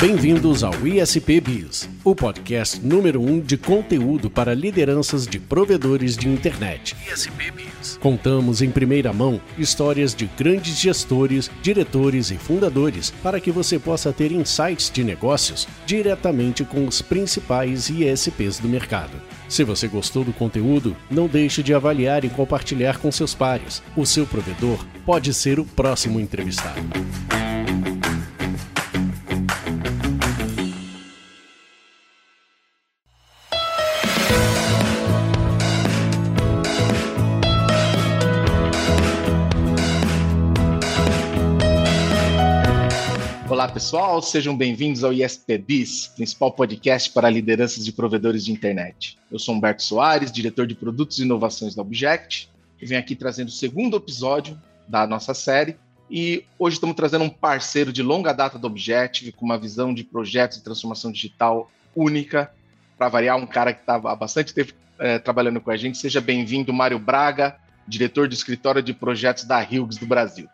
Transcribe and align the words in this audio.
Bem-vindos 0.00 0.64
ao 0.64 0.74
ISP 0.86 1.40
Biz, 1.40 1.88
o 2.02 2.14
podcast 2.14 2.80
número 2.80 3.20
1 3.20 3.30
um 3.30 3.40
de 3.40 3.56
conteúdo 3.56 4.30
para 4.30 4.54
lideranças 4.54 5.26
de 5.26 5.38
provedores 5.38 6.16
de 6.16 6.26
internet. 6.28 6.96
ISP 7.12 7.50
Biz. 7.50 7.69
Contamos 8.00 8.62
em 8.62 8.70
primeira 8.70 9.12
mão 9.12 9.40
histórias 9.58 10.14
de 10.14 10.26
grandes 10.38 10.78
gestores, 10.78 11.50
diretores 11.62 12.30
e 12.30 12.36
fundadores 12.36 13.10
para 13.22 13.40
que 13.40 13.50
você 13.50 13.78
possa 13.78 14.12
ter 14.12 14.32
insights 14.32 14.90
de 14.90 15.04
negócios 15.04 15.66
diretamente 15.86 16.64
com 16.64 16.86
os 16.86 17.02
principais 17.02 17.90
ISPs 17.90 18.58
do 18.58 18.68
mercado. 18.68 19.20
Se 19.48 19.64
você 19.64 19.88
gostou 19.88 20.22
do 20.22 20.32
conteúdo, 20.32 20.96
não 21.10 21.26
deixe 21.26 21.62
de 21.62 21.74
avaliar 21.74 22.24
e 22.24 22.28
compartilhar 22.28 22.98
com 22.98 23.10
seus 23.10 23.34
pares. 23.34 23.82
O 23.96 24.06
seu 24.06 24.24
provedor 24.26 24.84
pode 25.04 25.34
ser 25.34 25.58
o 25.58 25.64
próximo 25.64 26.20
entrevistado. 26.20 26.80
Pessoal, 43.80 44.20
sejam 44.20 44.54
bem-vindos 44.54 45.02
ao 45.02 45.10
ISPBIS, 45.10 46.08
principal 46.08 46.52
podcast 46.52 47.10
para 47.12 47.30
lideranças 47.30 47.82
de 47.82 47.90
provedores 47.90 48.44
de 48.44 48.52
internet. 48.52 49.16
Eu 49.32 49.38
sou 49.38 49.54
Humberto 49.54 49.82
Soares, 49.82 50.30
diretor 50.30 50.66
de 50.66 50.74
produtos 50.74 51.18
e 51.18 51.22
inovações 51.22 51.74
da 51.74 51.80
Object, 51.80 52.50
e 52.78 52.84
venho 52.84 53.00
aqui 53.00 53.16
trazendo 53.16 53.48
o 53.48 53.50
segundo 53.50 53.96
episódio 53.96 54.60
da 54.86 55.06
nossa 55.06 55.32
série. 55.32 55.78
E 56.10 56.44
hoje 56.58 56.76
estamos 56.76 56.94
trazendo 56.94 57.24
um 57.24 57.30
parceiro 57.30 57.90
de 57.90 58.02
longa 58.02 58.34
data 58.34 58.58
do 58.58 58.66
Objective, 58.66 59.32
com 59.32 59.46
uma 59.46 59.56
visão 59.56 59.94
de 59.94 60.04
projetos 60.04 60.58
de 60.58 60.62
transformação 60.62 61.10
digital 61.10 61.70
única. 61.96 62.52
Para 62.98 63.08
variar, 63.08 63.38
um 63.38 63.46
cara 63.46 63.72
que 63.72 63.80
estava 63.80 64.12
há 64.12 64.14
bastante 64.14 64.52
tempo 64.52 64.74
é, 64.98 65.18
trabalhando 65.18 65.58
com 65.58 65.70
a 65.70 65.76
gente. 65.78 65.96
Seja 65.96 66.20
bem-vindo, 66.20 66.70
Mário 66.70 66.98
Braga, 66.98 67.56
diretor 67.88 68.28
do 68.28 68.34
escritório 68.34 68.82
de 68.82 68.92
projetos 68.92 69.44
da 69.44 69.58
Hughes 69.58 69.96
do 69.96 70.04
Brasil. 70.04 70.50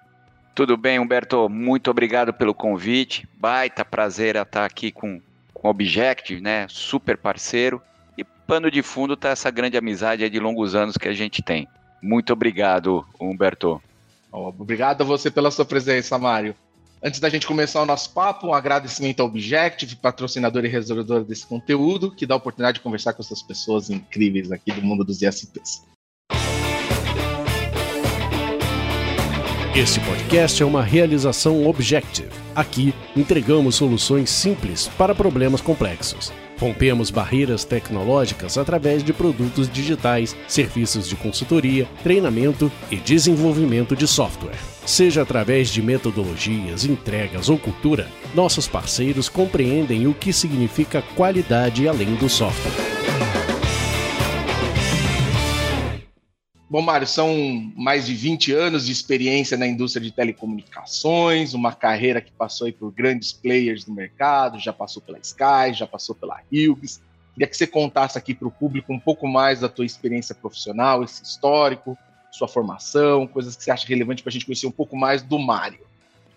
Tudo 0.56 0.74
bem, 0.74 0.98
Humberto? 0.98 1.50
Muito 1.50 1.90
obrigado 1.90 2.32
pelo 2.32 2.54
convite. 2.54 3.28
Baita 3.38 3.84
prazer 3.84 4.36
estar 4.36 4.64
aqui 4.64 4.90
com, 4.90 5.20
o 5.52 5.68
Objective, 5.68 6.40
né? 6.40 6.66
Super 6.70 7.18
parceiro. 7.18 7.82
E 8.16 8.24
pano 8.24 8.70
de 8.70 8.82
fundo 8.82 9.12
está 9.12 9.28
essa 9.28 9.50
grande 9.50 9.76
amizade 9.76 10.30
de 10.30 10.40
longos 10.40 10.74
anos 10.74 10.96
que 10.96 11.08
a 11.08 11.12
gente 11.12 11.42
tem. 11.42 11.68
Muito 12.02 12.32
obrigado, 12.32 13.04
Humberto. 13.20 13.82
Obrigado 14.32 15.02
a 15.02 15.04
você 15.04 15.30
pela 15.30 15.50
sua 15.50 15.66
presença, 15.66 16.18
Mário. 16.18 16.54
Antes 17.02 17.20
da 17.20 17.28
gente 17.28 17.46
começar 17.46 17.82
o 17.82 17.86
nosso 17.86 18.14
papo, 18.14 18.46
um 18.46 18.54
agradecimento 18.54 19.20
ao 19.20 19.26
Objective, 19.26 19.96
patrocinador 19.96 20.64
e 20.64 20.68
resolvedor 20.68 21.22
desse 21.22 21.46
conteúdo, 21.46 22.10
que 22.10 22.24
dá 22.24 22.34
a 22.34 22.38
oportunidade 22.38 22.78
de 22.78 22.82
conversar 22.82 23.12
com 23.12 23.20
essas 23.20 23.42
pessoas 23.42 23.90
incríveis 23.90 24.50
aqui 24.50 24.72
do 24.72 24.80
mundo 24.80 25.04
dos 25.04 25.20
ISPs. 25.20 25.84
Este 29.76 30.00
podcast 30.00 30.62
é 30.62 30.64
uma 30.64 30.82
realização 30.82 31.66
Objective. 31.66 32.30
Aqui 32.54 32.94
entregamos 33.14 33.74
soluções 33.74 34.30
simples 34.30 34.88
para 34.96 35.14
problemas 35.14 35.60
complexos. 35.60 36.32
Rompemos 36.58 37.10
barreiras 37.10 37.62
tecnológicas 37.62 38.56
através 38.56 39.04
de 39.04 39.12
produtos 39.12 39.68
digitais, 39.68 40.34
serviços 40.48 41.06
de 41.06 41.14
consultoria, 41.14 41.86
treinamento 42.02 42.72
e 42.90 42.96
desenvolvimento 42.96 43.94
de 43.94 44.08
software. 44.08 44.56
Seja 44.86 45.20
através 45.20 45.68
de 45.68 45.82
metodologias, 45.82 46.86
entregas 46.86 47.50
ou 47.50 47.58
cultura, 47.58 48.08
nossos 48.34 48.66
parceiros 48.66 49.28
compreendem 49.28 50.06
o 50.06 50.14
que 50.14 50.32
significa 50.32 51.02
qualidade 51.14 51.86
além 51.86 52.14
do 52.14 52.30
software. 52.30 52.95
Bom, 56.68 56.82
Mário, 56.82 57.06
são 57.06 57.72
mais 57.76 58.06
de 58.06 58.14
20 58.14 58.52
anos 58.52 58.86
de 58.86 58.92
experiência 58.92 59.56
na 59.56 59.68
indústria 59.68 60.04
de 60.04 60.10
telecomunicações, 60.10 61.54
uma 61.54 61.72
carreira 61.72 62.20
que 62.20 62.32
passou 62.32 62.72
por 62.72 62.90
grandes 62.90 63.32
players 63.32 63.84
do 63.84 63.92
mercado, 63.92 64.58
já 64.58 64.72
passou 64.72 65.00
pela 65.00 65.18
Sky, 65.18 65.72
já 65.72 65.86
passou 65.86 66.12
pela 66.14 66.40
Hughes. 66.52 67.00
Queria 67.34 67.46
que 67.46 67.56
você 67.56 67.68
contasse 67.68 68.18
aqui 68.18 68.34
para 68.34 68.48
o 68.48 68.50
público 68.50 68.92
um 68.92 68.98
pouco 68.98 69.28
mais 69.28 69.60
da 69.60 69.68
tua 69.68 69.84
experiência 69.84 70.34
profissional, 70.34 71.04
esse 71.04 71.22
histórico, 71.22 71.96
sua 72.32 72.48
formação, 72.48 73.28
coisas 73.28 73.54
que 73.54 73.62
você 73.62 73.70
acha 73.70 73.86
relevante 73.86 74.22
para 74.22 74.30
a 74.30 74.32
gente 74.32 74.44
conhecer 74.44 74.66
um 74.66 74.72
pouco 74.72 74.96
mais 74.96 75.22
do 75.22 75.38
Mário. 75.38 75.86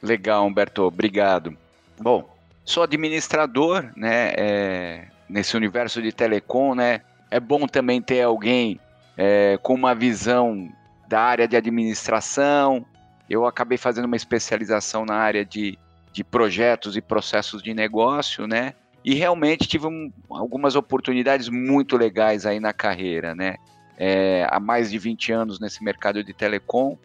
Legal, 0.02 0.46
Humberto, 0.46 0.84
obrigado. 0.84 1.58
Bom, 2.00 2.30
sou 2.64 2.84
administrador, 2.84 3.90
né, 3.96 4.34
é, 4.38 5.08
nesse 5.28 5.58
universo 5.58 6.02
de 6.04 6.12
telecom, 6.12 6.76
né, 6.76 7.02
é 7.32 7.40
bom 7.40 7.66
também 7.66 8.00
ter 8.00 8.22
alguém 8.22 8.80
é, 9.22 9.60
com 9.62 9.74
uma 9.74 9.94
visão 9.94 10.72
da 11.06 11.20
área 11.20 11.46
de 11.46 11.58
administração. 11.58 12.86
Eu 13.30 13.46
acabei 13.46 13.78
fazendo 13.78 14.06
uma 14.06 14.16
especialização 14.16 15.06
na 15.06 15.16
área 15.16 15.44
de, 15.44 15.78
de 16.14 16.24
projetos 16.24 16.96
e 16.96 17.02
processos 17.02 17.62
de 17.62 17.74
negócio, 17.74 18.48
né? 18.48 18.74
E 19.04 19.14
realmente 19.14 19.68
tive 19.68 19.88
um, 19.88 20.10
algumas 20.30 20.78
oportunidades 20.78 21.50
muito 21.50 21.98
legais 21.98 22.46
aí 22.46 22.62
na 22.62 22.72
carreira, 22.72 23.36
né? 23.36 23.58
É, 23.98 24.48
há 24.50 24.58
mais 24.58 24.90
de 24.90 24.98
20 24.98 25.34
anos 25.34 25.60
nesse 25.60 25.84
mercado 25.84 26.24
de 26.24 26.34
telecom. 26.34 26.98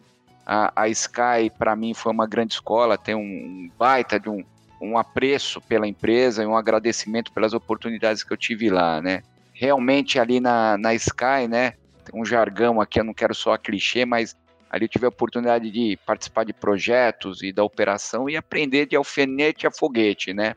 A, 0.45 0.71
a 0.83 0.87
Sky, 0.87 1.51
para 1.57 1.75
mim, 1.75 1.93
foi 1.93 2.13
uma 2.13 2.25
grande 2.25 2.53
escola, 2.53 2.97
tem 2.97 3.13
um, 3.13 3.19
um 3.19 3.71
baita 3.77 4.17
de 4.17 4.29
um, 4.29 4.41
um 4.79 4.97
apreço 4.97 5.59
pela 5.59 5.85
empresa 5.85 6.43
e 6.43 6.45
um 6.45 6.55
agradecimento 6.55 7.33
pelas 7.33 7.53
oportunidades 7.53 8.23
que 8.23 8.31
eu 8.31 8.37
tive 8.37 8.69
lá, 8.69 9.01
né? 9.01 9.21
Realmente 9.53 10.17
ali 10.17 10.39
na, 10.39 10.77
na 10.77 10.93
Sky, 10.93 11.49
né? 11.49 11.73
Um 12.13 12.25
jargão 12.25 12.79
aqui, 12.81 12.99
eu 12.99 13.03
não 13.03 13.13
quero 13.13 13.33
só 13.33 13.53
a 13.53 13.57
clichê, 13.57 14.05
mas 14.05 14.35
ali 14.69 14.85
eu 14.85 14.89
tive 14.89 15.05
a 15.05 15.09
oportunidade 15.09 15.71
de 15.71 15.97
participar 16.05 16.43
de 16.43 16.53
projetos 16.53 17.41
e 17.41 17.51
da 17.51 17.63
operação 17.63 18.29
e 18.29 18.35
aprender 18.35 18.85
de 18.85 18.95
alfinete 18.95 19.65
a 19.65 19.71
foguete, 19.71 20.33
né? 20.33 20.55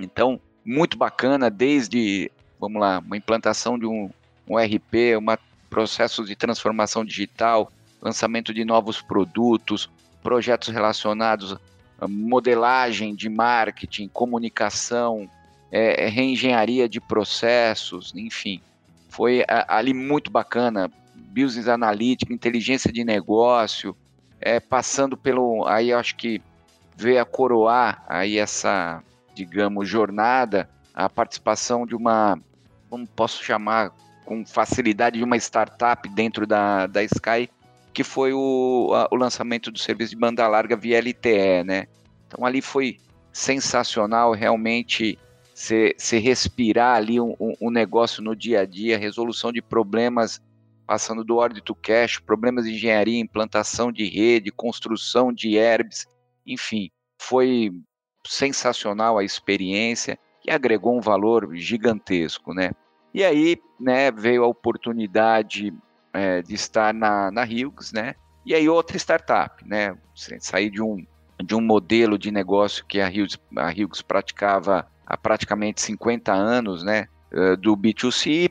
Então, 0.00 0.40
muito 0.64 0.96
bacana, 0.96 1.50
desde, 1.50 2.30
vamos 2.58 2.80
lá, 2.80 2.98
uma 2.98 3.16
implantação 3.16 3.78
de 3.78 3.86
um, 3.86 4.10
um 4.48 4.56
RP, 4.56 5.16
uma 5.16 5.38
processos 5.68 6.28
de 6.28 6.36
transformação 6.36 7.04
digital, 7.04 7.70
lançamento 8.00 8.54
de 8.54 8.64
novos 8.64 9.02
produtos, 9.02 9.90
projetos 10.22 10.68
relacionados 10.68 11.56
à 12.00 12.08
modelagem 12.08 13.14
de 13.14 13.28
marketing, 13.28 14.08
comunicação, 14.08 15.28
é, 15.70 16.08
reengenharia 16.08 16.88
de 16.88 17.00
processos, 17.00 18.14
enfim 18.16 18.62
foi 19.18 19.42
ali 19.66 19.92
muito 19.92 20.30
bacana, 20.30 20.88
business 21.12 21.66
analytics, 21.66 22.32
inteligência 22.32 22.92
de 22.92 23.02
negócio, 23.02 23.96
é, 24.40 24.60
passando 24.60 25.16
pelo, 25.16 25.66
aí 25.66 25.92
acho 25.92 26.14
que 26.14 26.40
veio 26.96 27.20
a 27.20 27.24
coroar 27.24 28.04
aí 28.08 28.38
essa, 28.38 29.02
digamos, 29.34 29.88
jornada, 29.88 30.70
a 30.94 31.08
participação 31.08 31.84
de 31.84 31.96
uma, 31.96 32.38
como 32.88 33.08
posso 33.08 33.42
chamar 33.42 33.90
com 34.24 34.46
facilidade, 34.46 35.18
de 35.18 35.24
uma 35.24 35.36
startup 35.36 36.08
dentro 36.10 36.46
da, 36.46 36.86
da 36.86 37.02
Sky, 37.02 37.50
que 37.92 38.04
foi 38.04 38.32
o, 38.32 38.92
a, 38.94 39.08
o 39.10 39.16
lançamento 39.16 39.72
do 39.72 39.80
serviço 39.80 40.10
de 40.10 40.16
banda 40.16 40.46
larga 40.46 40.76
via 40.76 41.00
LTE, 41.00 41.64
né? 41.66 41.88
Então 42.28 42.46
ali 42.46 42.62
foi 42.62 42.98
sensacional, 43.32 44.30
realmente 44.30 45.18
você 45.58 46.18
respirar 46.18 46.96
ali 46.96 47.20
um, 47.20 47.34
um, 47.60 47.68
negócio 47.68 48.22
no 48.22 48.36
dia 48.36 48.60
a 48.60 48.64
dia, 48.64 48.96
resolução 48.96 49.50
de 49.50 49.60
problemas 49.60 50.40
passando 50.86 51.24
do 51.24 51.36
order 51.36 51.60
to 51.60 51.74
cash, 51.74 52.18
problemas 52.20 52.64
de 52.64 52.74
engenharia, 52.74 53.18
implantação 53.18 53.90
de 53.90 54.04
rede, 54.08 54.52
construção 54.52 55.32
de 55.32 55.56
herbs, 55.56 56.06
enfim, 56.46 56.90
foi 57.20 57.72
sensacional 58.24 59.18
a 59.18 59.24
experiência 59.24 60.16
e 60.46 60.50
agregou 60.50 60.96
um 60.96 61.00
valor 61.00 61.50
gigantesco, 61.56 62.54
né? 62.54 62.70
E 63.12 63.24
aí, 63.24 63.58
né, 63.80 64.12
veio 64.12 64.44
a 64.44 64.46
oportunidade 64.46 65.74
é, 66.12 66.40
de 66.40 66.54
estar 66.54 66.94
na, 66.94 67.32
na 67.32 67.42
Hughes, 67.42 67.92
né? 67.92 68.14
E 68.46 68.54
aí 68.54 68.68
outra 68.68 68.96
startup, 68.96 69.66
né? 69.66 69.98
Sair 70.38 70.70
de 70.70 70.80
um, 70.80 71.04
de 71.44 71.54
um 71.54 71.60
modelo 71.60 72.16
de 72.16 72.30
negócio 72.30 72.86
que 72.86 73.00
a 73.00 73.08
Hughes, 73.08 73.36
a 73.56 73.70
Hughes 73.70 74.00
praticava 74.00 74.86
há 75.08 75.16
praticamente 75.16 75.80
50 75.80 76.32
anos, 76.32 76.84
né? 76.84 77.08
Eh, 77.32 77.56
do 77.56 77.76
B2C 77.76 78.50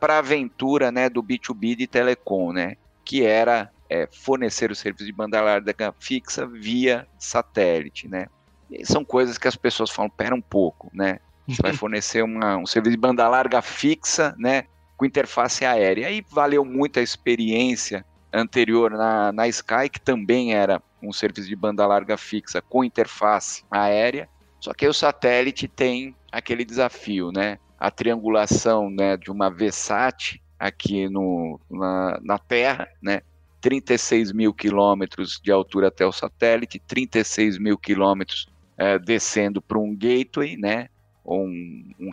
para 0.00 0.14
a 0.14 0.18
aventura 0.18 0.90
né, 0.90 1.08
do 1.08 1.22
B2B 1.22 1.76
de 1.76 1.86
telecom, 1.86 2.52
né? 2.52 2.76
Que 3.04 3.24
era 3.24 3.70
é, 3.88 4.08
fornecer 4.12 4.70
o 4.70 4.76
serviço 4.76 5.04
de 5.04 5.12
banda 5.12 5.40
larga 5.40 5.94
fixa 5.98 6.46
via 6.46 7.06
satélite, 7.18 8.08
né? 8.08 8.26
E 8.70 8.84
são 8.84 9.04
coisas 9.04 9.38
que 9.38 9.48
as 9.48 9.56
pessoas 9.56 9.90
falam, 9.90 10.10
pera 10.10 10.34
um 10.34 10.40
pouco, 10.40 10.90
né? 10.92 11.18
Você 11.48 11.62
vai 11.62 11.72
fornecer 11.74 12.22
uma, 12.22 12.56
um 12.56 12.66
serviço 12.66 12.92
de 12.92 13.00
banda 13.00 13.26
larga 13.28 13.62
fixa, 13.62 14.34
né? 14.38 14.64
Com 14.96 15.04
interface 15.04 15.64
aérea. 15.64 16.08
Aí 16.08 16.24
valeu 16.30 16.64
muito 16.64 16.98
a 16.98 17.02
experiência 17.02 18.04
anterior 18.32 18.92
na, 18.92 19.32
na 19.32 19.48
Sky, 19.48 19.88
que 19.92 20.00
também 20.00 20.54
era 20.54 20.80
um 21.02 21.12
serviço 21.12 21.48
de 21.48 21.56
banda 21.56 21.86
larga 21.86 22.16
fixa 22.16 22.60
com 22.62 22.84
interface 22.84 23.64
aérea, 23.70 24.28
só 24.60 24.72
que 24.74 24.84
aí 24.84 24.90
o 24.90 24.94
satélite 24.94 25.66
tem 25.66 26.14
aquele 26.30 26.64
desafio, 26.64 27.32
né? 27.32 27.58
A 27.78 27.90
triangulação 27.90 28.90
né, 28.90 29.16
de 29.16 29.30
uma 29.30 29.48
VSAT 29.48 30.40
aqui 30.58 31.08
no, 31.08 31.58
na, 31.70 32.20
na 32.22 32.38
Terra, 32.38 32.86
né? 33.02 33.22
36 33.60 34.32
mil 34.32 34.52
quilômetros 34.54 35.40
de 35.42 35.50
altura 35.50 35.88
até 35.88 36.06
o 36.06 36.12
satélite, 36.12 36.78
36 36.78 37.58
mil 37.58 37.76
quilômetros 37.76 38.48
é, 38.76 38.98
descendo 38.98 39.60
para 39.60 39.78
um 39.78 39.94
gateway, 39.94 40.56
né? 40.56 40.88
Ou 41.24 41.44
um, 41.44 41.92
um 41.98 42.10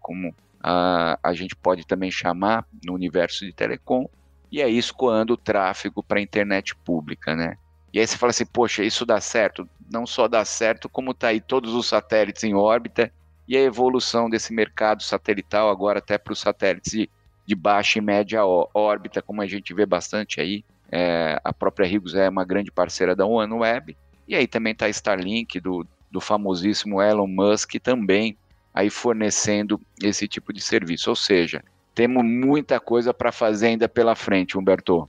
como 0.00 0.34
a, 0.62 1.18
a 1.22 1.34
gente 1.34 1.56
pode 1.56 1.86
também 1.86 2.10
chamar 2.10 2.66
no 2.84 2.94
universo 2.94 3.44
de 3.44 3.52
telecom, 3.52 4.08
e 4.50 4.62
aí 4.62 4.76
escoando 4.76 5.34
o 5.34 5.36
tráfego 5.36 6.02
para 6.02 6.18
a 6.18 6.22
internet 6.22 6.76
pública, 6.76 7.34
né? 7.34 7.56
E 7.92 8.00
aí 8.00 8.06
você 8.06 8.16
fala 8.16 8.30
assim, 8.30 8.46
poxa, 8.46 8.82
isso 8.82 9.04
dá 9.04 9.20
certo? 9.20 9.68
Não 9.90 10.06
só 10.06 10.26
dá 10.26 10.44
certo, 10.44 10.88
como 10.88 11.10
está 11.10 11.28
aí 11.28 11.40
todos 11.40 11.74
os 11.74 11.86
satélites 11.86 12.42
em 12.42 12.54
órbita 12.54 13.12
e 13.46 13.56
a 13.56 13.60
evolução 13.60 14.30
desse 14.30 14.52
mercado 14.52 15.02
satelital 15.02 15.68
agora 15.68 15.98
até 15.98 16.16
para 16.16 16.32
os 16.32 16.40
satélites 16.40 16.92
de, 16.92 17.10
de, 17.46 17.54
baixa 17.54 17.98
e 17.98 18.02
média 18.02 18.44
órbita, 18.46 19.20
como 19.20 19.42
a 19.42 19.46
gente 19.46 19.74
vê 19.74 19.84
bastante 19.84 20.40
aí. 20.40 20.64
É, 20.90 21.38
a 21.44 21.52
própria 21.52 21.86
Rigos 21.86 22.14
é 22.14 22.28
uma 22.28 22.44
grande 22.44 22.70
parceira 22.70 23.14
da 23.14 23.26
OneWeb. 23.26 23.96
E 24.26 24.34
aí 24.34 24.46
também 24.46 24.72
está 24.72 24.86
a 24.86 24.90
Starlink, 24.90 25.60
do, 25.60 25.86
do 26.10 26.20
famosíssimo 26.20 27.02
Elon 27.02 27.26
Musk, 27.26 27.74
também 27.82 28.36
aí 28.72 28.88
fornecendo 28.88 29.80
esse 30.02 30.26
tipo 30.26 30.52
de 30.52 30.60
serviço. 30.60 31.10
Ou 31.10 31.16
seja, 31.16 31.62
temos 31.94 32.24
muita 32.24 32.80
coisa 32.80 33.12
para 33.12 33.32
fazer 33.32 33.68
ainda 33.68 33.88
pela 33.88 34.14
frente, 34.14 34.56
Humberto. 34.56 35.08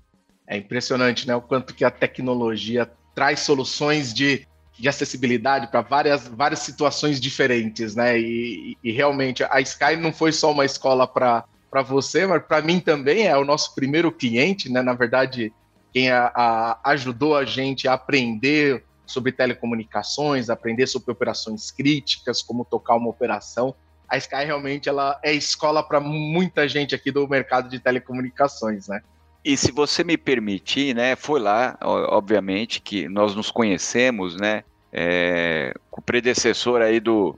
É 0.53 0.57
impressionante, 0.57 1.27
né? 1.27 1.35
O 1.35 1.41
quanto 1.41 1.73
que 1.73 1.83
a 1.83 1.89
tecnologia 1.89 2.87
traz 3.15 3.39
soluções 3.39 4.13
de, 4.13 4.47
de 4.77 4.87
acessibilidade 4.87 5.65
para 5.65 5.81
várias, 5.81 6.27
várias 6.27 6.59
situações 6.59 7.19
diferentes, 7.19 7.95
né? 7.95 8.19
E, 8.19 8.77
e, 8.83 8.91
realmente 8.91 9.43
a 9.43 9.59
Sky 9.61 9.95
não 9.95 10.13
foi 10.13 10.31
só 10.31 10.51
uma 10.51 10.63
escola 10.63 11.07
para 11.07 11.43
você, 11.81 12.27
mas 12.27 12.43
para 12.43 12.61
mim 12.61 12.79
também 12.79 13.25
é 13.25 13.35
o 13.35 13.43
nosso 13.43 13.73
primeiro 13.73 14.11
cliente, 14.11 14.71
né? 14.71 14.83
Na 14.83 14.93
verdade, 14.93 15.51
quem 15.91 16.11
a, 16.11 16.31
a, 16.35 16.91
ajudou 16.91 17.35
a 17.35 17.45
gente 17.45 17.87
a 17.87 17.93
aprender 17.93 18.83
sobre 19.07 19.31
telecomunicações, 19.31 20.51
aprender 20.51 20.85
sobre 20.85 21.11
operações 21.11 21.71
críticas, 21.71 22.43
como 22.43 22.63
tocar 22.63 22.93
uma 22.93 23.09
operação. 23.09 23.73
A 24.07 24.17
Sky 24.17 24.45
realmente 24.45 24.87
ela 24.87 25.19
é 25.23 25.33
escola 25.33 25.81
para 25.81 25.99
muita 25.99 26.67
gente 26.67 26.93
aqui 26.93 27.11
do 27.11 27.27
mercado 27.27 27.69
de 27.69 27.79
telecomunicações, 27.79 28.87
né? 28.87 29.01
E 29.43 29.57
se 29.57 29.71
você 29.71 30.03
me 30.03 30.17
permitir, 30.17 30.95
né, 30.95 31.15
foi 31.15 31.39
lá, 31.39 31.77
obviamente, 31.81 32.79
que 32.81 33.09
nós 33.09 33.35
nos 33.35 33.51
conhecemos, 33.51 34.37
né, 34.37 34.63
é, 34.91 35.73
o 35.91 36.01
predecessor 36.01 36.81
aí 36.81 36.99
do, 36.99 37.37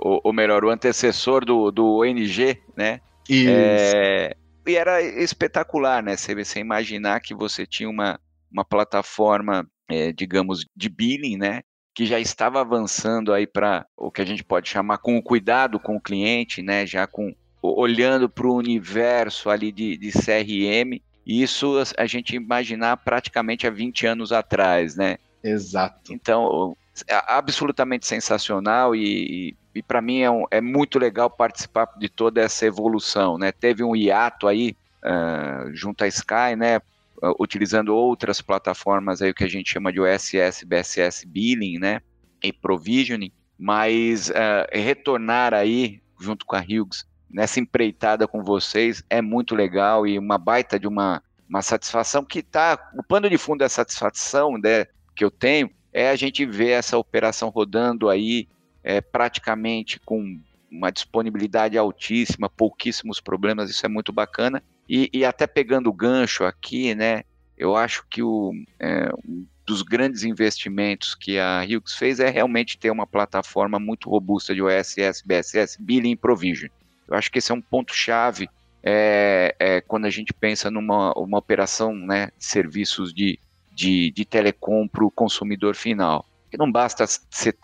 ou, 0.00 0.20
ou 0.24 0.32
melhor, 0.32 0.64
o 0.64 0.70
antecessor 0.70 1.44
do, 1.44 1.70
do 1.70 2.00
ONG, 2.00 2.58
né? 2.76 3.00
Isso. 3.28 3.48
É, 3.50 4.34
e 4.66 4.76
era 4.76 5.00
espetacular, 5.00 6.02
né? 6.02 6.16
Você, 6.16 6.34
você 6.34 6.60
imaginar 6.60 7.20
que 7.20 7.34
você 7.34 7.64
tinha 7.64 7.88
uma, 7.88 8.20
uma 8.50 8.64
plataforma 8.64 9.66
é, 9.88 10.12
digamos, 10.12 10.66
de 10.74 10.88
billing, 10.88 11.36
né? 11.36 11.62
Que 11.94 12.04
já 12.04 12.18
estava 12.18 12.60
avançando 12.60 13.32
aí 13.32 13.46
para 13.46 13.86
o 13.96 14.10
que 14.10 14.20
a 14.20 14.24
gente 14.24 14.44
pode 14.44 14.68
chamar 14.68 14.98
com 14.98 15.16
o 15.16 15.22
cuidado 15.22 15.78
com 15.78 15.96
o 15.96 16.00
cliente, 16.00 16.62
né? 16.62 16.86
Já 16.86 17.06
com 17.06 17.34
olhando 17.62 18.28
para 18.28 18.46
o 18.46 18.54
universo 18.54 19.50
ali 19.50 19.72
de, 19.72 19.96
de 19.96 20.12
CRM, 20.12 21.00
e 21.26 21.42
isso 21.42 21.74
a 21.98 22.06
gente 22.06 22.36
imaginar 22.36 22.96
praticamente 22.98 23.66
há 23.66 23.70
20 23.70 24.06
anos 24.06 24.32
atrás, 24.32 24.94
né? 24.94 25.18
Exato. 25.42 26.12
Então, 26.12 26.76
é 27.08 27.20
absolutamente 27.26 28.06
sensacional 28.06 28.94
e, 28.94 29.56
e, 29.74 29.82
para 29.82 30.00
mim 30.00 30.20
é, 30.20 30.30
um, 30.30 30.44
é, 30.50 30.60
muito 30.60 30.98
legal 30.98 31.28
participar 31.28 31.88
de 31.98 32.08
toda 32.08 32.40
essa 32.40 32.64
evolução, 32.64 33.36
né? 33.36 33.50
Teve 33.50 33.82
um 33.82 33.96
hiato 33.96 34.46
aí 34.46 34.76
uh, 35.04 35.74
junto 35.74 36.04
à 36.04 36.06
Sky, 36.06 36.54
né? 36.56 36.78
Uh, 37.22 37.34
utilizando 37.40 37.94
outras 37.94 38.40
plataformas 38.40 39.20
aí 39.20 39.30
o 39.30 39.34
que 39.34 39.44
a 39.44 39.48
gente 39.48 39.70
chama 39.70 39.92
de 39.92 40.00
OSS, 40.00 40.64
BSS 40.64 41.26
Billing, 41.26 41.78
né, 41.78 42.02
e 42.42 42.52
Provisioning, 42.52 43.32
mas 43.58 44.28
uh, 44.28 44.66
retornar 44.70 45.54
aí 45.54 46.02
junto 46.20 46.44
com 46.44 46.54
a 46.54 46.60
Hughes 46.60 47.06
nessa 47.30 47.60
empreitada 47.60 48.26
com 48.26 48.42
vocês 48.42 49.02
é 49.10 49.20
muito 49.20 49.54
legal 49.54 50.06
e 50.06 50.18
uma 50.18 50.38
baita 50.38 50.78
de 50.78 50.86
uma, 50.86 51.22
uma 51.48 51.62
satisfação 51.62 52.24
que 52.24 52.42
tá 52.42 52.90
o 52.96 53.02
pano 53.02 53.28
de 53.28 53.38
fundo 53.38 53.58
da 53.58 53.68
satisfação 53.68 54.56
né, 54.58 54.86
que 55.14 55.24
eu 55.24 55.30
tenho 55.30 55.70
é 55.92 56.10
a 56.10 56.16
gente 56.16 56.44
ver 56.44 56.70
essa 56.70 56.98
operação 56.98 57.48
rodando 57.48 58.08
aí 58.08 58.48
é, 58.84 59.00
praticamente 59.00 59.98
com 60.00 60.38
uma 60.70 60.90
disponibilidade 60.90 61.78
altíssima, 61.78 62.50
pouquíssimos 62.50 63.20
problemas, 63.20 63.70
isso 63.70 63.86
é 63.86 63.88
muito 63.88 64.12
bacana. 64.12 64.62
E, 64.88 65.08
e 65.12 65.24
até 65.24 65.46
pegando 65.46 65.88
o 65.88 65.92
gancho 65.92 66.44
aqui, 66.44 66.94
né, 66.94 67.22
eu 67.56 67.74
acho 67.74 68.04
que 68.08 68.22
o, 68.22 68.52
é, 68.78 69.08
um 69.26 69.46
dos 69.66 69.82
grandes 69.82 70.22
investimentos 70.22 71.14
que 71.14 71.38
a 71.38 71.62
Hughes 71.62 71.94
fez 71.94 72.20
é 72.20 72.30
realmente 72.30 72.78
ter 72.78 72.90
uma 72.90 73.06
plataforma 73.06 73.80
muito 73.80 74.08
robusta 74.08 74.54
de 74.54 74.62
OSS, 74.62 75.22
BSS, 75.24 75.82
Billing 75.82 76.16
Provision. 76.16 76.70
Eu 77.08 77.16
acho 77.16 77.30
que 77.30 77.38
esse 77.38 77.52
é 77.52 77.54
um 77.54 77.60
ponto-chave 77.60 78.48
é, 78.82 79.54
é, 79.58 79.80
quando 79.80 80.04
a 80.04 80.10
gente 80.10 80.32
pensa 80.32 80.70
numa 80.70 81.12
uma 81.18 81.38
operação 81.38 81.94
né, 81.94 82.30
de 82.38 82.44
serviços 82.44 83.12
de, 83.12 83.38
de, 83.72 84.10
de 84.10 84.24
telecom 84.24 84.86
para 84.86 85.04
o 85.04 85.10
consumidor 85.10 85.74
final. 85.74 86.24
Que 86.50 86.56
não 86.56 86.70
basta 86.70 87.04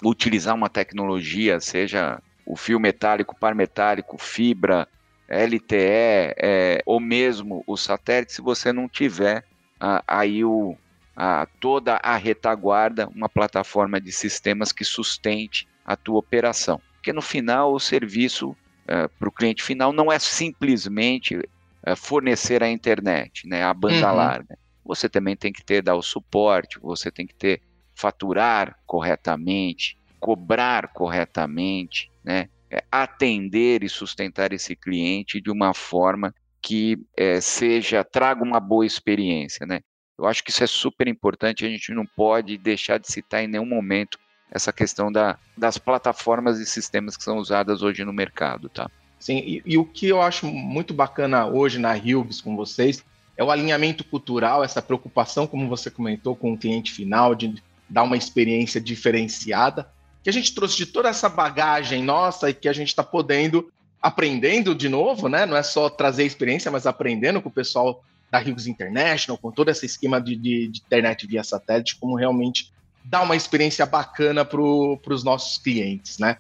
utilizar 0.05 0.55
uma 0.55 0.69
tecnologia, 0.69 1.61
seja 1.61 2.21
o 2.45 2.57
fio 2.57 2.81
metálico, 2.81 3.37
par 3.39 3.55
metálico, 3.55 4.19
fibra, 4.19 4.89
LTE 5.29 6.35
é, 6.37 6.83
ou 6.85 7.01
mesmo 7.01 7.63
o 7.67 7.77
satélite, 7.77 8.33
se 8.33 8.43
você 8.43 8.73
não 8.73 8.89
tiver 8.89 9.45
ah, 9.81 10.03
aí 10.07 10.45
o, 10.45 10.77
toda 11.61 11.97
a 11.97 12.17
retaguarda, 12.17 13.09
uma 13.09 13.29
plataforma 13.29 14.01
de 14.01 14.13
sistemas 14.13 14.73
que 14.73 14.85
sustente 14.85 15.69
a 15.85 15.97
tua 15.97 16.19
operação. 16.19 16.81
Porque 16.95 17.13
no 17.13 17.23
final 17.23 17.73
o 17.73 17.81
serviço 17.81 18.57
é, 18.87 19.09
para 19.09 19.29
o 19.29 19.33
cliente 19.33 19.63
final 19.63 19.93
não 19.93 20.11
é 20.11 20.19
simplesmente 20.19 21.39
é, 21.85 21.95
fornecer 21.95 22.63
a 22.63 22.71
internet, 22.71 23.47
né, 23.47 23.63
a 23.63 23.75
banda 23.75 24.11
uhum. 24.11 24.17
larga. 24.17 24.59
Você 24.85 25.09
também 25.09 25.37
tem 25.37 25.53
que 25.53 25.65
ter 25.65 25.83
dar 25.83 25.95
o 25.95 26.03
suporte, 26.03 26.79
você 26.81 27.11
tem 27.11 27.27
que 27.27 27.35
ter 27.35 27.63
faturar 27.95 28.77
corretamente, 28.87 29.97
cobrar 30.19 30.89
corretamente, 30.89 32.11
né? 32.25 32.49
é, 32.73 32.83
atender 32.91 33.85
e 33.85 33.89
sustentar 33.89 34.51
esse 34.53 34.75
cliente 34.75 35.41
de 35.41 35.51
uma 35.51 35.75
forma 35.75 36.35
que 36.63 36.97
é, 37.15 37.39
seja 37.41 38.03
traga 38.03 38.43
uma 38.43 38.59
boa 38.59 38.87
experiência, 38.87 39.67
né? 39.67 39.81
Eu 40.19 40.25
acho 40.27 40.43
que 40.43 40.51
isso 40.51 40.65
é 40.65 40.67
super 40.67 41.07
importante. 41.07 41.67
A 41.67 41.69
gente 41.69 41.93
não 41.93 42.07
pode 42.07 42.57
deixar 42.57 42.99
de 42.99 43.13
citar 43.13 43.43
em 43.45 43.49
nenhum 43.49 43.67
momento 43.67 44.19
essa 44.53 44.73
questão 44.73 45.11
da, 45.11 45.39
das 45.57 45.79
plataformas 45.79 46.61
e 46.61 46.67
sistemas 46.67 47.17
que 47.17 47.25
são 47.25 47.39
usadas 47.39 47.83
hoje 47.83 48.05
no 48.05 48.13
mercado, 48.13 48.69
tá? 48.69 48.89
Sim, 49.19 49.39
e, 49.39 49.63
e 49.65 49.79
o 49.79 49.85
que 49.85 50.09
eu 50.09 50.21
acho 50.21 50.47
muito 50.47 50.93
bacana 50.93 51.47
hoje 51.47 51.79
na 51.79 51.93
Hughes 51.95 52.41
com 52.41 52.55
vocês 52.55 53.03
é 53.37 53.43
o 53.43 53.51
alinhamento 53.51 54.05
cultural, 54.05 54.63
essa 54.63 54.83
preocupação, 54.83 55.47
como 55.47 55.69
você 55.69 55.91
comentou, 55.91 56.37
com 56.37 56.53
o 56.53 56.59
cliente 56.59 56.93
final, 56.93 57.35
de 57.35 57.55
dar 57.89 58.03
uma 58.03 58.17
experiência 58.17 58.81
diferenciada 58.81 59.89
que 60.23 60.31
a 60.31 60.33
gente 60.33 60.55
trouxe 60.55 60.77
de 60.77 60.87
toda 60.87 61.09
essa 61.09 61.29
bagagem 61.29 62.03
nossa 62.03 62.49
e 62.49 62.55
que 62.55 62.69
a 62.69 62.73
gente 62.73 62.89
está 62.89 63.03
podendo 63.03 63.71
aprendendo 64.01 64.75
de 64.75 64.89
novo, 64.89 65.29
né? 65.29 65.47
Não 65.47 65.57
é 65.57 65.63
só 65.63 65.89
trazer 65.89 66.25
experiência, 66.25 66.71
mas 66.71 66.87
aprendendo 66.87 67.41
com 67.41 67.49
o 67.49 67.53
pessoal 67.53 68.03
da 68.31 68.41
Hughes 68.41 68.67
International, 68.67 69.39
com 69.39 69.53
todo 69.53 69.69
esse 69.69 69.87
esquema 69.87 70.21
de, 70.21 70.35
de, 70.35 70.69
de 70.69 70.81
internet 70.81 71.27
via 71.27 71.45
satélite, 71.45 71.97
como 71.97 72.17
realmente 72.17 72.73
dar 73.05 73.23
uma 73.23 73.37
experiência 73.37 73.85
bacana 73.87 74.45
para 74.45 74.61
os 74.61 75.25
nossos 75.25 75.59
clientes, 75.59 76.19
né? 76.19 76.37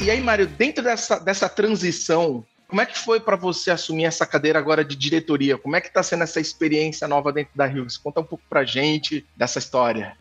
E 0.00 0.10
aí, 0.10 0.20
Mário, 0.20 0.46
dentro 0.46 0.84
dessa, 0.84 1.18
dessa 1.18 1.48
transição 1.48 2.44
como 2.74 2.80
é 2.80 2.86
que 2.86 2.98
foi 2.98 3.20
para 3.20 3.36
você 3.36 3.70
assumir 3.70 4.04
essa 4.04 4.26
cadeira 4.26 4.58
agora 4.58 4.84
de 4.84 4.96
diretoria? 4.96 5.56
Como 5.56 5.76
é 5.76 5.80
que 5.80 5.86
está 5.86 6.02
sendo 6.02 6.24
essa 6.24 6.40
experiência 6.40 7.06
nova 7.06 7.32
dentro 7.32 7.52
da 7.54 7.66
Hughes? 7.66 7.96
Conta 7.96 8.18
um 8.18 8.24
pouco 8.24 8.42
para 8.50 8.60
a 8.60 8.64
gente 8.64 9.24
dessa 9.36 9.60
história. 9.60 10.16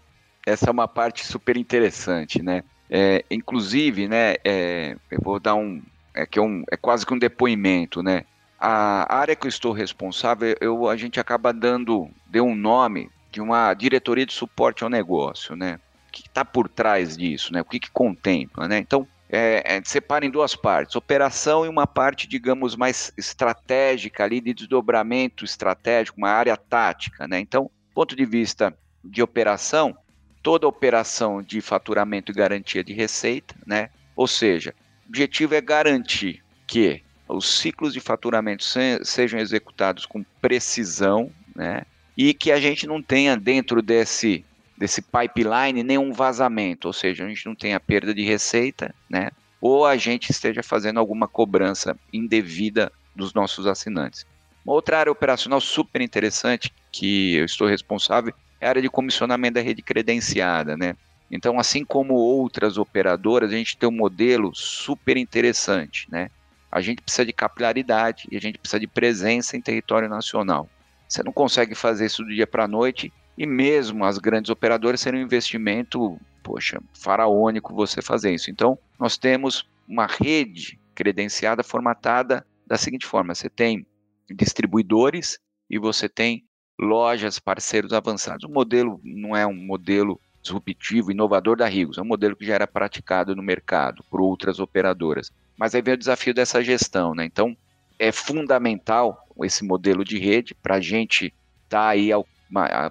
Essa 0.46 0.70
é 0.70 0.72
uma 0.72 0.88
parte 0.88 1.26
super 1.26 1.58
interessante, 1.58 2.44
né? 2.44 2.64
É, 2.90 3.26
inclusive, 3.32 4.08
né, 4.08 4.36
é, 4.46 4.96
eu 5.10 5.20
vou 5.24 5.40
dar 5.40 5.56
um 5.56 5.82
é, 6.14 6.26
que 6.26 6.40
é, 6.40 6.42
um, 6.42 6.64
é 6.72 6.78
quase 6.78 7.06
que 7.06 7.14
um 7.14 7.20
depoimento, 7.20 8.02
né? 8.02 8.26
A 8.60 9.14
área 9.14 9.36
que 9.36 9.46
eu 9.46 9.50
estou 9.50 9.74
responsável, 9.74 10.56
eu, 10.62 10.88
a 10.88 10.96
gente 10.96 11.20
acaba 11.20 11.52
dando, 11.52 12.10
deu 12.28 12.46
um 12.46 12.56
nome 12.56 13.10
de 13.30 13.42
uma 13.42 13.74
diretoria 13.74 14.26
de 14.26 14.34
suporte 14.34 14.84
ao 14.84 14.90
negócio, 14.90 15.56
né? 15.56 15.80
que 16.14 16.22
está 16.22 16.46
por 16.46 16.70
trás 16.70 17.18
disso, 17.18 17.52
né? 17.52 17.60
O 17.62 17.66
que, 17.66 17.80
que 17.80 17.90
contempla, 17.90 18.68
né? 18.68 18.78
Então, 18.78 19.08
é, 19.28 19.64
é, 19.66 19.82
separa 19.84 20.24
em 20.24 20.30
duas 20.30 20.56
partes: 20.56 20.96
operação 20.96 21.66
e 21.66 21.70
uma 21.70 21.88
parte, 21.88 22.28
digamos, 22.28 22.76
mais 22.76 23.12
estratégica 23.18 24.24
ali 24.24 24.40
de 24.40 24.54
desdobramento 24.54 25.44
estratégico, 25.44 26.20
uma 26.20 26.30
área 26.30 26.56
tática, 26.56 27.28
né? 27.28 27.40
Então, 27.40 27.70
ponto 27.96 28.16
de 28.16 28.26
vista 28.26 28.78
de 29.04 29.24
operação, 29.24 29.98
toda 30.44 30.68
operação 30.68 31.42
de 31.42 31.60
faturamento 31.62 32.32
e 32.32 32.36
garantia 32.36 32.84
de 32.84 32.94
receita, 32.94 33.56
né? 33.66 33.90
Ou 34.16 34.28
seja, 34.28 34.76
o 34.83 34.83
objetivo 35.14 35.54
é 35.54 35.62
garantir 35.62 36.44
que 36.66 37.04
os 37.30 37.60
ciclos 37.60 37.94
de 37.94 38.00
faturamento 38.00 38.64
se, 38.64 39.00
sejam 39.04 39.40
executados 39.40 40.08
com 40.08 40.26
precisão, 40.42 41.32
né? 41.56 41.84
E 42.18 42.34
que 42.34 42.52
a 42.52 42.60
gente 42.60 42.88
não 42.88 43.00
tenha 43.00 43.38
dentro 43.38 43.80
desse 43.80 44.44
desse 44.76 45.04
pipeline 45.04 45.84
nenhum 45.84 46.12
vazamento, 46.12 46.88
ou 46.88 46.94
seja, 46.94 47.24
a 47.24 47.30
gente 47.30 47.46
não 47.46 47.54
tenha 47.54 47.80
perda 47.80 48.12
de 48.12 48.24
receita, 48.24 48.94
né? 49.08 49.30
Ou 49.62 49.86
a 49.86 49.96
gente 49.96 50.32
esteja 50.32 50.64
fazendo 50.64 51.00
alguma 51.00 51.28
cobrança 51.28 51.96
indevida 52.12 52.92
dos 53.16 53.36
nossos 53.36 53.68
assinantes. 53.68 54.26
Uma 54.66 54.74
outra 54.74 54.98
área 54.98 55.12
operacional 55.12 55.62
super 55.62 56.02
interessante 56.02 56.74
que 56.92 57.36
eu 57.36 57.46
estou 57.46 57.68
responsável 57.68 58.34
é 58.60 58.66
a 58.66 58.70
área 58.70 58.82
de 58.82 58.90
comissionamento 58.90 59.54
da 59.54 59.62
rede 59.62 59.84
credenciada, 59.84 60.76
né? 60.76 60.96
Então, 61.36 61.60
assim 61.60 61.84
como 61.84 62.14
outras 62.14 62.78
operadoras, 62.78 63.52
a 63.52 63.56
gente 63.58 63.76
tem 63.76 63.90
um 63.90 63.92
modelo 63.92 64.52
super 64.54 65.18
interessante, 65.18 66.08
né? 66.12 66.30
A 66.72 66.80
gente 66.80 67.02
precisa 67.02 67.26
de 67.26 67.34
capilaridade 67.34 68.28
e 68.32 68.38
a 68.38 68.40
gente 68.40 68.60
precisa 68.60 68.80
de 68.80 68.86
presença 68.86 69.58
em 69.58 69.62
território 69.62 70.08
nacional. 70.08 70.70
Você 71.08 71.24
não 71.24 71.34
consegue 71.34 71.74
fazer 71.74 72.06
isso 72.06 72.24
do 72.24 72.30
dia 72.30 72.46
para 72.46 72.66
a 72.66 72.68
noite 72.68 73.12
e 73.36 73.48
mesmo 73.48 74.06
as 74.06 74.20
grandes 74.20 74.52
operadoras 74.52 75.02
serem 75.02 75.22
um 75.22 75.24
investimento, 75.24 76.20
poxa, 76.44 76.80
faraônico 76.94 77.74
você 77.74 78.00
fazer 78.00 78.32
isso. 78.32 78.52
Então, 78.52 78.78
nós 79.00 79.18
temos 79.18 79.68
uma 79.88 80.06
rede 80.06 80.80
credenciada 80.94 81.64
formatada 81.64 82.46
da 82.68 82.78
seguinte 82.78 83.08
forma: 83.08 83.34
você 83.34 83.50
tem 83.50 83.88
distribuidores 84.30 85.40
e 85.68 85.80
você 85.80 86.08
tem 86.08 86.46
lojas, 86.80 87.40
parceiros 87.40 87.92
avançados. 87.92 88.46
O 88.46 88.54
modelo 88.54 89.02
não 89.04 89.36
é 89.36 89.48
um 89.48 89.56
modelo 89.56 90.20
disruptivo, 90.44 91.12
inovador 91.12 91.58
da 91.58 91.68
Rigos, 91.68 91.98
é 91.98 92.02
um 92.02 92.06
modelo 92.06 92.36
que 92.36 92.46
já 92.46 92.54
era 92.54 92.68
praticado 92.68 93.36
no 93.36 93.42
mercado 93.42 94.04
por 94.10 94.22
outras 94.22 94.60
operadoras. 94.60 95.32
Mas 95.58 95.74
aí 95.74 95.82
vem 95.82 95.94
o 95.94 95.98
desafio 95.98 96.34
dessa 96.34 96.62
gestão, 96.64 97.16
né? 97.16 97.26
Então, 97.26 97.58
é 97.98 98.12
fundamental 98.12 99.28
esse 99.44 99.64
modelo 99.64 100.04
de 100.04 100.20
rede 100.20 100.54
para 100.54 100.76
a 100.76 100.82
gente 100.82 101.34
estar 101.64 101.80
tá 101.80 101.88
aí 101.88 102.12
ao, 102.12 102.28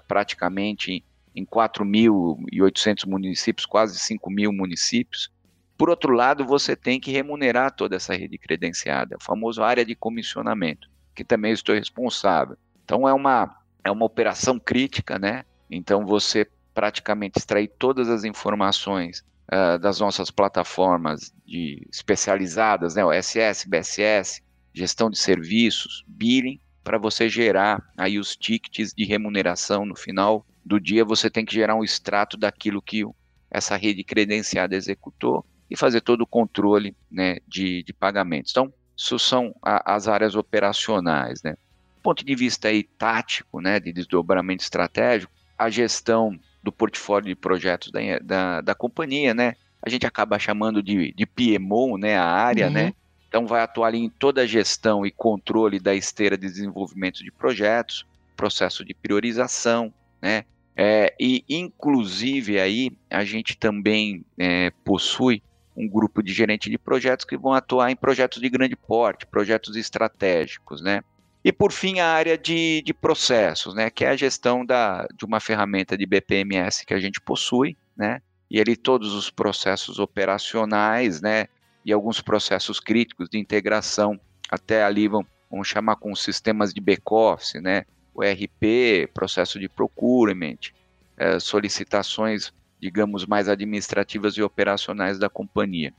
praticamente 0.07 1.03
em 1.35 1.45
4.800 1.45 3.07
municípios, 3.07 3.65
quase 3.65 3.97
5 3.97 4.29
mil 4.29 4.51
municípios. 4.51 5.31
Por 5.77 5.89
outro 5.89 6.13
lado, 6.13 6.45
você 6.45 6.75
tem 6.75 6.99
que 6.99 7.11
remunerar 7.11 7.71
toda 7.75 7.95
essa 7.95 8.13
rede 8.15 8.37
credenciada, 8.37 9.15
a 9.15 9.23
famosa 9.23 9.65
área 9.65 9.85
de 9.85 9.95
comissionamento, 9.95 10.89
que 11.15 11.23
também 11.23 11.51
estou 11.51 11.75
responsável. 11.75 12.57
Então, 12.83 13.07
é 13.07 13.13
uma 13.13 13.63
é 13.83 13.91
uma 13.91 14.05
operação 14.05 14.57
crítica, 14.57 15.19
né? 15.19 15.43
Então 15.69 16.05
você 16.05 16.47
praticamente 16.73 17.37
extrair 17.37 17.71
todas 17.77 18.09
as 18.09 18.23
informações 18.23 19.23
uh, 19.51 19.77
das 19.79 19.99
nossas 19.99 20.31
plataformas 20.31 21.33
de 21.45 21.87
especializadas, 21.91 22.95
né? 22.95 23.05
O 23.05 23.11
SS, 23.11 23.67
BSS, 23.67 24.41
gestão 24.73 25.09
de 25.09 25.17
serviços, 25.17 26.03
billing, 26.07 26.59
para 26.83 26.97
você 26.97 27.29
gerar 27.29 27.81
aí 27.97 28.19
os 28.19 28.35
tickets 28.35 28.93
de 28.93 29.05
remuneração 29.05 29.85
no 29.85 29.95
final 29.95 30.45
do 30.65 30.79
dia, 30.79 31.05
você 31.05 31.29
tem 31.29 31.45
que 31.45 31.53
gerar 31.53 31.75
um 31.75 31.83
extrato 31.83 32.37
daquilo 32.37 32.81
que 32.81 33.03
essa 33.49 33.75
rede 33.77 34.03
credenciada 34.03 34.75
executou 34.75 35.45
e 35.69 35.77
fazer 35.77 36.01
todo 36.01 36.21
o 36.21 36.27
controle 36.27 36.95
né, 37.09 37.37
de, 37.47 37.83
de 37.83 37.93
pagamentos. 37.93 38.51
Então, 38.51 38.73
isso 38.97 39.17
são 39.17 39.55
a, 39.61 39.95
as 39.95 40.07
áreas 40.07 40.35
operacionais, 40.35 41.41
né? 41.43 41.55
ponto 42.03 42.23
de 42.25 42.35
vista 42.35 42.67
aí 42.67 42.83
tático, 42.83 43.61
né, 43.61 43.79
de 43.79 43.93
desdobramento 43.93 44.61
estratégico, 44.61 45.31
a 45.57 45.69
gestão 45.69 46.37
do 46.63 46.71
portfólio 46.71 47.27
de 47.27 47.35
projetos 47.35 47.91
da, 47.91 47.99
da, 48.21 48.61
da 48.61 48.75
companhia, 48.75 49.33
né, 49.33 49.55
a 49.81 49.89
gente 49.89 50.05
acaba 50.05 50.39
chamando 50.39 50.81
de, 50.81 51.13
de 51.13 51.25
PMO, 51.25 51.97
né, 51.97 52.17
a 52.17 52.25
área, 52.25 52.69
né, 52.69 52.81
uhum. 52.81 52.87
né, 52.87 52.93
então 53.27 53.45
vai 53.45 53.61
atuar 53.61 53.87
ali 53.87 53.99
em 53.99 54.09
toda 54.09 54.41
a 54.41 54.47
gestão 54.47 55.05
e 55.05 55.11
controle 55.11 55.79
da 55.79 55.93
esteira 55.93 56.37
de 56.37 56.47
desenvolvimento 56.47 57.23
de 57.23 57.31
projetos, 57.31 58.05
processo 58.35 58.85
de 58.85 58.93
priorização, 58.93 59.93
né, 60.21 60.45
é, 60.75 61.13
e 61.19 61.43
inclusive 61.49 62.59
aí 62.59 62.91
a 63.09 63.23
gente 63.23 63.55
também 63.57 64.25
é, 64.39 64.71
possui 64.83 65.43
um 65.75 65.87
grupo 65.87 66.21
de 66.21 66.31
gerente 66.33 66.69
de 66.69 66.77
projetos 66.77 67.25
que 67.25 67.37
vão 67.37 67.53
atuar 67.53 67.91
em 67.91 67.95
projetos 67.95 68.41
de 68.41 68.49
grande 68.49 68.75
porte, 68.75 69.25
projetos 69.25 69.75
estratégicos, 69.75 70.81
né? 70.81 71.03
E 71.43 71.51
por 71.51 71.71
fim, 71.73 71.99
a 71.99 72.07
área 72.07 72.37
de, 72.37 72.81
de 72.85 72.93
processos, 72.93 73.75
né, 73.75 73.89
que 73.89 74.05
é 74.05 74.09
a 74.09 74.15
gestão 74.15 74.65
da, 74.65 75.05
de 75.15 75.25
uma 75.25 75.41
ferramenta 75.41 75.97
de 75.97 76.05
BPMS 76.05 76.85
que 76.85 76.93
a 76.93 76.99
gente 76.99 77.19
possui, 77.19 77.75
né, 77.97 78.21
e 78.49 78.61
ali 78.61 78.77
todos 78.77 79.13
os 79.13 79.29
processos 79.29 79.99
operacionais, 79.99 81.21
né, 81.21 81.47
e 81.85 81.91
alguns 81.91 82.21
processos 82.21 82.79
críticos 82.79 83.27
de 83.29 83.37
integração, 83.37 84.17
até 84.49 84.83
ali 84.83 85.09
vão, 85.09 85.25
vamos 85.51 85.67
chamar 85.67 85.97
com 85.97 86.15
sistemas 86.15 86.73
de 86.73 86.79
back-office, 86.79 87.61
né, 87.61 87.83
o 88.13 88.21
RP, 88.21 89.11
processo 89.13 89.59
de 89.59 89.67
procurement, 89.67 90.71
é, 91.17 91.39
solicitações, 91.39 92.53
digamos, 92.79 93.25
mais 93.25 93.49
administrativas 93.49 94.35
e 94.35 94.41
operacionais 94.41 95.19
da 95.19 95.29
companhia. 95.29 95.93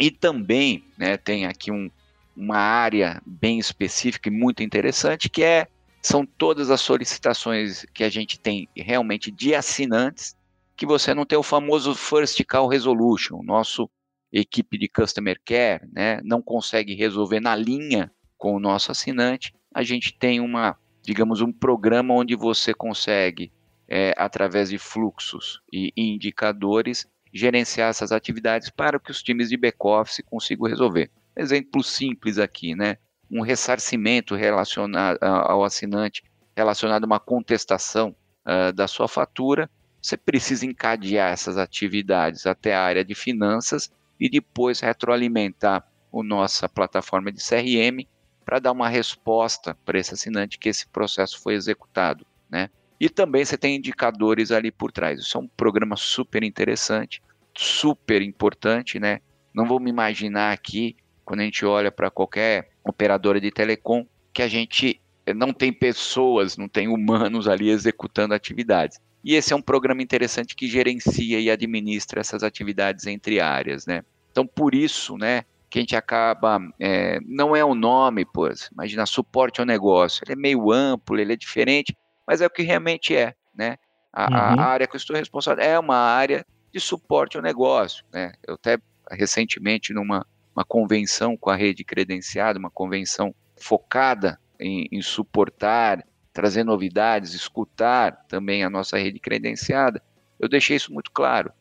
E 0.00 0.10
também 0.10 0.84
né, 0.96 1.16
tem 1.16 1.46
aqui 1.46 1.70
um, 1.70 1.90
uma 2.36 2.58
área 2.58 3.22
bem 3.26 3.58
específica 3.58 4.28
e 4.28 4.32
muito 4.32 4.62
interessante, 4.62 5.28
que 5.28 5.42
é 5.42 5.66
são 6.02 6.26
todas 6.26 6.70
as 6.70 6.80
solicitações 6.80 7.86
que 7.94 8.02
a 8.02 8.08
gente 8.08 8.38
tem 8.38 8.68
realmente 8.76 9.30
de 9.30 9.54
assinantes, 9.54 10.36
que 10.76 10.84
você 10.84 11.14
não 11.14 11.24
tem 11.24 11.38
o 11.38 11.44
famoso 11.44 11.94
First 11.94 12.42
Call 12.44 12.66
Resolution. 12.66 13.40
Nosso 13.42 13.88
equipe 14.32 14.76
de 14.76 14.88
Customer 14.88 15.40
Care 15.44 15.88
né, 15.92 16.20
não 16.24 16.42
consegue 16.42 16.94
resolver 16.94 17.38
na 17.38 17.54
linha 17.54 18.10
com 18.36 18.56
o 18.56 18.60
nosso 18.60 18.90
assinante. 18.90 19.54
A 19.72 19.84
gente 19.84 20.18
tem 20.18 20.40
uma, 20.40 20.76
digamos, 21.02 21.40
um 21.40 21.52
programa 21.52 22.14
onde 22.14 22.34
você 22.34 22.74
consegue, 22.74 23.52
é, 23.86 24.12
através 24.16 24.70
de 24.70 24.78
fluxos 24.78 25.60
e 25.72 25.92
indicadores, 25.96 27.06
gerenciar 27.32 27.90
essas 27.90 28.10
atividades 28.10 28.70
para 28.70 28.98
que 28.98 29.10
os 29.10 29.22
times 29.22 29.50
de 29.50 29.56
back-office 29.56 30.22
consigam 30.26 30.66
resolver. 30.66 31.10
Exemplo 31.36 31.82
simples 31.82 32.38
aqui, 32.38 32.74
né? 32.74 32.98
Um 33.30 33.40
ressarcimento 33.40 34.34
relacionado 34.34 35.18
ao 35.22 35.64
assinante, 35.64 36.22
relacionado 36.56 37.04
a 37.04 37.06
uma 37.06 37.20
contestação 37.20 38.14
uh, 38.46 38.72
da 38.72 38.86
sua 38.86 39.08
fatura, 39.08 39.70
você 40.00 40.16
precisa 40.16 40.66
encadear 40.66 41.32
essas 41.32 41.56
atividades 41.56 42.46
até 42.46 42.74
a 42.74 42.82
área 42.82 43.04
de 43.04 43.14
finanças 43.14 43.90
e 44.18 44.28
depois 44.28 44.80
retroalimentar 44.80 45.86
a 46.12 46.22
nossa 46.22 46.68
plataforma 46.68 47.32
de 47.32 47.42
CRM 47.42 48.06
para 48.44 48.58
dar 48.58 48.72
uma 48.72 48.88
resposta 48.88 49.76
para 49.84 49.98
esse 49.98 50.12
assinante 50.12 50.58
que 50.58 50.68
esse 50.68 50.86
processo 50.88 51.40
foi 51.40 51.54
executado, 51.54 52.26
né? 52.50 52.68
E 53.00 53.08
também 53.08 53.44
você 53.44 53.56
tem 53.56 53.76
indicadores 53.76 54.50
ali 54.52 54.70
por 54.70 54.92
trás. 54.92 55.20
Isso 55.20 55.38
é 55.38 55.40
um 55.40 55.48
programa 55.48 55.96
super 55.96 56.42
interessante, 56.42 57.22
super 57.56 58.20
importante, 58.22 58.98
né? 59.00 59.20
Não 59.54 59.66
me 59.78 59.90
imaginar 59.90 60.52
aqui 60.52 60.96
quando 61.32 61.40
a 61.40 61.44
gente 61.44 61.64
olha 61.64 61.90
para 61.90 62.10
qualquer 62.10 62.68
operadora 62.84 63.40
de 63.40 63.50
telecom, 63.50 64.06
que 64.34 64.42
a 64.42 64.48
gente 64.48 65.00
não 65.34 65.50
tem 65.50 65.72
pessoas, 65.72 66.58
não 66.58 66.68
tem 66.68 66.88
humanos 66.88 67.48
ali 67.48 67.70
executando 67.70 68.34
atividades. 68.34 69.00
E 69.24 69.34
esse 69.34 69.50
é 69.54 69.56
um 69.56 69.62
programa 69.62 70.02
interessante 70.02 70.54
que 70.54 70.68
gerencia 70.68 71.40
e 71.40 71.50
administra 71.50 72.20
essas 72.20 72.42
atividades 72.42 73.06
entre 73.06 73.40
áreas, 73.40 73.86
né? 73.86 74.04
Então, 74.30 74.46
por 74.46 74.74
isso, 74.74 75.16
né, 75.16 75.44
que 75.70 75.78
a 75.78 75.80
gente 75.80 75.96
acaba, 75.96 76.60
é, 76.78 77.18
não 77.24 77.56
é 77.56 77.64
o 77.64 77.74
nome, 77.74 78.26
pois, 78.26 78.68
imagina, 78.70 79.06
suporte 79.06 79.58
ao 79.58 79.66
negócio, 79.66 80.22
ele 80.26 80.34
é 80.34 80.36
meio 80.36 80.70
amplo, 80.70 81.18
ele 81.18 81.32
é 81.32 81.36
diferente, 81.36 81.96
mas 82.26 82.42
é 82.42 82.46
o 82.46 82.50
que 82.50 82.62
realmente 82.62 83.16
é, 83.16 83.34
né? 83.54 83.78
A, 84.12 84.28
uhum. 84.28 84.60
a 84.60 84.64
área 84.66 84.86
que 84.86 84.96
eu 84.96 84.98
estou 84.98 85.16
responsável 85.16 85.64
é 85.64 85.78
uma 85.78 85.96
área 85.96 86.44
de 86.70 86.78
suporte 86.78 87.38
ao 87.38 87.42
negócio, 87.42 88.04
né? 88.12 88.34
Eu 88.46 88.52
até 88.52 88.78
recentemente 89.10 89.94
numa 89.94 90.26
uma 90.54 90.64
convenção 90.64 91.36
com 91.36 91.50
a 91.50 91.56
rede 91.56 91.84
credenciada, 91.84 92.58
uma 92.58 92.70
convenção 92.70 93.34
focada 93.56 94.38
em, 94.58 94.86
em 94.90 95.02
suportar, 95.02 96.04
trazer 96.32 96.64
novidades, 96.64 97.34
escutar 97.34 98.24
também 98.28 98.64
a 98.64 98.70
nossa 98.70 98.98
rede 98.98 99.18
credenciada. 99.18 100.02
Eu 100.38 100.48
deixei 100.48 100.76
isso 100.76 100.92
muito 100.92 101.10
claro. 101.10 101.52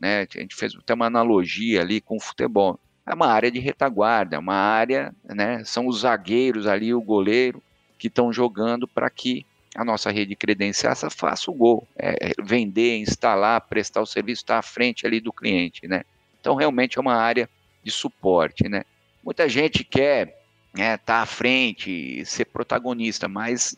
Né? 0.00 0.26
A 0.34 0.40
gente 0.40 0.54
fez 0.54 0.74
até 0.74 0.94
uma 0.94 1.06
analogia 1.06 1.82
ali 1.82 2.00
com 2.00 2.16
o 2.16 2.20
futebol. 2.20 2.78
É 3.06 3.14
uma 3.14 3.26
área 3.26 3.50
de 3.50 3.58
retaguarda, 3.58 4.36
é 4.36 4.38
uma 4.38 4.54
área, 4.54 5.14
né? 5.24 5.64
São 5.64 5.88
os 5.88 6.00
zagueiros 6.00 6.66
ali, 6.66 6.94
o 6.94 7.00
goleiro, 7.00 7.62
que 7.98 8.06
estão 8.06 8.32
jogando 8.32 8.86
para 8.86 9.10
que 9.10 9.44
a 9.74 9.84
nossa 9.84 10.10
rede 10.10 10.36
credenciada, 10.36 11.10
faça 11.10 11.50
o 11.50 11.54
gol. 11.54 11.86
É, 11.96 12.30
é, 12.30 12.32
vender, 12.42 12.98
instalar, 12.98 13.60
prestar 13.62 14.00
o 14.00 14.06
serviço, 14.06 14.42
está 14.42 14.58
à 14.58 14.62
frente 14.62 15.06
ali 15.06 15.20
do 15.20 15.32
cliente, 15.32 15.86
né? 15.88 16.02
Então, 16.40 16.54
realmente 16.54 16.98
é 16.98 17.00
uma 17.00 17.14
área 17.14 17.48
de 17.82 17.90
suporte, 17.90 18.68
né? 18.68 18.84
Muita 19.22 19.48
gente 19.48 19.84
quer 19.84 20.28
estar 20.72 20.82
né, 20.82 20.96
tá 20.96 21.22
à 21.22 21.26
frente, 21.26 22.24
ser 22.24 22.46
protagonista, 22.46 23.28
mas 23.28 23.74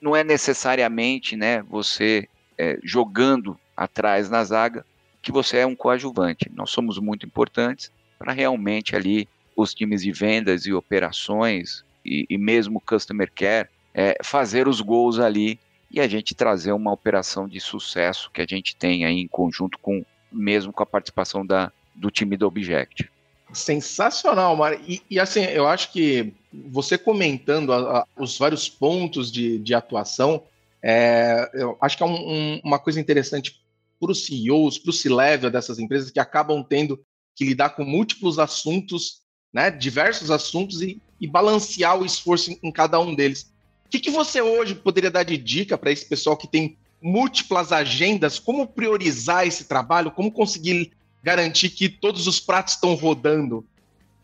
não 0.00 0.14
é 0.14 0.22
necessariamente 0.22 1.36
né, 1.36 1.62
você 1.62 2.28
é, 2.56 2.78
jogando 2.82 3.58
atrás 3.76 4.30
na 4.30 4.42
zaga 4.44 4.84
que 5.20 5.32
você 5.32 5.58
é 5.58 5.66
um 5.66 5.76
coadjuvante. 5.76 6.50
Nós 6.54 6.70
somos 6.70 6.98
muito 6.98 7.26
importantes 7.26 7.90
para 8.18 8.32
realmente 8.32 8.96
ali 8.96 9.28
os 9.56 9.74
times 9.74 10.02
de 10.02 10.12
vendas 10.12 10.66
e 10.66 10.72
operações 10.72 11.84
e, 12.04 12.26
e 12.30 12.38
mesmo 12.38 12.80
customer 12.80 13.30
care 13.34 13.68
é, 13.92 14.16
fazer 14.22 14.68
os 14.68 14.80
gols 14.80 15.18
ali 15.18 15.58
e 15.90 16.00
a 16.00 16.06
gente 16.06 16.34
trazer 16.34 16.72
uma 16.72 16.92
operação 16.92 17.48
de 17.48 17.60
sucesso 17.60 18.30
que 18.32 18.40
a 18.40 18.46
gente 18.46 18.76
tem 18.76 19.04
aí 19.04 19.20
em 19.20 19.26
conjunto 19.26 19.78
com 19.78 20.04
mesmo 20.30 20.72
com 20.72 20.82
a 20.82 20.86
participação 20.86 21.44
da, 21.44 21.72
do 21.94 22.10
time 22.10 22.36
do 22.36 22.46
Object. 22.46 23.10
Sensacional, 23.52 24.54
Mari. 24.56 24.80
E, 24.86 25.02
e, 25.10 25.20
assim, 25.20 25.40
eu 25.40 25.66
acho 25.66 25.92
que 25.92 26.34
você 26.52 26.98
comentando 26.98 27.72
a, 27.72 28.00
a, 28.00 28.06
os 28.16 28.36
vários 28.36 28.68
pontos 28.68 29.32
de, 29.32 29.58
de 29.58 29.74
atuação, 29.74 30.42
é, 30.82 31.50
eu 31.54 31.76
acho 31.80 31.96
que 31.96 32.02
é 32.02 32.06
um, 32.06 32.14
um, 32.14 32.60
uma 32.62 32.78
coisa 32.78 33.00
interessante 33.00 33.60
para 33.98 34.12
os 34.12 34.26
CEOs, 34.26 34.78
para 34.78 34.90
o 34.90 34.92
C-level 34.92 35.50
dessas 35.50 35.78
empresas 35.78 36.10
que 36.10 36.20
acabam 36.20 36.62
tendo 36.62 37.00
que 37.34 37.44
lidar 37.44 37.70
com 37.70 37.84
múltiplos 37.84 38.38
assuntos, 38.38 39.22
né, 39.52 39.70
diversos 39.70 40.30
assuntos 40.30 40.82
e, 40.82 41.00
e 41.20 41.26
balancear 41.26 41.98
o 41.98 42.04
esforço 42.04 42.50
em, 42.50 42.58
em, 42.62 42.70
cada 42.70 43.00
um 43.00 43.14
deles. 43.14 43.52
O 43.86 43.88
que, 43.88 43.98
que 43.98 44.10
você 44.10 44.40
hoje 44.40 44.74
poderia 44.74 45.10
dar 45.10 45.22
de 45.22 45.36
dica 45.36 45.78
para 45.78 45.90
esse 45.90 46.06
pessoal 46.06 46.36
que 46.36 46.46
tem 46.46 46.76
múltiplas 47.00 47.72
agendas? 47.72 48.38
Como 48.38 48.66
priorizar 48.66 49.46
esse 49.46 49.64
trabalho? 49.64 50.10
Como 50.10 50.30
conseguir 50.30 50.92
garantir 51.22 51.70
que 51.70 51.88
todos 51.88 52.26
os 52.26 52.40
pratos 52.40 52.74
estão 52.74 52.94
rodando? 52.94 53.64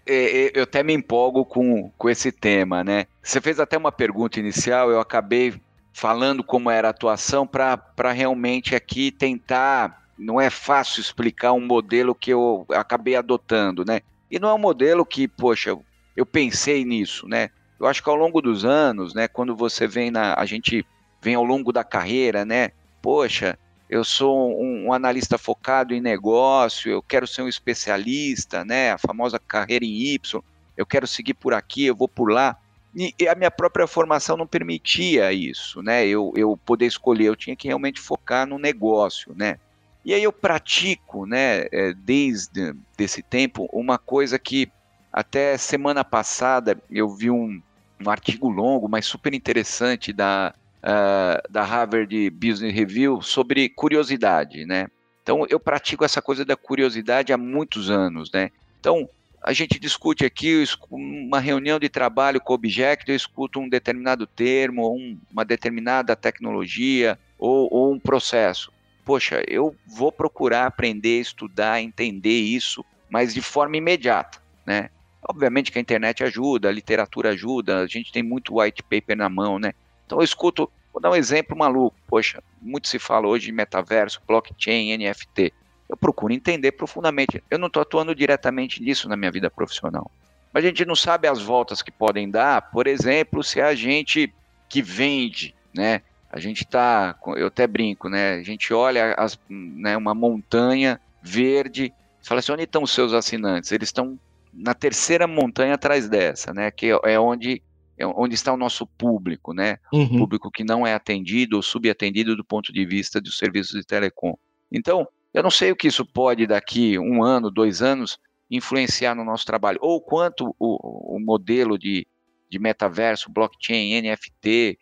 É, 0.06 0.46
é, 0.46 0.52
eu 0.54 0.64
até 0.64 0.82
me 0.82 0.92
empolgo 0.92 1.44
com, 1.44 1.90
com 1.96 2.10
esse 2.10 2.30
tema, 2.30 2.84
né? 2.84 3.06
Você 3.22 3.40
fez 3.40 3.58
até 3.58 3.76
uma 3.78 3.92
pergunta 3.92 4.38
inicial, 4.38 4.90
eu 4.90 5.00
acabei 5.00 5.54
falando 5.92 6.42
como 6.42 6.70
era 6.70 6.88
a 6.88 6.90
atuação 6.90 7.46
para 7.46 8.12
realmente 8.12 8.74
aqui 8.74 9.10
tentar. 9.10 10.02
Não 10.18 10.40
é 10.40 10.50
fácil 10.50 11.00
explicar 11.00 11.52
um 11.52 11.64
modelo 11.64 12.14
que 12.14 12.30
eu 12.30 12.66
acabei 12.70 13.16
adotando, 13.16 13.84
né? 13.84 14.00
E 14.30 14.38
não 14.38 14.48
é 14.48 14.54
um 14.54 14.58
modelo 14.58 15.06
que, 15.06 15.26
poxa, 15.26 15.76
eu 16.16 16.26
pensei 16.26 16.84
nisso, 16.84 17.26
né? 17.26 17.50
Eu 17.78 17.86
acho 17.86 18.02
que 18.02 18.08
ao 18.08 18.16
longo 18.16 18.40
dos 18.40 18.64
anos, 18.64 19.14
né, 19.14 19.26
quando 19.26 19.56
você 19.56 19.86
vem 19.86 20.10
na. 20.10 20.34
A 20.34 20.44
gente 20.44 20.86
vem 21.20 21.34
ao 21.34 21.44
longo 21.44 21.72
da 21.72 21.82
carreira, 21.82 22.44
né? 22.44 22.70
Poxa, 23.02 23.58
eu 23.88 24.04
sou 24.04 24.60
um, 24.60 24.86
um, 24.86 24.92
analista 24.92 25.36
focado 25.36 25.94
em 25.94 26.00
negócio, 26.00 26.90
eu 26.90 27.02
quero 27.02 27.26
ser 27.26 27.42
um 27.42 27.48
especialista, 27.48 28.64
né? 28.64 28.92
A 28.92 28.98
famosa 28.98 29.38
carreira 29.38 29.84
em 29.84 30.14
Y, 30.14 30.42
eu 30.76 30.86
quero 30.86 31.06
seguir 31.06 31.34
por 31.34 31.54
aqui, 31.54 31.86
eu 31.86 31.94
vou 31.94 32.08
por 32.08 32.30
lá. 32.30 32.56
E, 32.94 33.14
e 33.18 33.28
a 33.28 33.34
minha 33.34 33.50
própria 33.50 33.86
formação 33.86 34.36
não 34.36 34.46
permitia 34.46 35.32
isso, 35.32 35.82
né? 35.82 36.06
Eu, 36.06 36.32
eu 36.36 36.56
poder 36.56 36.86
escolher, 36.86 37.26
eu 37.26 37.36
tinha 37.36 37.56
que 37.56 37.68
realmente 37.68 38.00
focar 38.00 38.46
no 38.46 38.58
negócio, 38.58 39.34
né? 39.36 39.58
E 40.04 40.12
aí 40.12 40.22
eu 40.22 40.32
pratico, 40.32 41.24
né, 41.24 41.64
é, 41.72 41.94
desde 41.94 42.74
esse 42.98 43.22
tempo, 43.22 43.66
uma 43.72 43.96
coisa 43.96 44.38
que 44.38 44.70
até 45.10 45.56
semana 45.56 46.04
passada 46.04 46.78
eu 46.90 47.08
vi 47.08 47.30
um, 47.30 47.62
um 48.04 48.10
artigo 48.10 48.50
longo, 48.50 48.86
mas 48.86 49.06
super 49.06 49.32
interessante 49.32 50.12
da 50.12 50.54
uh, 50.84 51.50
da 51.50 51.62
Harvard 51.62 52.30
Business 52.30 52.74
Review 52.74 53.22
sobre 53.22 53.68
curiosidade, 53.70 54.66
né? 54.66 54.88
Então 55.22 55.46
eu 55.48 55.58
pratico 55.58 56.04
essa 56.04 56.20
coisa 56.20 56.44
da 56.44 56.54
curiosidade 56.54 57.32
há 57.32 57.38
muitos 57.38 57.90
anos, 57.90 58.30
né? 58.30 58.50
Então 58.78 59.08
a 59.42 59.52
gente 59.52 59.78
discute 59.78 60.24
aqui 60.24 60.64
uma 60.90 61.40
reunião 61.40 61.78
de 61.78 61.88
trabalho 61.88 62.40
com 62.40 62.52
o 62.52 62.56
Object, 62.56 63.10
eu 63.10 63.16
escuto 63.16 63.60
um 63.60 63.68
determinado 63.68 64.26
termo, 64.26 64.94
um, 64.94 65.18
uma 65.30 65.44
determinada 65.44 66.14
tecnologia 66.14 67.18
ou, 67.38 67.68
ou 67.72 67.92
um 67.92 67.98
processo. 67.98 68.72
Poxa, 69.04 69.42
eu 69.46 69.74
vou 69.86 70.10
procurar 70.10 70.66
aprender, 70.66 71.20
estudar, 71.20 71.82
entender 71.82 72.40
isso, 72.40 72.82
mas 73.10 73.34
de 73.34 73.42
forma 73.42 73.76
imediata, 73.76 74.40
né? 74.66 74.88
Obviamente 75.26 75.72
que 75.72 75.78
a 75.78 75.80
internet 75.80 76.22
ajuda, 76.22 76.68
a 76.68 76.72
literatura 76.72 77.30
ajuda, 77.30 77.80
a 77.80 77.86
gente 77.86 78.12
tem 78.12 78.22
muito 78.22 78.58
white 78.60 78.82
paper 78.82 79.16
na 79.16 79.28
mão, 79.28 79.58
né? 79.58 79.72
Então 80.06 80.18
eu 80.18 80.24
escuto, 80.24 80.70
vou 80.94 81.02
dar 81.02 81.10
um 81.10 81.16
exemplo 81.16 81.58
maluco. 81.58 81.96
Poxa, 82.06 82.40
muito 82.62 82.86
se 82.86 83.00
fala 83.00 83.26
hoje 83.26 83.46
de 83.46 83.52
metaverso, 83.52 84.22
blockchain, 84.26 84.96
NFT. 84.96 85.52
Eu 85.88 85.96
procuro 85.96 86.32
entender 86.32 86.72
profundamente. 86.72 87.42
Eu 87.50 87.58
não 87.58 87.66
estou 87.66 87.82
atuando 87.82 88.14
diretamente 88.14 88.80
nisso 88.80 89.08
na 89.08 89.16
minha 89.16 89.30
vida 89.30 89.50
profissional. 89.50 90.08
Mas 90.52 90.64
a 90.64 90.68
gente 90.68 90.84
não 90.84 90.94
sabe 90.94 91.26
as 91.26 91.42
voltas 91.42 91.82
que 91.82 91.90
podem 91.90 92.30
dar, 92.30 92.70
por 92.70 92.86
exemplo, 92.86 93.42
se 93.42 93.60
a 93.60 93.74
gente 93.74 94.32
que 94.68 94.80
vende, 94.80 95.52
né? 95.74 96.00
A 96.30 96.38
gente 96.38 96.64
está, 96.64 97.16
eu 97.36 97.48
até 97.48 97.66
brinco, 97.66 98.08
né? 98.08 98.34
A 98.34 98.42
gente 98.42 98.72
olha 98.72 99.14
as, 99.14 99.38
né, 99.48 99.96
uma 99.96 100.14
montanha 100.14 101.00
verde, 101.20 101.92
fala 102.22 102.38
assim, 102.38 102.52
onde 102.52 102.62
estão 102.62 102.82
os 102.84 102.92
seus 102.92 103.12
assinantes? 103.12 103.72
Eles 103.72 103.88
estão 103.88 104.18
na 104.52 104.74
terceira 104.74 105.26
montanha 105.26 105.74
atrás 105.74 106.08
dessa, 106.08 106.54
né? 106.54 106.70
Que 106.70 106.90
é 107.04 107.18
onde 107.18 107.60
onde 108.00 108.34
está 108.34 108.52
o 108.52 108.56
nosso 108.56 108.86
público, 108.86 109.52
né? 109.52 109.78
Uhum. 109.92 110.04
O 110.04 110.18
público 110.18 110.50
que 110.50 110.64
não 110.64 110.86
é 110.86 110.94
atendido 110.94 111.56
ou 111.56 111.62
subatendido 111.62 112.36
do 112.36 112.44
ponto 112.44 112.72
de 112.72 112.84
vista 112.84 113.20
dos 113.20 113.38
serviços 113.38 113.78
de 113.80 113.86
telecom. 113.86 114.34
Então, 114.72 115.06
eu 115.32 115.42
não 115.42 115.50
sei 115.50 115.70
o 115.70 115.76
que 115.76 115.88
isso 115.88 116.04
pode, 116.04 116.46
daqui 116.46 116.98
um 116.98 117.22
ano, 117.22 117.50
dois 117.50 117.82
anos, 117.82 118.18
influenciar 118.50 119.14
no 119.14 119.24
nosso 119.24 119.44
trabalho, 119.44 119.78
ou 119.80 120.00
quanto 120.00 120.54
o, 120.58 121.16
o 121.16 121.20
modelo 121.20 121.78
de, 121.78 122.06
de 122.50 122.58
metaverso, 122.58 123.30
blockchain, 123.30 124.00
NFT, 124.00 124.78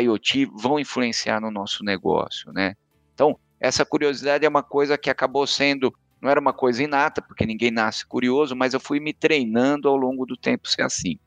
IoT 0.00 0.46
vão 0.54 0.78
influenciar 0.78 1.40
no 1.40 1.50
nosso 1.50 1.82
negócio, 1.82 2.52
né? 2.52 2.74
Então, 3.14 3.38
essa 3.58 3.84
curiosidade 3.84 4.44
é 4.44 4.48
uma 4.48 4.62
coisa 4.62 4.98
que 4.98 5.10
acabou 5.10 5.46
sendo, 5.46 5.92
não 6.20 6.30
era 6.30 6.38
uma 6.38 6.52
coisa 6.52 6.82
inata, 6.82 7.20
porque 7.22 7.46
ninguém 7.46 7.70
nasce 7.70 8.06
curioso, 8.06 8.54
mas 8.54 8.74
eu 8.74 8.80
fui 8.80 9.00
me 9.00 9.12
treinando 9.12 9.88
ao 9.88 9.96
longo 9.96 10.26
do 10.26 10.36
tempo 10.36 10.68
ser 10.68 10.82
assim. 10.82 11.18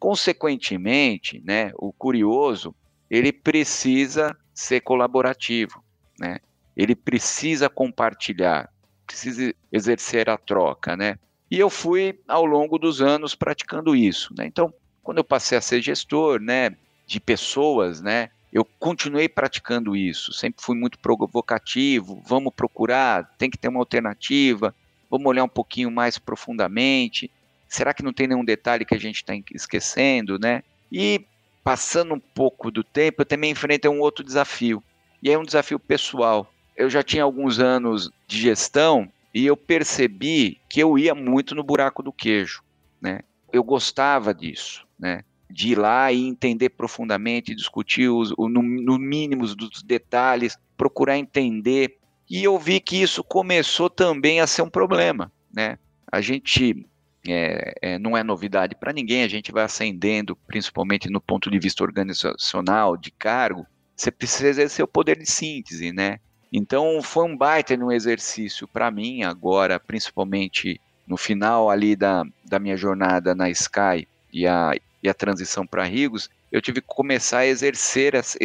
Consequentemente, 0.00 1.40
né, 1.44 1.70
o 1.76 1.92
curioso, 1.92 2.74
ele 3.10 3.32
precisa 3.32 4.36
ser 4.54 4.80
colaborativo, 4.80 5.84
né? 6.18 6.38
Ele 6.76 6.96
precisa 6.96 7.68
compartilhar, 7.68 8.72
precisa 9.06 9.54
exercer 9.70 10.30
a 10.30 10.38
troca, 10.38 10.96
né? 10.96 11.18
E 11.50 11.58
eu 11.58 11.68
fui 11.68 12.18
ao 12.26 12.46
longo 12.46 12.78
dos 12.78 13.02
anos 13.02 13.34
praticando 13.34 13.94
isso, 13.94 14.32
né? 14.36 14.46
Então, 14.46 14.72
quando 15.02 15.18
eu 15.18 15.24
passei 15.24 15.58
a 15.58 15.60
ser 15.60 15.82
gestor, 15.82 16.40
né, 16.40 16.76
de 17.06 17.20
pessoas, 17.20 18.00
né, 18.00 18.30
eu 18.52 18.64
continuei 18.64 19.28
praticando 19.28 19.96
isso. 19.96 20.32
Sempre 20.32 20.62
fui 20.62 20.76
muito 20.76 20.98
provocativo. 20.98 22.22
Vamos 22.26 22.52
procurar, 22.54 23.34
tem 23.36 23.50
que 23.50 23.58
ter 23.58 23.68
uma 23.68 23.80
alternativa. 23.80 24.74
Vamos 25.10 25.26
olhar 25.26 25.44
um 25.44 25.48
pouquinho 25.48 25.90
mais 25.90 26.18
profundamente. 26.18 27.30
Será 27.70 27.94
que 27.94 28.02
não 28.02 28.12
tem 28.12 28.26
nenhum 28.26 28.44
detalhe 28.44 28.84
que 28.84 28.96
a 28.96 28.98
gente 28.98 29.18
está 29.18 29.32
esquecendo, 29.54 30.40
né? 30.40 30.64
E 30.90 31.24
passando 31.62 32.12
um 32.12 32.18
pouco 32.18 32.68
do 32.68 32.82
tempo, 32.82 33.22
eu 33.22 33.26
também 33.26 33.52
enfrentei 33.52 33.88
um 33.88 34.00
outro 34.00 34.24
desafio. 34.24 34.82
E 35.22 35.30
é 35.30 35.38
um 35.38 35.44
desafio 35.44 35.78
pessoal. 35.78 36.52
Eu 36.76 36.90
já 36.90 37.00
tinha 37.04 37.22
alguns 37.22 37.60
anos 37.60 38.10
de 38.26 38.40
gestão 38.40 39.08
e 39.32 39.46
eu 39.46 39.56
percebi 39.56 40.58
que 40.68 40.80
eu 40.80 40.98
ia 40.98 41.14
muito 41.14 41.54
no 41.54 41.62
buraco 41.62 42.02
do 42.02 42.12
queijo, 42.12 42.60
né? 43.00 43.20
Eu 43.52 43.62
gostava 43.62 44.34
disso, 44.34 44.84
né? 44.98 45.22
De 45.48 45.68
ir 45.68 45.78
lá 45.78 46.10
e 46.10 46.26
entender 46.26 46.70
profundamente, 46.70 47.54
discutir 47.54 48.08
os, 48.08 48.30
no, 48.36 48.62
no 48.62 48.98
mínimo 48.98 49.46
dos 49.54 49.80
detalhes, 49.84 50.58
procurar 50.76 51.16
entender. 51.16 51.98
E 52.28 52.42
eu 52.42 52.58
vi 52.58 52.80
que 52.80 53.00
isso 53.00 53.22
começou 53.22 53.88
também 53.88 54.40
a 54.40 54.46
ser 54.48 54.62
um 54.62 54.70
problema, 54.70 55.30
né? 55.54 55.78
A 56.10 56.20
gente 56.20 56.84
é, 57.28 57.74
é, 57.82 57.98
não 57.98 58.16
é 58.16 58.22
novidade 58.22 58.74
para 58.74 58.92
ninguém, 58.92 59.22
a 59.22 59.28
gente 59.28 59.52
vai 59.52 59.64
ascendendo, 59.64 60.36
principalmente 60.46 61.10
no 61.10 61.20
ponto 61.20 61.50
de 61.50 61.58
vista 61.58 61.82
organizacional, 61.82 62.96
de 62.96 63.10
cargo, 63.10 63.66
você 63.94 64.10
precisa 64.10 64.48
exercer 64.48 64.84
o 64.84 64.88
poder 64.88 65.18
de 65.18 65.30
síntese, 65.30 65.92
né? 65.92 66.18
Então 66.52 67.00
foi 67.02 67.26
um 67.26 67.36
baita 67.36 67.76
no 67.76 67.92
exercício 67.92 68.66
para 68.66 68.90
mim 68.90 69.22
agora, 69.22 69.78
principalmente 69.78 70.80
no 71.06 71.16
final 71.16 71.68
ali 71.68 71.94
da, 71.94 72.24
da 72.44 72.58
minha 72.58 72.76
jornada 72.76 73.34
na 73.34 73.50
Sky 73.50 74.08
e 74.32 74.46
a, 74.46 74.72
e 75.02 75.08
a 75.08 75.14
transição 75.14 75.66
para 75.66 75.84
Rigos, 75.84 76.30
eu 76.50 76.60
tive 76.60 76.80
que 76.80 76.86
começar 76.86 77.40
a 77.40 77.46
exercer 77.46 78.14
essa 78.14 78.38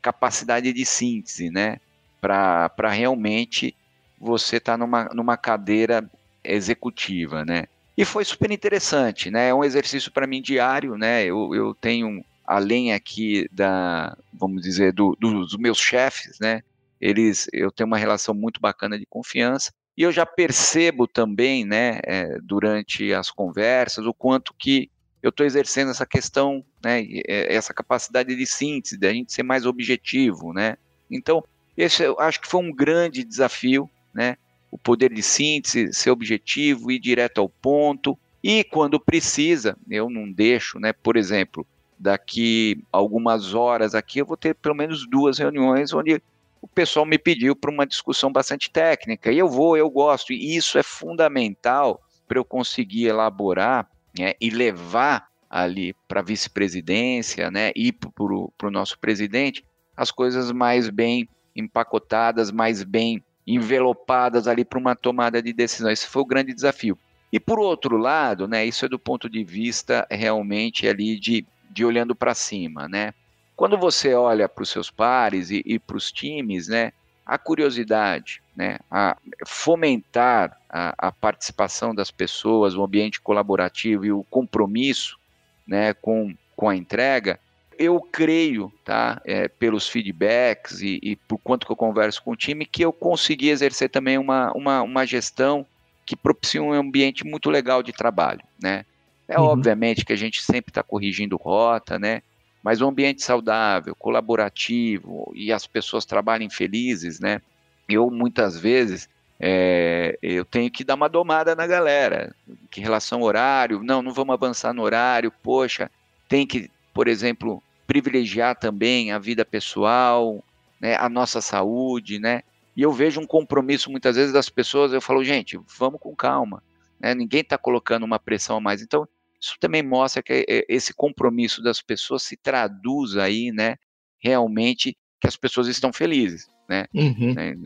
capacidade 0.00 0.72
de 0.72 0.84
síntese, 0.84 1.50
né? 1.50 1.78
Para 2.20 2.90
realmente 2.90 3.74
você 4.18 4.56
estar 4.56 4.72
tá 4.72 4.78
numa, 4.78 5.04
numa 5.14 5.36
cadeira 5.36 6.08
executiva, 6.42 7.44
né? 7.44 7.66
E 8.00 8.04
foi 8.06 8.24
super 8.24 8.50
interessante, 8.50 9.30
né? 9.30 9.48
É 9.48 9.54
um 9.54 9.62
exercício 9.62 10.10
para 10.10 10.26
mim 10.26 10.40
diário, 10.40 10.96
né? 10.96 11.22
Eu, 11.22 11.54
eu 11.54 11.74
tenho 11.74 12.24
além 12.46 12.94
aqui 12.94 13.46
da, 13.52 14.16
vamos 14.32 14.62
dizer, 14.62 14.94
do, 14.94 15.14
do, 15.20 15.44
dos 15.44 15.58
meus 15.58 15.78
chefes, 15.78 16.38
né? 16.40 16.62
Eles, 16.98 17.46
eu 17.52 17.70
tenho 17.70 17.86
uma 17.86 17.98
relação 17.98 18.34
muito 18.34 18.58
bacana 18.58 18.98
de 18.98 19.04
confiança 19.04 19.70
e 19.98 20.02
eu 20.02 20.10
já 20.10 20.24
percebo 20.24 21.06
também, 21.06 21.62
né, 21.66 22.00
é, 22.04 22.38
durante 22.42 23.12
as 23.12 23.30
conversas, 23.30 24.06
o 24.06 24.14
quanto 24.14 24.54
que 24.58 24.90
eu 25.22 25.28
estou 25.28 25.44
exercendo 25.44 25.90
essa 25.90 26.06
questão, 26.06 26.64
né, 26.82 27.02
é, 27.28 27.54
essa 27.54 27.74
capacidade 27.74 28.34
de 28.34 28.46
síntese, 28.46 28.98
da 28.98 29.12
gente 29.12 29.30
ser 29.30 29.42
mais 29.42 29.66
objetivo, 29.66 30.54
né. 30.54 30.78
Então, 31.10 31.44
esse 31.76 32.02
eu 32.02 32.18
acho 32.18 32.40
que 32.40 32.48
foi 32.48 32.62
um 32.62 32.74
grande 32.74 33.22
desafio, 33.24 33.90
né, 34.14 34.38
o 34.70 34.78
poder 34.78 35.12
de 35.12 35.22
síntese, 35.22 35.92
ser 35.92 36.10
objetivo, 36.10 36.90
ir 36.90 36.98
direto 36.98 37.40
ao 37.40 37.48
ponto, 37.48 38.18
e 38.42 38.64
quando 38.64 38.98
precisa, 38.98 39.76
eu 39.90 40.08
não 40.08 40.30
deixo, 40.30 40.78
né, 40.78 40.92
por 40.92 41.16
exemplo, 41.16 41.66
daqui 41.98 42.82
algumas 42.90 43.54
horas 43.54 43.94
aqui 43.94 44.20
eu 44.20 44.26
vou 44.26 44.36
ter 44.36 44.54
pelo 44.54 44.74
menos 44.74 45.06
duas 45.06 45.38
reuniões 45.38 45.92
onde 45.92 46.22
o 46.62 46.68
pessoal 46.68 47.04
me 47.04 47.18
pediu 47.18 47.54
para 47.54 47.70
uma 47.70 47.86
discussão 47.86 48.32
bastante 48.32 48.70
técnica, 48.70 49.32
e 49.32 49.38
eu 49.38 49.48
vou, 49.48 49.76
eu 49.76 49.90
gosto, 49.90 50.32
e 50.32 50.56
isso 50.56 50.78
é 50.78 50.82
fundamental 50.82 52.00
para 52.26 52.38
eu 52.38 52.44
conseguir 52.44 53.06
elaborar 53.06 53.90
né, 54.18 54.34
e 54.40 54.50
levar 54.50 55.28
ali 55.48 55.94
para 56.06 56.20
a 56.20 56.22
vice-presidência 56.22 57.50
né, 57.50 57.72
e 57.74 57.92
para 57.92 58.10
o 58.22 58.70
nosso 58.70 58.98
presidente 58.98 59.64
as 59.96 60.10
coisas 60.10 60.52
mais 60.52 60.88
bem 60.88 61.28
empacotadas, 61.54 62.50
mais 62.50 62.82
bem 62.82 63.22
envelopadas 63.54 64.46
ali 64.46 64.64
para 64.64 64.78
uma 64.78 64.94
tomada 64.94 65.42
de 65.42 65.52
decisão. 65.52 65.90
Esse 65.90 66.06
foi 66.06 66.22
o 66.22 66.26
grande 66.26 66.54
desafio. 66.54 66.98
E 67.32 67.38
por 67.38 67.58
outro 67.58 67.96
lado, 67.96 68.48
né, 68.48 68.64
isso 68.66 68.84
é 68.84 68.88
do 68.88 68.98
ponto 68.98 69.28
de 69.28 69.44
vista 69.44 70.06
realmente 70.10 70.86
ali 70.88 71.18
de, 71.18 71.46
de 71.70 71.84
olhando 71.84 72.14
para 72.14 72.34
cima, 72.34 72.88
né? 72.88 73.14
Quando 73.54 73.76
você 73.76 74.14
olha 74.14 74.48
para 74.48 74.62
os 74.62 74.70
seus 74.70 74.90
pares 74.90 75.50
e, 75.50 75.62
e 75.66 75.78
para 75.78 75.96
os 75.96 76.10
times, 76.10 76.66
né, 76.66 76.92
a 77.26 77.38
curiosidade, 77.38 78.42
né, 78.56 78.78
a 78.90 79.16
fomentar 79.46 80.58
a, 80.68 80.94
a, 80.96 81.12
participação 81.12 81.94
das 81.94 82.10
pessoas, 82.10 82.74
o 82.74 82.82
ambiente 82.82 83.20
colaborativo 83.20 84.04
e 84.04 84.10
o 84.10 84.24
compromisso 84.24 85.18
né, 85.66 85.94
com, 85.94 86.34
com 86.56 86.68
a 86.68 86.74
entrega, 86.74 87.38
eu 87.80 87.98
creio, 87.98 88.70
tá, 88.84 89.22
é, 89.24 89.48
pelos 89.48 89.88
feedbacks 89.88 90.82
e, 90.82 91.00
e, 91.02 91.16
por 91.16 91.38
quanto 91.38 91.64
que 91.64 91.72
eu 91.72 91.76
converso 91.76 92.22
com 92.22 92.32
o 92.32 92.36
time, 92.36 92.66
que 92.66 92.84
eu 92.84 92.92
consegui 92.92 93.48
exercer 93.48 93.88
também 93.88 94.18
uma, 94.18 94.52
uma, 94.52 94.82
uma 94.82 95.06
gestão 95.06 95.66
que 96.04 96.14
propicia 96.14 96.62
um 96.62 96.74
ambiente 96.74 97.24
muito 97.24 97.48
legal 97.48 97.82
de 97.82 97.90
trabalho, 97.90 98.42
né? 98.62 98.84
É 99.26 99.38
uhum. 99.40 99.46
obviamente 99.46 100.04
que 100.04 100.12
a 100.12 100.16
gente 100.16 100.42
sempre 100.42 100.70
está 100.70 100.82
corrigindo 100.82 101.38
rota, 101.38 101.98
né? 101.98 102.20
Mas 102.62 102.82
um 102.82 102.88
ambiente 102.88 103.22
saudável, 103.22 103.94
colaborativo 103.94 105.32
e 105.34 105.50
as 105.50 105.66
pessoas 105.66 106.04
trabalhem 106.04 106.50
felizes, 106.50 107.18
né? 107.18 107.40
Eu 107.88 108.10
muitas 108.10 108.58
vezes 108.60 109.08
é, 109.38 110.18
eu 110.20 110.44
tenho 110.44 110.70
que 110.70 110.84
dar 110.84 110.96
uma 110.96 111.08
domada 111.08 111.56
na 111.56 111.66
galera, 111.66 112.34
que 112.70 112.82
relação 112.82 113.20
ao 113.20 113.24
horário, 113.24 113.82
não, 113.82 114.02
não 114.02 114.12
vamos 114.12 114.34
avançar 114.34 114.74
no 114.74 114.82
horário, 114.82 115.32
poxa, 115.42 115.90
tem 116.28 116.46
que, 116.46 116.70
por 116.92 117.08
exemplo, 117.08 117.62
privilegiar 117.90 118.54
também 118.54 119.10
a 119.10 119.18
vida 119.18 119.44
pessoal, 119.44 120.44
né, 120.80 120.94
a 120.94 121.08
nossa 121.08 121.40
saúde, 121.40 122.20
né? 122.20 122.42
E 122.76 122.82
eu 122.82 122.92
vejo 122.92 123.20
um 123.20 123.26
compromisso 123.26 123.90
muitas 123.90 124.14
vezes 124.14 124.32
das 124.32 124.48
pessoas, 124.48 124.92
eu 124.92 125.00
falo, 125.00 125.24
gente, 125.24 125.58
vamos 125.76 125.98
com 125.98 126.14
calma, 126.14 126.62
né? 127.00 127.12
Ninguém 127.16 127.40
está 127.40 127.58
colocando 127.58 128.04
uma 128.04 128.20
pressão 128.20 128.58
a 128.58 128.60
mais. 128.60 128.80
Então, 128.80 129.08
isso 129.40 129.56
também 129.58 129.82
mostra 129.82 130.22
que 130.22 130.46
eh, 130.48 130.64
esse 130.68 130.94
compromisso 130.94 131.60
das 131.60 131.82
pessoas 131.82 132.22
se 132.22 132.36
traduz 132.36 133.16
aí, 133.16 133.50
né, 133.50 133.74
realmente 134.20 134.96
que 135.20 135.26
as 135.26 135.34
pessoas 135.34 135.66
estão 135.66 135.92
felizes, 135.92 136.46
né? 136.68 136.86
Uhum. 136.94 137.34
né? 137.34 137.56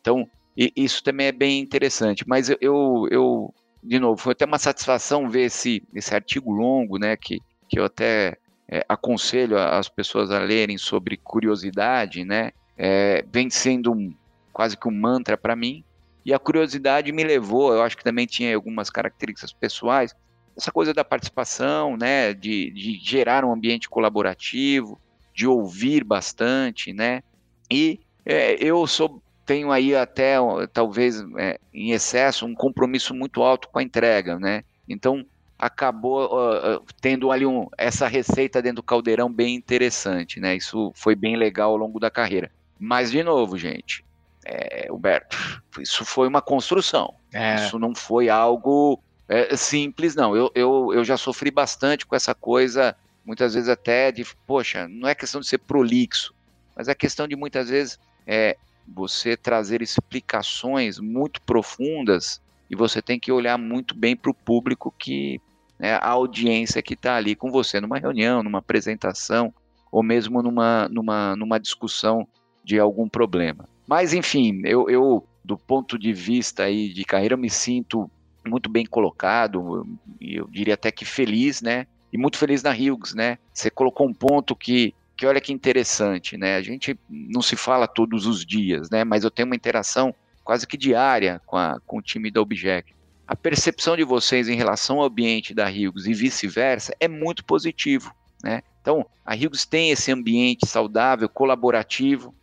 Então, 0.00 0.30
isso 0.56 1.02
também 1.02 1.26
é 1.26 1.32
bem 1.32 1.58
interessante. 1.58 2.24
Mas 2.24 2.48
eu, 2.48 2.56
eu, 2.60 3.08
eu, 3.10 3.54
de 3.82 3.98
novo, 3.98 4.16
foi 4.16 4.30
até 4.30 4.44
uma 4.44 4.60
satisfação 4.60 5.28
ver 5.28 5.46
esse, 5.46 5.82
esse 5.92 6.14
artigo 6.14 6.52
longo, 6.52 6.98
né, 6.98 7.16
que, 7.16 7.40
que 7.68 7.80
eu 7.80 7.84
até 7.84 8.36
é, 8.72 8.82
aconselho 8.88 9.58
as 9.58 9.86
pessoas 9.86 10.30
a 10.30 10.38
lerem 10.38 10.78
sobre 10.78 11.18
curiosidade, 11.18 12.24
né? 12.24 12.52
É, 12.74 13.22
vem 13.30 13.50
sendo 13.50 13.92
um, 13.92 14.14
quase 14.50 14.78
que 14.78 14.88
um 14.88 14.90
mantra 14.90 15.36
para 15.36 15.54
mim. 15.54 15.84
E 16.24 16.32
a 16.32 16.38
curiosidade 16.38 17.12
me 17.12 17.22
levou, 17.22 17.74
eu 17.74 17.82
acho 17.82 17.98
que 17.98 18.02
também 18.02 18.24
tinha 18.24 18.54
algumas 18.54 18.88
características 18.88 19.52
pessoais, 19.52 20.16
essa 20.56 20.72
coisa 20.72 20.94
da 20.94 21.04
participação, 21.04 21.98
né, 21.98 22.32
de, 22.32 22.70
de 22.70 22.98
gerar 23.02 23.44
um 23.44 23.52
ambiente 23.52 23.90
colaborativo, 23.90 24.98
de 25.34 25.46
ouvir 25.46 26.04
bastante, 26.04 26.92
né, 26.92 27.22
e 27.70 28.00
é, 28.24 28.54
eu 28.62 28.86
sou, 28.86 29.22
tenho 29.44 29.72
aí 29.72 29.96
até, 29.96 30.36
talvez, 30.72 31.24
é, 31.38 31.58
em 31.74 31.90
excesso, 31.90 32.46
um 32.46 32.54
compromisso 32.54 33.14
muito 33.14 33.42
alto 33.42 33.68
com 33.68 33.78
a 33.78 33.82
entrega, 33.82 34.38
né, 34.38 34.62
então 34.88 35.26
acabou 35.62 36.24
uh, 36.24 36.84
tendo 37.00 37.30
ali 37.30 37.46
um, 37.46 37.68
essa 37.78 38.08
receita 38.08 38.60
dentro 38.60 38.76
do 38.76 38.82
caldeirão 38.82 39.32
bem 39.32 39.54
interessante, 39.54 40.40
né, 40.40 40.56
isso 40.56 40.90
foi 40.92 41.14
bem 41.14 41.36
legal 41.36 41.70
ao 41.70 41.76
longo 41.76 42.00
da 42.00 42.10
carreira. 42.10 42.50
Mas, 42.80 43.12
de 43.12 43.22
novo, 43.22 43.56
gente, 43.56 44.04
é, 44.44 44.88
Humberto, 44.90 45.38
isso 45.78 46.04
foi 46.04 46.26
uma 46.26 46.42
construção, 46.42 47.14
é. 47.32 47.54
isso 47.54 47.78
não 47.78 47.94
foi 47.94 48.28
algo 48.28 49.00
é, 49.28 49.56
simples, 49.56 50.16
não. 50.16 50.34
Eu, 50.34 50.50
eu, 50.52 50.90
eu 50.94 51.04
já 51.04 51.16
sofri 51.16 51.48
bastante 51.48 52.04
com 52.04 52.16
essa 52.16 52.34
coisa, 52.34 52.96
muitas 53.24 53.54
vezes 53.54 53.68
até 53.68 54.10
de, 54.10 54.26
poxa, 54.44 54.88
não 54.88 55.08
é 55.08 55.14
questão 55.14 55.40
de 55.40 55.46
ser 55.46 55.58
prolixo, 55.58 56.34
mas 56.74 56.88
é 56.88 56.94
questão 56.94 57.28
de 57.28 57.36
muitas 57.36 57.68
vezes 57.68 58.00
é, 58.26 58.56
você 58.88 59.36
trazer 59.36 59.80
explicações 59.80 60.98
muito 60.98 61.40
profundas 61.42 62.42
e 62.68 62.74
você 62.74 63.00
tem 63.00 63.20
que 63.20 63.30
olhar 63.30 63.56
muito 63.56 63.94
bem 63.94 64.16
para 64.16 64.32
o 64.32 64.34
público 64.34 64.92
que, 64.98 65.40
né, 65.82 65.94
a 65.94 66.10
audiência 66.10 66.80
que 66.80 66.94
está 66.94 67.16
ali 67.16 67.34
com 67.34 67.50
você 67.50 67.80
numa 67.80 67.98
reunião, 67.98 68.40
numa 68.40 68.60
apresentação 68.60 69.52
ou 69.90 70.00
mesmo 70.00 70.40
numa, 70.40 70.88
numa, 70.88 71.34
numa 71.34 71.58
discussão 71.58 72.26
de 72.62 72.78
algum 72.78 73.08
problema. 73.08 73.68
Mas 73.86 74.14
enfim, 74.14 74.62
eu, 74.64 74.88
eu 74.88 75.26
do 75.44 75.58
ponto 75.58 75.98
de 75.98 76.12
vista 76.12 76.62
aí 76.62 76.94
de 76.94 77.04
carreira, 77.04 77.34
eu 77.34 77.38
me 77.38 77.50
sinto 77.50 78.08
muito 78.46 78.70
bem 78.70 78.86
colocado, 78.86 79.84
eu 80.20 80.48
diria 80.48 80.74
até 80.74 80.92
que 80.92 81.04
feliz, 81.04 81.60
né? 81.60 81.86
E 82.12 82.18
muito 82.18 82.38
feliz 82.38 82.62
na 82.62 82.70
Hughes, 82.70 83.12
né? 83.12 83.38
Você 83.52 83.68
colocou 83.68 84.06
um 84.06 84.14
ponto 84.14 84.54
que, 84.54 84.94
que 85.16 85.26
olha 85.26 85.40
que 85.40 85.52
interessante, 85.52 86.36
né? 86.36 86.56
A 86.56 86.62
gente 86.62 86.96
não 87.08 87.42
se 87.42 87.56
fala 87.56 87.88
todos 87.88 88.24
os 88.24 88.46
dias, 88.46 88.88
né? 88.88 89.02
Mas 89.02 89.24
eu 89.24 89.30
tenho 89.30 89.46
uma 89.46 89.56
interação 89.56 90.14
quase 90.44 90.66
que 90.66 90.76
diária 90.76 91.40
com, 91.44 91.56
a, 91.56 91.80
com 91.86 91.98
o 91.98 92.02
time 92.02 92.30
da 92.30 92.40
Object. 92.40 92.94
A 93.32 93.34
percepção 93.34 93.96
de 93.96 94.04
vocês 94.04 94.46
em 94.46 94.56
relação 94.56 94.98
ao 94.98 95.06
ambiente 95.06 95.54
da 95.54 95.64
Hughes 95.64 96.04
e 96.04 96.12
vice-versa 96.12 96.94
é 97.00 97.08
muito 97.08 97.42
positivo, 97.46 98.14
né? 98.44 98.60
Então, 98.82 99.06
a 99.24 99.34
Hughes 99.34 99.64
tem 99.64 99.90
esse 99.90 100.12
ambiente 100.12 100.66
saudável, 100.66 101.26
colaborativo, 101.30 102.34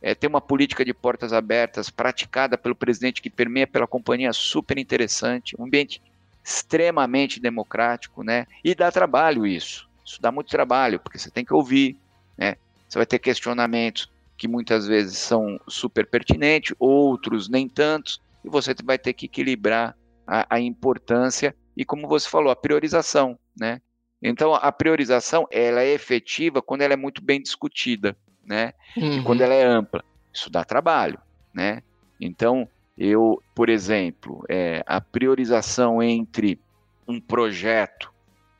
é, 0.00 0.14
tem 0.14 0.30
uma 0.30 0.40
política 0.40 0.84
de 0.84 0.94
portas 0.94 1.32
abertas 1.32 1.90
praticada 1.90 2.56
pelo 2.56 2.76
presidente 2.76 3.20
que 3.20 3.28
permeia 3.28 3.66
pela 3.66 3.88
companhia 3.88 4.32
super 4.32 4.78
interessante, 4.78 5.56
um 5.58 5.64
ambiente 5.64 6.00
extremamente 6.44 7.40
democrático, 7.40 8.22
né? 8.22 8.46
E 8.62 8.72
dá 8.72 8.92
trabalho 8.92 9.44
isso. 9.44 9.88
Isso 10.04 10.22
dá 10.22 10.30
muito 10.30 10.48
trabalho, 10.48 11.00
porque 11.00 11.18
você 11.18 11.28
tem 11.28 11.44
que 11.44 11.54
ouvir, 11.54 11.96
né? 12.38 12.54
Você 12.88 12.96
vai 12.96 13.06
ter 13.06 13.18
questionamentos 13.18 14.08
que 14.38 14.46
muitas 14.46 14.86
vezes 14.86 15.18
são 15.18 15.58
super 15.66 16.06
pertinentes, 16.06 16.72
outros 16.78 17.48
nem 17.48 17.68
tantos, 17.68 18.22
e 18.44 18.48
você 18.48 18.72
vai 18.84 18.96
ter 18.96 19.12
que 19.12 19.26
equilibrar 19.26 19.96
a, 20.26 20.56
a 20.56 20.60
importância 20.60 21.54
e, 21.76 21.84
como 21.84 22.08
você 22.08 22.28
falou, 22.28 22.50
a 22.50 22.56
priorização, 22.56 23.38
né? 23.58 23.80
Então, 24.22 24.54
a 24.54 24.72
priorização 24.72 25.46
ela 25.50 25.82
é 25.82 25.92
efetiva 25.92 26.62
quando 26.62 26.82
ela 26.82 26.94
é 26.94 26.96
muito 26.96 27.22
bem 27.22 27.40
discutida 27.40 28.16
né? 28.46 28.72
Uhum. 28.96 29.18
E 29.18 29.22
quando 29.22 29.40
ela 29.40 29.52
é 29.52 29.64
ampla, 29.64 30.02
isso 30.32 30.48
dá 30.48 30.64
trabalho, 30.64 31.18
né? 31.52 31.82
Então, 32.20 32.68
eu, 32.96 33.42
por 33.54 33.68
exemplo, 33.68 34.44
é, 34.48 34.82
a 34.86 35.00
priorização 35.00 36.02
entre 36.02 36.60
um 37.06 37.20
projeto 37.20 38.12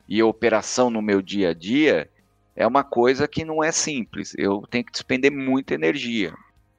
e 0.07 0.19
a 0.19 0.25
operação 0.25 0.89
no 0.89 1.01
meu 1.01 1.21
dia 1.21 1.49
a 1.49 1.53
dia 1.53 2.09
é 2.55 2.67
uma 2.67 2.83
coisa 2.83 3.27
que 3.27 3.45
não 3.45 3.63
é 3.63 3.71
simples. 3.71 4.33
Eu 4.37 4.63
tenho 4.69 4.83
que 4.83 4.91
despender 4.91 5.31
muita 5.31 5.73
energia. 5.73 6.33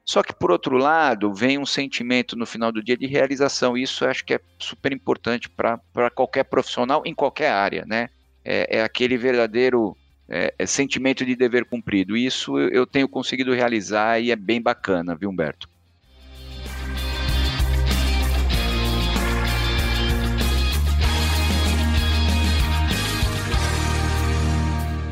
Só 0.09 0.23
que, 0.23 0.33
por 0.33 0.49
outro 0.49 0.75
lado, 0.75 1.31
vem 1.31 1.59
um 1.59 1.67
sentimento 1.67 2.35
no 2.35 2.47
final 2.47 2.71
do 2.71 2.81
dia 2.81 2.97
de 2.97 3.05
realização. 3.05 3.77
Isso 3.77 4.03
acho 4.07 4.25
que 4.25 4.33
é 4.33 4.39
super 4.57 4.91
importante 4.91 5.47
para 5.47 6.09
qualquer 6.09 6.45
profissional 6.45 7.03
em 7.05 7.13
qualquer 7.13 7.51
área, 7.51 7.85
né? 7.85 8.09
É, 8.43 8.79
é 8.79 8.83
aquele 8.83 9.19
verdadeiro 9.19 9.95
é, 10.27 10.51
é 10.57 10.65
sentimento 10.65 11.23
de 11.23 11.35
dever 11.35 11.63
cumprido. 11.63 12.17
Isso 12.17 12.57
eu 12.57 12.87
tenho 12.87 13.07
conseguido 13.07 13.53
realizar 13.53 14.19
e 14.19 14.31
é 14.31 14.35
bem 14.35 14.59
bacana, 14.59 15.15
viu, 15.15 15.29
Humberto? 15.29 15.69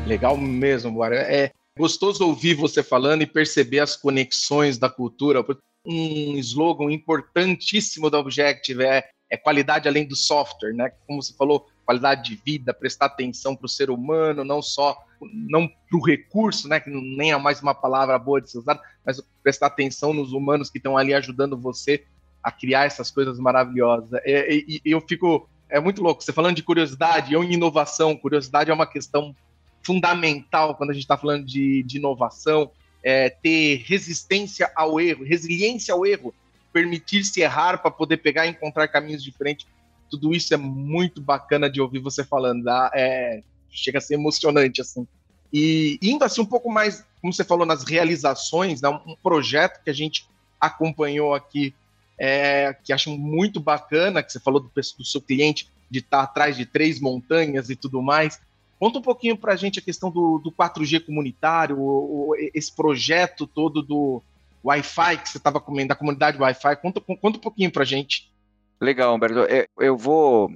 Legal 0.04 0.36
mesmo, 0.36 0.92
Guara. 0.92 1.18
É 1.18 1.52
gostoso 1.78 2.26
ouvir 2.26 2.54
você 2.54 2.82
falando 2.82 3.22
e 3.22 3.26
perceber 3.26 3.78
as 3.80 3.96
conexões 3.96 4.76
da 4.76 4.90
cultura. 4.90 5.44
Um 5.86 6.36
slogan 6.36 6.92
importantíssimo 6.92 8.10
da 8.10 8.18
Objective 8.18 8.84
é, 8.84 9.08
é 9.30 9.36
qualidade 9.36 9.88
além 9.88 10.06
do 10.06 10.16
software, 10.16 10.74
né? 10.74 10.90
Como 11.06 11.22
você 11.22 11.32
falou, 11.34 11.66
qualidade 11.86 12.28
de 12.28 12.42
vida, 12.44 12.74
prestar 12.74 13.06
atenção 13.06 13.56
para 13.56 13.64
o 13.64 13.68
ser 13.68 13.88
humano, 13.88 14.44
não 14.44 14.60
só 14.60 14.98
não 15.32 15.66
para 15.66 15.98
o 15.98 16.04
recurso, 16.04 16.68
né, 16.68 16.78
que 16.78 16.90
nem 16.90 17.32
é 17.32 17.36
mais 17.38 17.60
uma 17.60 17.74
palavra 17.74 18.18
boa 18.18 18.40
de 18.40 18.50
ser 18.50 18.58
usada, 18.58 18.80
mas 19.04 19.20
prestar 19.42 19.66
atenção 19.66 20.12
nos 20.12 20.32
humanos 20.32 20.70
que 20.70 20.78
estão 20.78 20.96
ali 20.96 21.12
ajudando 21.14 21.56
você 21.56 22.04
a 22.42 22.52
criar 22.52 22.84
essas 22.84 23.10
coisas 23.10 23.38
maravilhosas. 23.38 24.10
E, 24.24 24.80
e, 24.84 24.90
eu 24.92 25.00
fico 25.00 25.48
é 25.70 25.80
muito 25.80 26.02
louco. 26.02 26.22
Você 26.22 26.32
falando 26.32 26.56
de 26.56 26.62
curiosidade 26.62 27.34
e 27.34 27.52
inovação, 27.52 28.16
curiosidade 28.16 28.70
é 28.70 28.74
uma 28.74 28.86
questão 28.86 29.34
fundamental 29.82 30.74
quando 30.74 30.90
a 30.90 30.92
gente 30.92 31.02
está 31.02 31.16
falando 31.16 31.44
de, 31.44 31.82
de 31.82 31.98
inovação. 31.98 32.70
É, 33.02 33.30
ter 33.30 33.84
resistência 33.86 34.70
ao 34.74 35.00
erro, 35.00 35.24
resiliência 35.24 35.94
ao 35.94 36.04
erro, 36.04 36.34
permitir-se 36.72 37.40
errar 37.40 37.78
para 37.78 37.90
poder 37.90 38.18
pegar 38.18 38.46
e 38.46 38.50
encontrar 38.50 38.88
caminhos 38.88 39.22
diferentes. 39.22 39.66
Tudo 40.10 40.34
isso 40.34 40.52
é 40.52 40.56
muito 40.56 41.20
bacana 41.20 41.70
de 41.70 41.80
ouvir 41.80 42.00
você 42.00 42.24
falando. 42.24 42.64
Tá? 42.64 42.90
É, 42.94 43.42
chega 43.70 43.98
a 43.98 44.00
ser 44.00 44.14
emocionante 44.14 44.80
assim. 44.80 45.06
E 45.52 45.98
indo 46.02 46.24
assim 46.24 46.40
um 46.40 46.46
pouco 46.46 46.70
mais, 46.70 47.04
como 47.20 47.32
você 47.32 47.44
falou, 47.44 47.64
nas 47.64 47.84
realizações, 47.84 48.82
né, 48.82 48.88
um 48.88 49.16
projeto 49.22 49.82
que 49.82 49.90
a 49.90 49.94
gente 49.94 50.28
acompanhou 50.60 51.34
aqui 51.34 51.74
é, 52.18 52.76
que 52.82 52.92
acho 52.92 53.16
muito 53.16 53.60
bacana, 53.60 54.22
que 54.22 54.32
você 54.32 54.40
falou 54.40 54.60
do, 54.60 54.70
do 54.74 55.04
seu 55.04 55.20
cliente 55.20 55.70
de 55.88 56.00
estar 56.00 56.22
atrás 56.22 56.56
de 56.56 56.66
três 56.66 57.00
montanhas 57.00 57.70
e 57.70 57.76
tudo 57.76 58.02
mais. 58.02 58.40
Conta 58.78 58.98
um 58.98 59.02
pouquinho 59.02 59.36
para 59.36 59.52
a 59.52 59.56
gente 59.56 59.78
a 59.78 59.82
questão 59.82 60.10
do, 60.10 60.38
do 60.38 60.52
4G 60.52 61.04
comunitário, 61.04 61.78
o, 61.78 62.30
o, 62.30 62.36
esse 62.54 62.74
projeto 62.74 63.46
todo 63.46 63.82
do 63.82 64.22
Wi-Fi 64.64 65.18
que 65.18 65.28
você 65.28 65.38
estava 65.38 65.60
comendo, 65.60 65.88
da 65.88 65.94
comunidade 65.94 66.38
Wi-Fi. 66.38 66.76
Conta, 66.76 67.00
conta 67.00 67.38
um 67.38 67.40
pouquinho 67.40 67.70
para 67.70 67.82
a 67.82 67.86
gente. 67.86 68.32
Legal, 68.80 69.14
Humberto. 69.14 69.38
Eu, 69.40 69.66
eu 69.80 69.96
vou, 69.96 70.50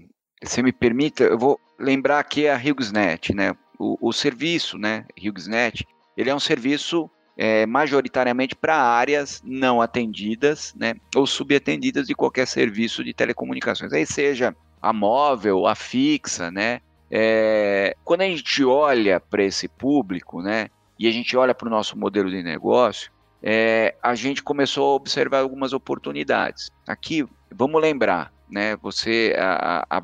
se 0.45 0.63
me 0.63 0.73
permita, 0.73 1.25
eu 1.25 1.39
vou 1.39 1.59
lembrar 1.79 2.21
aqui 2.21 2.47
a 2.47 2.57
HughesNet, 2.57 3.35
né? 3.35 3.57
O, 3.79 4.09
o 4.09 4.13
serviço, 4.13 4.79
né, 4.79 5.05
HughesNet, 5.19 5.85
ele 6.17 6.31
é 6.31 6.35
um 6.35 6.41
serviço 6.41 7.11
é, 7.37 7.67
majoritariamente 7.67 8.55
para 8.55 8.77
áreas 8.77 9.43
não 9.45 9.81
atendidas, 9.81 10.73
né, 10.77 10.95
ou 11.17 11.27
subatendidas 11.27 12.07
de 12.07 12.15
qualquer 12.15 12.47
serviço 12.47 13.03
de 13.03 13.13
telecomunicações, 13.13 13.93
aí 13.93 14.07
seja 14.07 14.55
a 14.81 14.93
móvel, 14.93 15.67
a 15.67 15.75
fixa, 15.75 16.51
né. 16.51 16.81
É, 17.14 17.94
quando 18.03 18.22
a 18.22 18.25
gente 18.25 18.64
olha 18.64 19.20
para 19.20 19.44
esse 19.44 19.68
público, 19.68 20.40
né, 20.40 20.70
e 20.98 21.07
a 21.07 21.11
gente 21.11 21.37
olha 21.37 21.55
para 21.55 21.68
o 21.68 21.70
nosso 21.70 21.98
modelo 21.98 22.31
de 22.31 22.42
negócio, 22.42 23.12
é, 23.42 23.94
a 24.03 24.14
gente 24.14 24.42
começou 24.42 24.92
a 24.92 24.94
observar 24.94 25.40
algumas 25.40 25.75
oportunidades. 25.75 26.70
Aqui, 26.88 27.27
vamos 27.55 27.83
lembrar, 27.83 28.33
né, 28.51 28.77
você 28.77 29.37
a, 29.38 29.85
a 29.90 30.03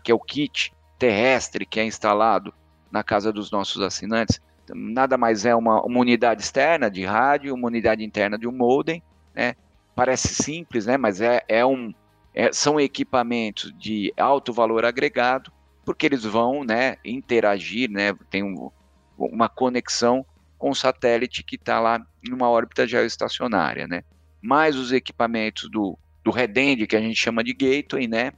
que 0.00 0.12
é 0.12 0.14
o 0.14 0.20
kit 0.20 0.72
terrestre 0.96 1.66
que 1.66 1.80
é 1.80 1.84
instalado 1.84 2.54
na 2.92 3.02
casa 3.02 3.32
dos 3.32 3.50
nossos 3.50 3.82
assinantes, 3.82 4.40
nada 4.72 5.18
mais 5.18 5.44
é 5.44 5.54
uma, 5.54 5.82
uma 5.82 6.00
unidade 6.00 6.42
externa 6.42 6.88
de 6.88 7.04
rádio, 7.04 7.54
uma 7.54 7.66
unidade 7.66 8.04
interna 8.04 8.38
de 8.38 8.46
um 8.46 8.52
modem, 8.52 9.02
né? 9.34 9.54
Parece 9.94 10.28
simples, 10.28 10.86
né? 10.86 10.96
Mas 10.96 11.20
é, 11.20 11.42
é 11.48 11.64
um, 11.64 11.92
é, 12.34 12.52
são 12.52 12.78
equipamentos 12.78 13.72
de 13.76 14.12
alto 14.16 14.52
valor 14.52 14.84
agregado, 14.84 15.50
porque 15.86 16.04
eles 16.04 16.24
vão, 16.24 16.64
né, 16.64 16.96
interagir, 17.04 17.88
né? 17.88 18.12
Tem 18.28 18.42
um, 18.42 18.70
uma 19.16 19.48
conexão 19.48 20.26
com 20.58 20.70
o 20.70 20.74
satélite 20.74 21.44
que 21.44 21.54
está 21.54 21.78
lá 21.78 22.04
em 22.28 22.32
uma 22.32 22.50
órbita 22.50 22.88
geoestacionária, 22.88 23.86
né? 23.86 24.02
Mais 24.42 24.74
os 24.74 24.90
equipamentos 24.90 25.70
do, 25.70 25.96
do 26.24 26.32
Redend, 26.32 26.88
que 26.88 26.96
a 26.96 27.00
gente 27.00 27.14
chama 27.14 27.44
de 27.44 27.54
gateway, 27.54 28.08
né? 28.08 28.32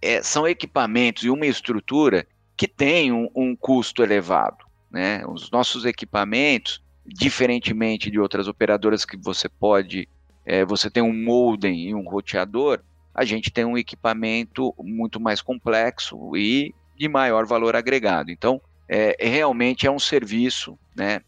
É, 0.00 0.22
são 0.22 0.48
equipamentos 0.48 1.24
e 1.24 1.30
uma 1.30 1.46
estrutura 1.46 2.26
que 2.56 2.66
tem 2.66 3.12
um, 3.12 3.28
um 3.36 3.54
custo 3.54 4.02
elevado. 4.02 4.64
Né? 4.90 5.26
Os 5.26 5.50
nossos 5.50 5.84
equipamentos, 5.84 6.82
diferentemente 7.04 8.10
de 8.10 8.18
outras 8.18 8.48
operadoras 8.48 9.04
que 9.04 9.16
você 9.16 9.48
pode, 9.48 10.08
é, 10.46 10.64
você 10.64 10.90
tem 10.90 11.02
um 11.02 11.12
modem 11.12 11.88
e 11.88 11.94
um 11.94 12.08
roteador, 12.08 12.80
a 13.14 13.24
gente 13.24 13.50
tem 13.50 13.64
um 13.64 13.78
equipamento 13.78 14.74
muito 14.78 15.20
mais 15.20 15.40
complexo 15.40 16.36
e 16.36 16.74
de 16.96 17.08
maior 17.08 17.46
valor 17.46 17.76
agregado. 17.76 18.30
Então, 18.30 18.60
é, 18.88 19.16
realmente 19.20 19.86
é 19.86 19.90
um 19.90 19.98
serviço 19.98 20.78
né, 20.94 21.20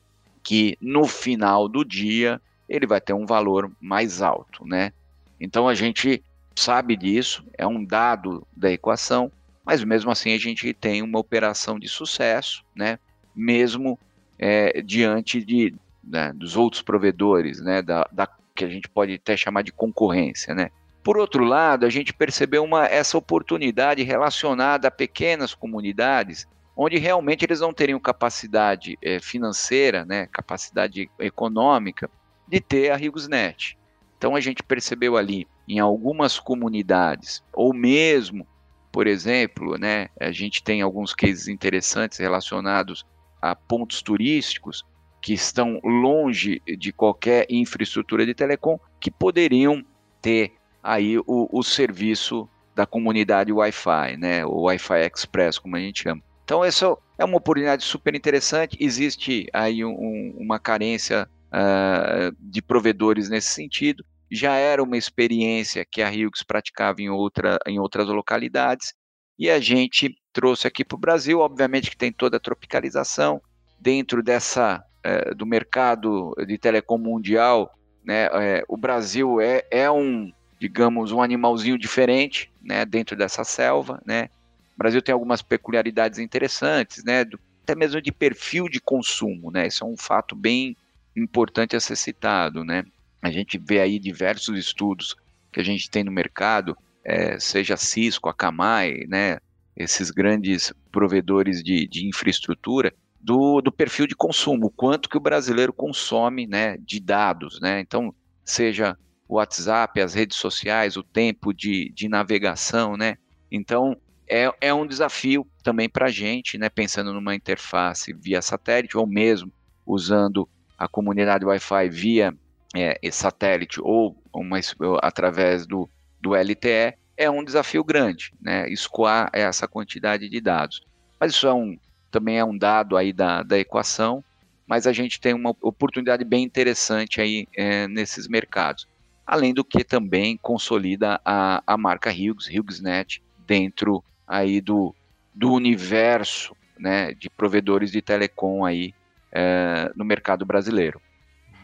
que 0.42 0.76
no 0.80 1.06
final 1.06 1.68
do 1.68 1.84
dia 1.84 2.40
ele 2.68 2.86
vai 2.86 3.00
ter 3.00 3.12
um 3.12 3.26
valor 3.26 3.70
mais 3.80 4.22
alto. 4.22 4.66
Né? 4.66 4.92
Então 5.40 5.68
a 5.68 5.74
gente 5.74 6.22
sabe 6.54 6.96
disso, 6.96 7.44
é 7.56 7.66
um 7.66 7.84
dado 7.84 8.46
da 8.56 8.70
equação, 8.70 9.30
mas 9.64 9.82
mesmo 9.84 10.10
assim 10.10 10.32
a 10.32 10.38
gente 10.38 10.72
tem 10.72 11.02
uma 11.02 11.18
operação 11.18 11.78
de 11.78 11.88
sucesso, 11.88 12.64
né? 12.74 12.98
mesmo 13.34 13.98
é, 14.38 14.80
diante 14.82 15.44
de, 15.44 15.74
né, 16.02 16.32
dos 16.34 16.56
outros 16.56 16.82
provedores, 16.82 17.60
né, 17.60 17.82
da, 17.82 18.08
da, 18.10 18.28
que 18.54 18.64
a 18.64 18.68
gente 18.68 18.88
pode 18.88 19.14
até 19.14 19.36
chamar 19.36 19.62
de 19.62 19.72
concorrência. 19.72 20.54
Né. 20.54 20.70
Por 21.06 21.16
outro 21.16 21.44
lado, 21.44 21.86
a 21.86 21.88
gente 21.88 22.12
percebeu 22.12 22.64
uma, 22.64 22.86
essa 22.86 23.16
oportunidade 23.16 24.02
relacionada 24.02 24.88
a 24.88 24.90
pequenas 24.90 25.54
comunidades, 25.54 26.48
onde 26.76 26.98
realmente 26.98 27.44
eles 27.44 27.60
não 27.60 27.72
teriam 27.72 28.00
capacidade 28.00 28.98
é, 29.00 29.20
financeira, 29.20 30.04
né, 30.04 30.26
capacidade 30.26 31.08
econômica, 31.20 32.10
de 32.48 32.58
ter 32.58 32.90
a 32.90 32.96
RigosNet. 32.96 33.78
Então 34.18 34.34
a 34.34 34.40
gente 34.40 34.64
percebeu 34.64 35.16
ali, 35.16 35.46
em 35.68 35.78
algumas 35.78 36.40
comunidades, 36.40 37.40
ou 37.52 37.72
mesmo, 37.72 38.44
por 38.90 39.06
exemplo, 39.06 39.78
né, 39.78 40.08
a 40.20 40.32
gente 40.32 40.60
tem 40.60 40.82
alguns 40.82 41.14
cases 41.14 41.46
interessantes 41.46 42.18
relacionados 42.18 43.06
a 43.40 43.54
pontos 43.54 44.02
turísticos 44.02 44.84
que 45.22 45.34
estão 45.34 45.78
longe 45.84 46.60
de 46.66 46.92
qualquer 46.92 47.46
infraestrutura 47.48 48.26
de 48.26 48.34
telecom, 48.34 48.76
que 48.98 49.08
poderiam 49.08 49.86
ter 50.20 50.55
aí 50.86 51.18
o, 51.18 51.48
o 51.50 51.62
serviço 51.62 52.48
da 52.74 52.86
comunidade 52.86 53.52
Wi-Fi, 53.52 54.16
né, 54.18 54.46
o 54.46 54.62
Wi-Fi 54.62 55.00
Express, 55.12 55.58
como 55.58 55.76
a 55.76 55.80
gente 55.80 56.04
chama. 56.04 56.22
Então, 56.44 56.64
essa 56.64 56.96
é 57.18 57.24
uma 57.24 57.38
oportunidade 57.38 57.82
super 57.82 58.14
interessante. 58.14 58.76
Existe 58.78 59.48
aí 59.52 59.84
um, 59.84 60.36
uma 60.38 60.60
carência 60.60 61.28
uh, 61.46 62.36
de 62.38 62.62
provedores 62.62 63.28
nesse 63.28 63.48
sentido. 63.48 64.04
Já 64.30 64.54
era 64.54 64.80
uma 64.80 64.96
experiência 64.96 65.84
que 65.84 66.02
a 66.02 66.08
Hughes 66.08 66.44
praticava 66.46 67.00
em, 67.00 67.10
outra, 67.10 67.58
em 67.66 67.80
outras 67.80 68.06
localidades 68.06 68.94
e 69.36 69.50
a 69.50 69.58
gente 69.58 70.14
trouxe 70.32 70.68
aqui 70.68 70.84
para 70.84 70.96
o 70.96 71.00
Brasil. 71.00 71.40
Obviamente 71.40 71.90
que 71.90 71.96
tem 71.96 72.12
toda 72.12 72.36
a 72.36 72.40
tropicalização 72.40 73.40
dentro 73.80 74.22
dessa 74.22 74.84
é, 75.02 75.34
do 75.34 75.46
mercado 75.46 76.32
de 76.46 76.58
telecom 76.58 76.98
mundial. 76.98 77.72
Né, 78.04 78.28
é, 78.32 78.64
o 78.68 78.76
Brasil 78.76 79.40
é, 79.40 79.64
é 79.68 79.90
um, 79.90 80.30
digamos, 80.58 81.12
um 81.12 81.22
animalzinho 81.22 81.78
diferente, 81.78 82.50
né, 82.62 82.84
dentro 82.84 83.16
dessa 83.16 83.44
selva, 83.44 84.00
né. 84.06 84.28
O 84.74 84.78
Brasil 84.78 85.00
tem 85.00 85.12
algumas 85.12 85.42
peculiaridades 85.42 86.18
interessantes, 86.18 87.04
né, 87.04 87.24
do, 87.24 87.38
até 87.62 87.74
mesmo 87.74 88.00
de 88.00 88.12
perfil 88.12 88.68
de 88.68 88.80
consumo, 88.80 89.50
né. 89.50 89.66
Isso 89.66 89.84
é 89.84 89.86
um 89.86 89.96
fato 89.96 90.34
bem 90.34 90.76
importante 91.16 91.76
a 91.76 91.80
ser 91.80 91.96
citado, 91.96 92.64
né. 92.64 92.84
A 93.22 93.30
gente 93.30 93.58
vê 93.58 93.80
aí 93.80 93.98
diversos 93.98 94.58
estudos 94.58 95.16
que 95.52 95.60
a 95.60 95.64
gente 95.64 95.90
tem 95.90 96.04
no 96.04 96.12
mercado, 96.12 96.76
é, 97.04 97.38
seja 97.38 97.74
a 97.74 97.78
Cisco, 97.78 98.28
a 98.28 98.34
Camai, 98.34 99.04
né, 99.08 99.38
esses 99.76 100.10
grandes 100.10 100.72
provedores 100.90 101.62
de, 101.62 101.86
de 101.86 102.08
infraestrutura, 102.08 102.92
do, 103.20 103.60
do, 103.60 103.72
perfil 103.72 104.06
de 104.06 104.14
consumo, 104.14 104.70
quanto 104.70 105.08
que 105.08 105.16
o 105.16 105.20
brasileiro 105.20 105.72
consome 105.72 106.46
né, 106.46 106.76
de 106.78 107.00
dados. 107.00 107.60
Né? 107.60 107.80
Então, 107.80 108.14
seja 108.44 108.96
o 109.28 109.36
WhatsApp, 109.36 110.00
as 110.00 110.14
redes 110.14 110.36
sociais, 110.36 110.96
o 110.96 111.02
tempo 111.02 111.52
de, 111.52 111.90
de 111.92 112.08
navegação. 112.08 112.96
Né? 112.96 113.16
Então, 113.50 113.96
é, 114.28 114.50
é 114.60 114.74
um 114.74 114.86
desafio 114.86 115.46
também 115.62 115.88
para 115.88 116.06
a 116.06 116.10
gente, 116.10 116.58
né, 116.58 116.68
pensando 116.68 117.12
numa 117.12 117.34
interface 117.34 118.12
via 118.12 118.42
satélite, 118.42 118.96
ou 118.96 119.06
mesmo 119.06 119.52
usando 119.86 120.48
a 120.76 120.88
comunidade 120.88 121.44
Wi-Fi 121.44 121.88
via 121.88 122.34
é, 122.74 122.98
satélite 123.10 123.80
ou 123.80 124.16
uma, 124.32 124.58
através 125.02 125.66
do, 125.66 125.88
do 126.20 126.34
LTE, 126.34 126.94
é 127.16 127.30
um 127.30 127.42
desafio 127.42 127.82
grande, 127.82 128.32
né? 128.40 128.68
Escoar 128.70 129.30
essa 129.32 129.66
quantidade 129.66 130.28
de 130.28 130.40
dados. 130.40 130.84
Mas 131.18 131.32
isso 131.32 131.46
é 131.46 131.54
um, 131.54 131.78
também 132.10 132.38
é 132.38 132.44
um 132.44 132.56
dado 132.56 132.96
aí 132.96 133.12
da, 133.12 133.42
da 133.42 133.58
equação, 133.58 134.22
mas 134.66 134.86
a 134.86 134.92
gente 134.92 135.20
tem 135.20 135.32
uma 135.32 135.56
oportunidade 135.62 136.24
bem 136.24 136.44
interessante 136.44 137.20
aí 137.20 137.46
é, 137.56 137.88
nesses 137.88 138.28
mercados. 138.28 138.86
Além 139.26 139.52
do 139.52 139.64
que 139.64 139.82
também 139.82 140.36
consolida 140.36 141.20
a, 141.24 141.62
a 141.66 141.76
marca 141.76 142.10
Hughes, 142.10 142.46
HughesNet, 142.46 143.22
dentro 143.46 144.04
aí 144.26 144.60
do, 144.60 144.94
do 145.34 145.52
universo 145.52 146.56
né, 146.78 147.12
de 147.14 147.28
provedores 147.28 147.90
de 147.90 148.00
telecom 148.00 148.64
aí 148.64 148.94
é, 149.32 149.90
no 149.96 150.04
mercado 150.04 150.44
brasileiro. 150.44 151.00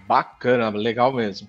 Bacana, 0.07 0.69
legal 0.71 1.13
mesmo. 1.13 1.49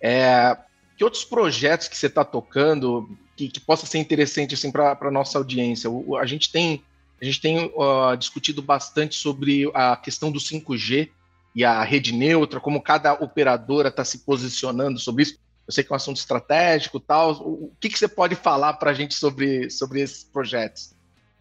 É, 0.00 0.56
que 0.96 1.04
outros 1.04 1.24
projetos 1.24 1.88
que 1.88 1.96
você 1.96 2.06
está 2.06 2.24
tocando 2.24 3.08
que, 3.36 3.48
que, 3.48 3.60
possa 3.60 3.86
ser 3.86 3.98
interessante 3.98 4.54
assim, 4.54 4.70
para 4.70 4.96
a 5.00 5.10
nossa 5.10 5.38
audiência? 5.38 5.90
O, 5.90 6.16
a 6.16 6.26
gente 6.26 6.50
tem, 6.50 6.82
a 7.20 7.24
gente 7.24 7.40
tem 7.40 7.66
uh, 7.66 8.16
discutido 8.16 8.62
bastante 8.62 9.16
sobre 9.16 9.70
a 9.74 9.96
questão 9.96 10.30
do 10.30 10.38
5G 10.38 11.10
e 11.54 11.64
a 11.64 11.82
rede 11.82 12.12
neutra, 12.12 12.60
como 12.60 12.82
cada 12.82 13.12
operadora 13.14 13.88
está 13.88 14.04
se 14.04 14.18
posicionando 14.18 14.98
sobre 14.98 15.22
isso. 15.24 15.38
Eu 15.68 15.72
sei 15.74 15.84
que 15.84 15.92
é 15.92 15.94
um 15.94 15.96
assunto 15.96 16.16
estratégico 16.16 16.98
tal. 16.98 17.32
O 17.32 17.70
que, 17.78 17.90
que 17.90 17.98
você 17.98 18.08
pode 18.08 18.34
falar 18.34 18.72
para 18.74 18.90
a 18.90 18.94
gente 18.94 19.14
sobre, 19.14 19.68
sobre 19.68 20.00
esses 20.00 20.24
projetos? 20.24 20.96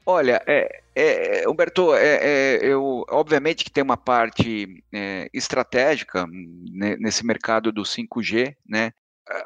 Olha, 0.06 0.42
é, 0.46 0.82
é, 0.94 1.50
Humberto, 1.50 1.94
é, 1.94 2.20
é, 2.22 2.60
eu, 2.62 3.06
obviamente 3.10 3.64
que 3.64 3.72
tem 3.72 3.84
uma 3.84 3.98
parte 3.98 4.84
é, 4.94 5.30
estratégica 5.34 6.26
né, 6.28 6.98
nesse 6.98 7.26
mercado 7.26 7.72
do 7.72 7.84
5G, 7.84 8.56
né? 8.68 8.92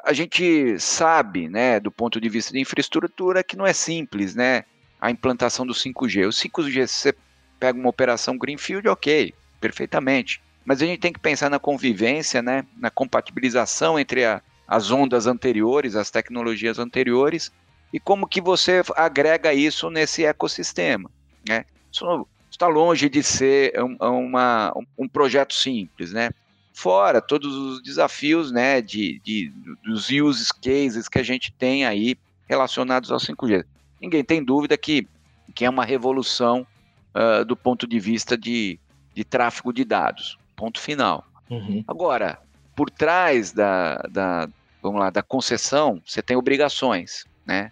A 0.04 0.12
gente 0.12 0.78
sabe, 0.78 1.48
né, 1.48 1.80
do 1.80 1.90
ponto 1.90 2.20
de 2.20 2.28
vista 2.28 2.52
de 2.52 2.60
infraestrutura, 2.60 3.42
que 3.42 3.56
não 3.56 3.66
é 3.66 3.72
simples, 3.72 4.36
né, 4.36 4.64
a 5.00 5.10
implantação 5.10 5.66
do 5.66 5.74
5G. 5.74 6.26
O 6.26 6.30
5G, 6.30 6.86
você 6.86 7.14
pega 7.58 7.76
uma 7.76 7.88
operação 7.88 8.38
Greenfield, 8.38 8.88
ok, 8.88 9.34
perfeitamente. 9.60 10.40
Mas 10.64 10.80
a 10.80 10.86
gente 10.86 11.00
tem 11.00 11.12
que 11.12 11.18
pensar 11.18 11.50
na 11.50 11.58
convivência, 11.58 12.40
né, 12.40 12.64
na 12.76 12.90
compatibilização 12.90 13.98
entre 13.98 14.24
a, 14.24 14.40
as 14.72 14.90
ondas 14.90 15.26
anteriores, 15.26 15.94
as 15.94 16.10
tecnologias 16.10 16.78
anteriores, 16.78 17.52
e 17.92 18.00
como 18.00 18.26
que 18.26 18.40
você 18.40 18.82
agrega 18.96 19.52
isso 19.52 19.90
nesse 19.90 20.24
ecossistema. 20.24 21.10
Né? 21.46 21.66
Isso 21.92 22.26
está 22.50 22.66
longe 22.66 23.10
de 23.10 23.22
ser 23.22 23.74
um, 23.78 23.96
uma, 24.00 24.72
um 24.96 25.06
projeto 25.06 25.52
simples, 25.52 26.14
né? 26.14 26.30
Fora 26.72 27.20
todos 27.20 27.54
os 27.54 27.82
desafios 27.82 28.50
né, 28.50 28.80
de, 28.80 29.20
de, 29.22 29.52
dos 29.84 30.08
use 30.08 30.48
cases 30.54 31.06
que 31.06 31.18
a 31.18 31.22
gente 31.22 31.52
tem 31.52 31.84
aí 31.84 32.16
relacionados 32.48 33.12
ao 33.12 33.18
5G. 33.18 33.66
Ninguém 34.00 34.24
tem 34.24 34.42
dúvida 34.42 34.78
que, 34.78 35.06
que 35.54 35.66
é 35.66 35.70
uma 35.70 35.84
revolução 35.84 36.66
uh, 37.14 37.44
do 37.44 37.54
ponto 37.54 37.86
de 37.86 38.00
vista 38.00 38.38
de, 38.38 38.80
de 39.14 39.22
tráfego 39.22 39.70
de 39.70 39.84
dados. 39.84 40.38
Ponto 40.56 40.80
final. 40.80 41.26
Uhum. 41.50 41.84
Agora, 41.86 42.38
por 42.74 42.88
trás 42.88 43.52
da, 43.52 43.96
da, 44.10 44.48
vamos 44.82 45.00
lá, 45.00 45.10
da 45.10 45.22
concessão, 45.22 46.02
você 46.04 46.20
tem 46.20 46.36
obrigações, 46.36 47.24
né? 47.46 47.70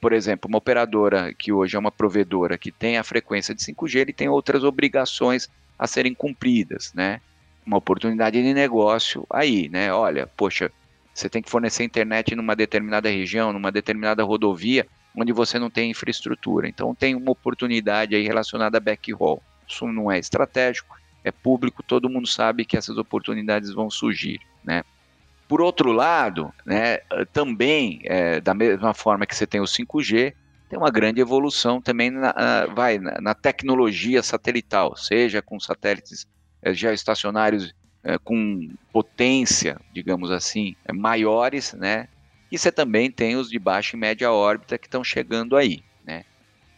por 0.00 0.12
exemplo, 0.12 0.48
uma 0.48 0.58
operadora 0.58 1.32
que 1.32 1.52
hoje 1.52 1.76
é 1.76 1.78
uma 1.78 1.92
provedora 1.92 2.58
que 2.58 2.72
tem 2.72 2.98
a 2.98 3.04
frequência 3.04 3.54
de 3.54 3.62
5G, 3.62 4.00
ele 4.00 4.12
tem 4.12 4.28
outras 4.28 4.64
obrigações 4.64 5.48
a 5.78 5.86
serem 5.86 6.12
cumpridas, 6.12 6.92
né? 6.92 7.20
Uma 7.64 7.76
oportunidade 7.76 8.42
de 8.42 8.52
negócio 8.52 9.24
aí, 9.30 9.68
né? 9.68 9.92
Olha, 9.92 10.26
poxa, 10.26 10.72
você 11.14 11.28
tem 11.28 11.40
que 11.40 11.50
fornecer 11.50 11.84
internet 11.84 12.34
numa 12.34 12.56
determinada 12.56 13.08
região, 13.08 13.52
numa 13.52 13.70
determinada 13.70 14.24
rodovia, 14.24 14.86
onde 15.16 15.32
você 15.32 15.58
não 15.58 15.70
tem 15.70 15.90
infraestrutura. 15.90 16.68
Então 16.68 16.94
tem 16.94 17.14
uma 17.14 17.30
oportunidade 17.30 18.16
aí 18.16 18.26
relacionada 18.26 18.78
a 18.78 18.80
backhaul. 18.80 19.40
Isso 19.68 19.86
não 19.86 20.10
é 20.10 20.18
estratégico, 20.18 20.96
é 21.22 21.30
público, 21.30 21.82
todo 21.82 22.10
mundo 22.10 22.26
sabe 22.26 22.64
que 22.64 22.76
essas 22.76 22.98
oportunidades 22.98 23.72
vão 23.72 23.88
surgir, 23.88 24.40
né? 24.64 24.82
Por 25.50 25.60
outro 25.60 25.90
lado, 25.90 26.54
né, 26.64 26.98
também, 27.32 28.02
é, 28.04 28.40
da 28.40 28.54
mesma 28.54 28.94
forma 28.94 29.26
que 29.26 29.34
você 29.34 29.48
tem 29.48 29.60
o 29.60 29.64
5G, 29.64 30.32
tem 30.68 30.78
uma 30.78 30.92
grande 30.92 31.20
evolução 31.20 31.82
também 31.82 32.08
na, 32.08 32.66
vai, 32.72 33.00
na, 33.00 33.20
na 33.20 33.34
tecnologia 33.34 34.22
satelital, 34.22 34.94
seja 34.94 35.42
com 35.42 35.58
satélites 35.58 36.24
é, 36.62 36.72
geoestacionários 36.72 37.74
é, 38.04 38.16
com 38.16 38.70
potência, 38.92 39.76
digamos 39.92 40.30
assim, 40.30 40.76
é, 40.84 40.92
maiores, 40.92 41.72
né? 41.72 42.06
E 42.48 42.56
você 42.56 42.70
também 42.70 43.10
tem 43.10 43.34
os 43.34 43.50
de 43.50 43.58
baixa 43.58 43.96
e 43.96 43.98
média 43.98 44.30
órbita 44.30 44.78
que 44.78 44.86
estão 44.86 45.02
chegando 45.02 45.56
aí, 45.56 45.82
né? 46.06 46.22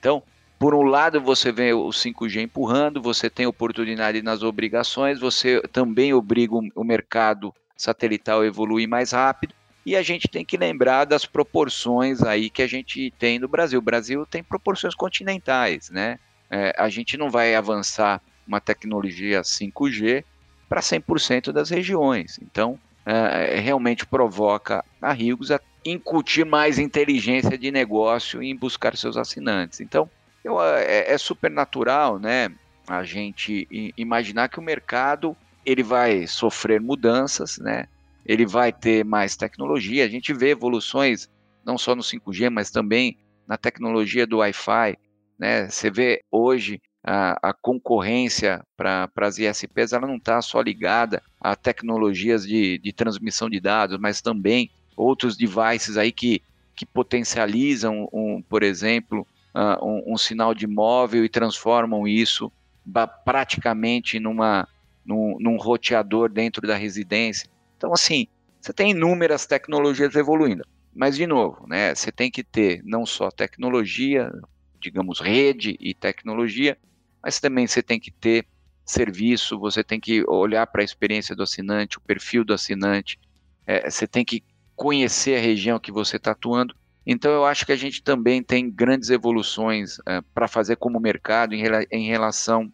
Então, 0.00 0.22
por 0.58 0.74
um 0.74 0.84
lado, 0.84 1.20
você 1.20 1.52
vê 1.52 1.74
o 1.74 1.90
5G 1.90 2.40
empurrando, 2.40 3.02
você 3.02 3.28
tem 3.28 3.44
oportunidade 3.44 4.22
nas 4.22 4.42
obrigações, 4.42 5.20
você 5.20 5.60
também 5.72 6.14
obriga 6.14 6.54
o 6.54 6.82
mercado 6.82 7.52
satelital 7.82 8.44
evoluir 8.44 8.88
mais 8.88 9.12
rápido. 9.12 9.54
E 9.84 9.96
a 9.96 10.02
gente 10.02 10.28
tem 10.28 10.44
que 10.44 10.56
lembrar 10.56 11.04
das 11.04 11.26
proporções 11.26 12.22
aí 12.22 12.48
que 12.48 12.62
a 12.62 12.66
gente 12.66 13.12
tem 13.18 13.38
no 13.38 13.48
Brasil. 13.48 13.80
O 13.80 13.82
Brasil 13.82 14.24
tem 14.24 14.42
proporções 14.42 14.94
continentais, 14.94 15.90
né? 15.90 16.18
É, 16.48 16.72
a 16.78 16.88
gente 16.88 17.16
não 17.16 17.28
vai 17.28 17.54
avançar 17.54 18.20
uma 18.46 18.60
tecnologia 18.60 19.42
5G 19.42 20.24
para 20.68 20.80
100% 20.80 21.50
das 21.50 21.70
regiões. 21.70 22.38
Então, 22.40 22.78
é, 23.04 23.58
realmente 23.58 24.06
provoca 24.06 24.84
a 25.00 25.12
Rigos 25.12 25.50
a 25.50 25.60
incutir 25.84 26.46
mais 26.46 26.78
inteligência 26.78 27.58
de 27.58 27.72
negócio 27.72 28.40
em 28.40 28.54
buscar 28.54 28.96
seus 28.96 29.16
assinantes. 29.16 29.80
Então, 29.80 30.08
eu, 30.44 30.62
é, 30.62 31.12
é 31.12 31.18
super 31.18 31.50
natural, 31.50 32.20
né? 32.20 32.52
A 32.86 33.02
gente 33.02 33.66
imaginar 33.96 34.48
que 34.48 34.60
o 34.60 34.62
mercado 34.62 35.36
ele 35.64 35.82
vai 35.82 36.26
sofrer 36.26 36.80
mudanças, 36.80 37.58
né? 37.58 37.86
Ele 38.24 38.46
vai 38.46 38.72
ter 38.72 39.04
mais 39.04 39.36
tecnologia. 39.36 40.04
A 40.04 40.08
gente 40.08 40.32
vê 40.32 40.50
evoluções 40.50 41.28
não 41.64 41.78
só 41.78 41.94
no 41.94 42.02
5G, 42.02 42.50
mas 42.50 42.70
também 42.70 43.18
na 43.46 43.56
tecnologia 43.56 44.26
do 44.26 44.38
Wi-Fi, 44.38 44.96
né? 45.38 45.68
Você 45.68 45.90
vê 45.90 46.22
hoje 46.30 46.80
a, 47.04 47.50
a 47.50 47.52
concorrência 47.52 48.62
para 48.76 49.10
as 49.16 49.38
ISPs, 49.38 49.92
ela 49.92 50.06
não 50.06 50.16
está 50.16 50.40
só 50.40 50.60
ligada 50.60 51.22
a 51.40 51.56
tecnologias 51.56 52.46
de, 52.46 52.78
de 52.78 52.92
transmissão 52.92 53.50
de 53.50 53.58
dados, 53.58 53.98
mas 53.98 54.20
também 54.20 54.70
outros 54.96 55.36
devices 55.36 55.96
aí 55.96 56.12
que, 56.12 56.42
que 56.76 56.86
potencializam, 56.86 58.08
um, 58.12 58.40
por 58.42 58.62
exemplo, 58.62 59.26
uh, 59.54 59.84
um, 59.84 60.14
um, 60.14 60.16
sinal 60.16 60.54
de 60.54 60.66
móvel 60.66 61.24
e 61.24 61.28
transformam 61.28 62.06
isso 62.06 62.52
praticamente 63.24 64.18
numa, 64.20 64.68
num, 65.04 65.36
num 65.38 65.56
roteador 65.56 66.30
dentro 66.30 66.66
da 66.66 66.76
residência. 66.76 67.48
Então, 67.76 67.92
assim, 67.92 68.26
você 68.60 68.72
tem 68.72 68.90
inúmeras 68.90 69.46
tecnologias 69.46 70.14
evoluindo. 70.14 70.64
Mas, 70.94 71.16
de 71.16 71.26
novo, 71.26 71.66
né, 71.66 71.94
você 71.94 72.12
tem 72.12 72.30
que 72.30 72.44
ter 72.44 72.82
não 72.84 73.06
só 73.06 73.30
tecnologia, 73.30 74.30
digamos, 74.80 75.20
rede 75.20 75.76
e 75.80 75.94
tecnologia, 75.94 76.76
mas 77.22 77.40
também 77.40 77.66
você 77.66 77.82
tem 77.82 77.98
que 77.98 78.10
ter 78.10 78.46
serviço, 78.84 79.58
você 79.58 79.82
tem 79.82 79.98
que 79.98 80.22
olhar 80.28 80.66
para 80.66 80.82
a 80.82 80.84
experiência 80.84 81.34
do 81.34 81.42
assinante, 81.42 81.98
o 81.98 82.00
perfil 82.00 82.44
do 82.44 82.52
assinante, 82.52 83.18
é, 83.66 83.88
você 83.88 84.06
tem 84.06 84.24
que 84.24 84.42
conhecer 84.74 85.36
a 85.36 85.40
região 85.40 85.78
que 85.78 85.92
você 85.92 86.16
está 86.16 86.32
atuando. 86.32 86.74
Então, 87.06 87.32
eu 87.32 87.44
acho 87.44 87.64
que 87.64 87.72
a 87.72 87.76
gente 87.76 88.02
também 88.02 88.42
tem 88.42 88.70
grandes 88.70 89.10
evoluções 89.10 89.96
é, 90.06 90.20
para 90.34 90.46
fazer 90.46 90.76
como 90.76 91.00
mercado 91.00 91.54
em, 91.54 91.62
em 91.90 92.06
relação 92.06 92.72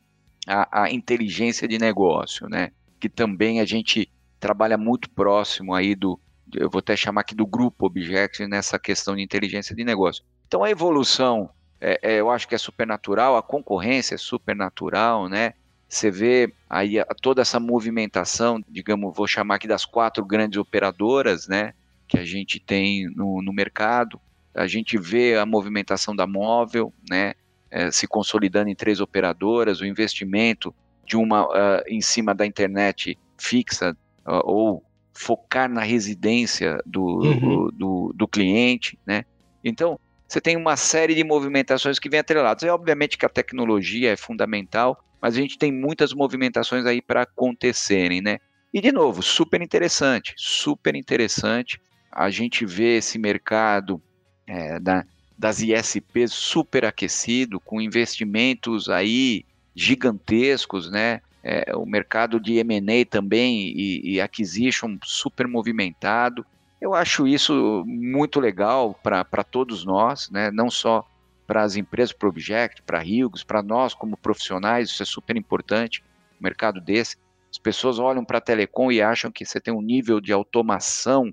a, 0.48 0.84
a 0.84 0.90
inteligência 0.90 1.68
de 1.68 1.78
negócio, 1.78 2.48
né? 2.48 2.70
Que 2.98 3.08
também 3.08 3.60
a 3.60 3.64
gente 3.64 4.10
trabalha 4.40 4.78
muito 4.78 5.10
próximo 5.10 5.74
aí 5.74 5.94
do, 5.94 6.18
eu 6.54 6.70
vou 6.70 6.78
até 6.78 6.96
chamar 6.96 7.20
aqui 7.20 7.34
do 7.34 7.46
grupo 7.46 7.86
Object 7.86 8.46
nessa 8.46 8.78
questão 8.78 9.14
de 9.14 9.22
inteligência 9.22 9.74
de 9.74 9.84
negócio. 9.84 10.24
Então 10.46 10.64
a 10.64 10.70
evolução, 10.70 11.50
é, 11.80 11.98
é, 12.02 12.20
eu 12.20 12.30
acho 12.30 12.48
que 12.48 12.54
é 12.54 12.58
supernatural, 12.58 13.36
a 13.36 13.42
concorrência 13.42 14.14
é 14.14 14.18
supernatural, 14.18 15.28
né? 15.28 15.54
Você 15.88 16.10
vê 16.10 16.52
aí 16.68 16.96
toda 17.22 17.40
essa 17.40 17.58
movimentação, 17.58 18.62
digamos, 18.68 19.14
vou 19.16 19.26
chamar 19.26 19.56
aqui 19.56 19.66
das 19.66 19.84
quatro 19.84 20.24
grandes 20.24 20.58
operadoras, 20.58 21.48
né? 21.48 21.72
Que 22.06 22.18
a 22.18 22.24
gente 22.24 22.60
tem 22.60 23.06
no, 23.14 23.42
no 23.42 23.52
mercado. 23.52 24.20
A 24.54 24.66
gente 24.66 24.98
vê 24.98 25.36
a 25.36 25.46
movimentação 25.46 26.14
da 26.14 26.26
móvel, 26.26 26.92
né? 27.08 27.34
É, 27.70 27.90
se 27.90 28.06
consolidando 28.06 28.70
em 28.70 28.74
três 28.74 29.00
operadoras, 29.00 29.80
o 29.80 29.86
investimento 29.86 30.74
de 31.06 31.16
uma 31.16 31.46
uh, 31.46 31.82
em 31.86 32.00
cima 32.00 32.34
da 32.34 32.46
internet 32.46 33.18
fixa 33.38 33.96
uh, 34.26 34.42
ou 34.44 34.84
focar 35.14 35.68
na 35.68 35.82
residência 35.82 36.80
do, 36.86 37.02
uhum. 37.02 37.70
do, 37.72 38.12
do, 38.14 38.28
cliente, 38.28 38.98
né? 39.06 39.24
Então, 39.64 39.98
você 40.28 40.40
tem 40.40 40.56
uma 40.56 40.76
série 40.76 41.14
de 41.14 41.24
movimentações 41.24 41.98
que 41.98 42.08
vêm 42.08 42.20
atreladas. 42.20 42.62
É 42.62 42.70
obviamente 42.70 43.18
que 43.18 43.26
a 43.26 43.28
tecnologia 43.28 44.12
é 44.12 44.16
fundamental, 44.16 45.02
mas 45.20 45.34
a 45.34 45.40
gente 45.40 45.58
tem 45.58 45.72
muitas 45.72 46.12
movimentações 46.12 46.86
aí 46.86 47.02
para 47.02 47.22
acontecerem, 47.22 48.20
né? 48.20 48.38
E 48.72 48.80
de 48.80 48.92
novo, 48.92 49.22
super 49.22 49.62
interessante, 49.62 50.34
super 50.36 50.94
interessante. 50.94 51.80
A 52.12 52.30
gente 52.30 52.64
vê 52.66 52.98
esse 52.98 53.18
mercado 53.18 54.00
é, 54.46 54.78
da, 54.78 55.04
das 55.38 55.62
ISPs 55.62 56.32
superaquecido, 56.32 57.60
com 57.60 57.80
investimentos 57.80 58.90
aí 58.90 59.44
gigantescos, 59.74 60.90
né? 60.90 61.20
É, 61.44 61.74
o 61.76 61.86
mercado 61.86 62.40
de 62.40 62.58
M&A 62.58 63.06
também 63.06 63.68
e, 63.68 64.14
e 64.14 64.20
acquisition 64.20 64.98
super 65.04 65.46
movimentado. 65.46 66.44
Eu 66.80 66.94
acho 66.94 67.28
isso 67.28 67.84
muito 67.86 68.40
legal 68.40 68.98
para 69.02 69.44
todos 69.44 69.84
nós, 69.84 70.28
né? 70.30 70.50
não 70.50 70.68
só 70.68 71.08
para 71.46 71.62
as 71.62 71.76
empresas, 71.76 72.12
para 72.12 72.26
o 72.26 72.30
Object, 72.30 72.82
para 72.82 73.00
a 73.00 73.44
para 73.46 73.62
nós 73.62 73.94
como 73.94 74.16
profissionais, 74.16 74.90
isso 74.90 75.02
é 75.02 75.06
super 75.06 75.36
importante, 75.36 76.02
um 76.38 76.42
mercado 76.42 76.80
desse. 76.80 77.16
As 77.50 77.58
pessoas 77.58 77.98
olham 77.98 78.24
para 78.24 78.38
a 78.38 78.42
telecom 78.42 78.92
e 78.92 79.00
acham 79.00 79.30
que 79.30 79.46
você 79.46 79.60
tem 79.60 79.72
um 79.72 79.80
nível 79.80 80.20
de 80.20 80.32
automação, 80.32 81.32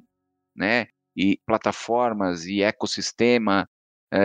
né, 0.56 0.88
e 1.16 1.38
plataformas 1.45 2.45
e 2.45 2.62
ecossistema 2.62 3.68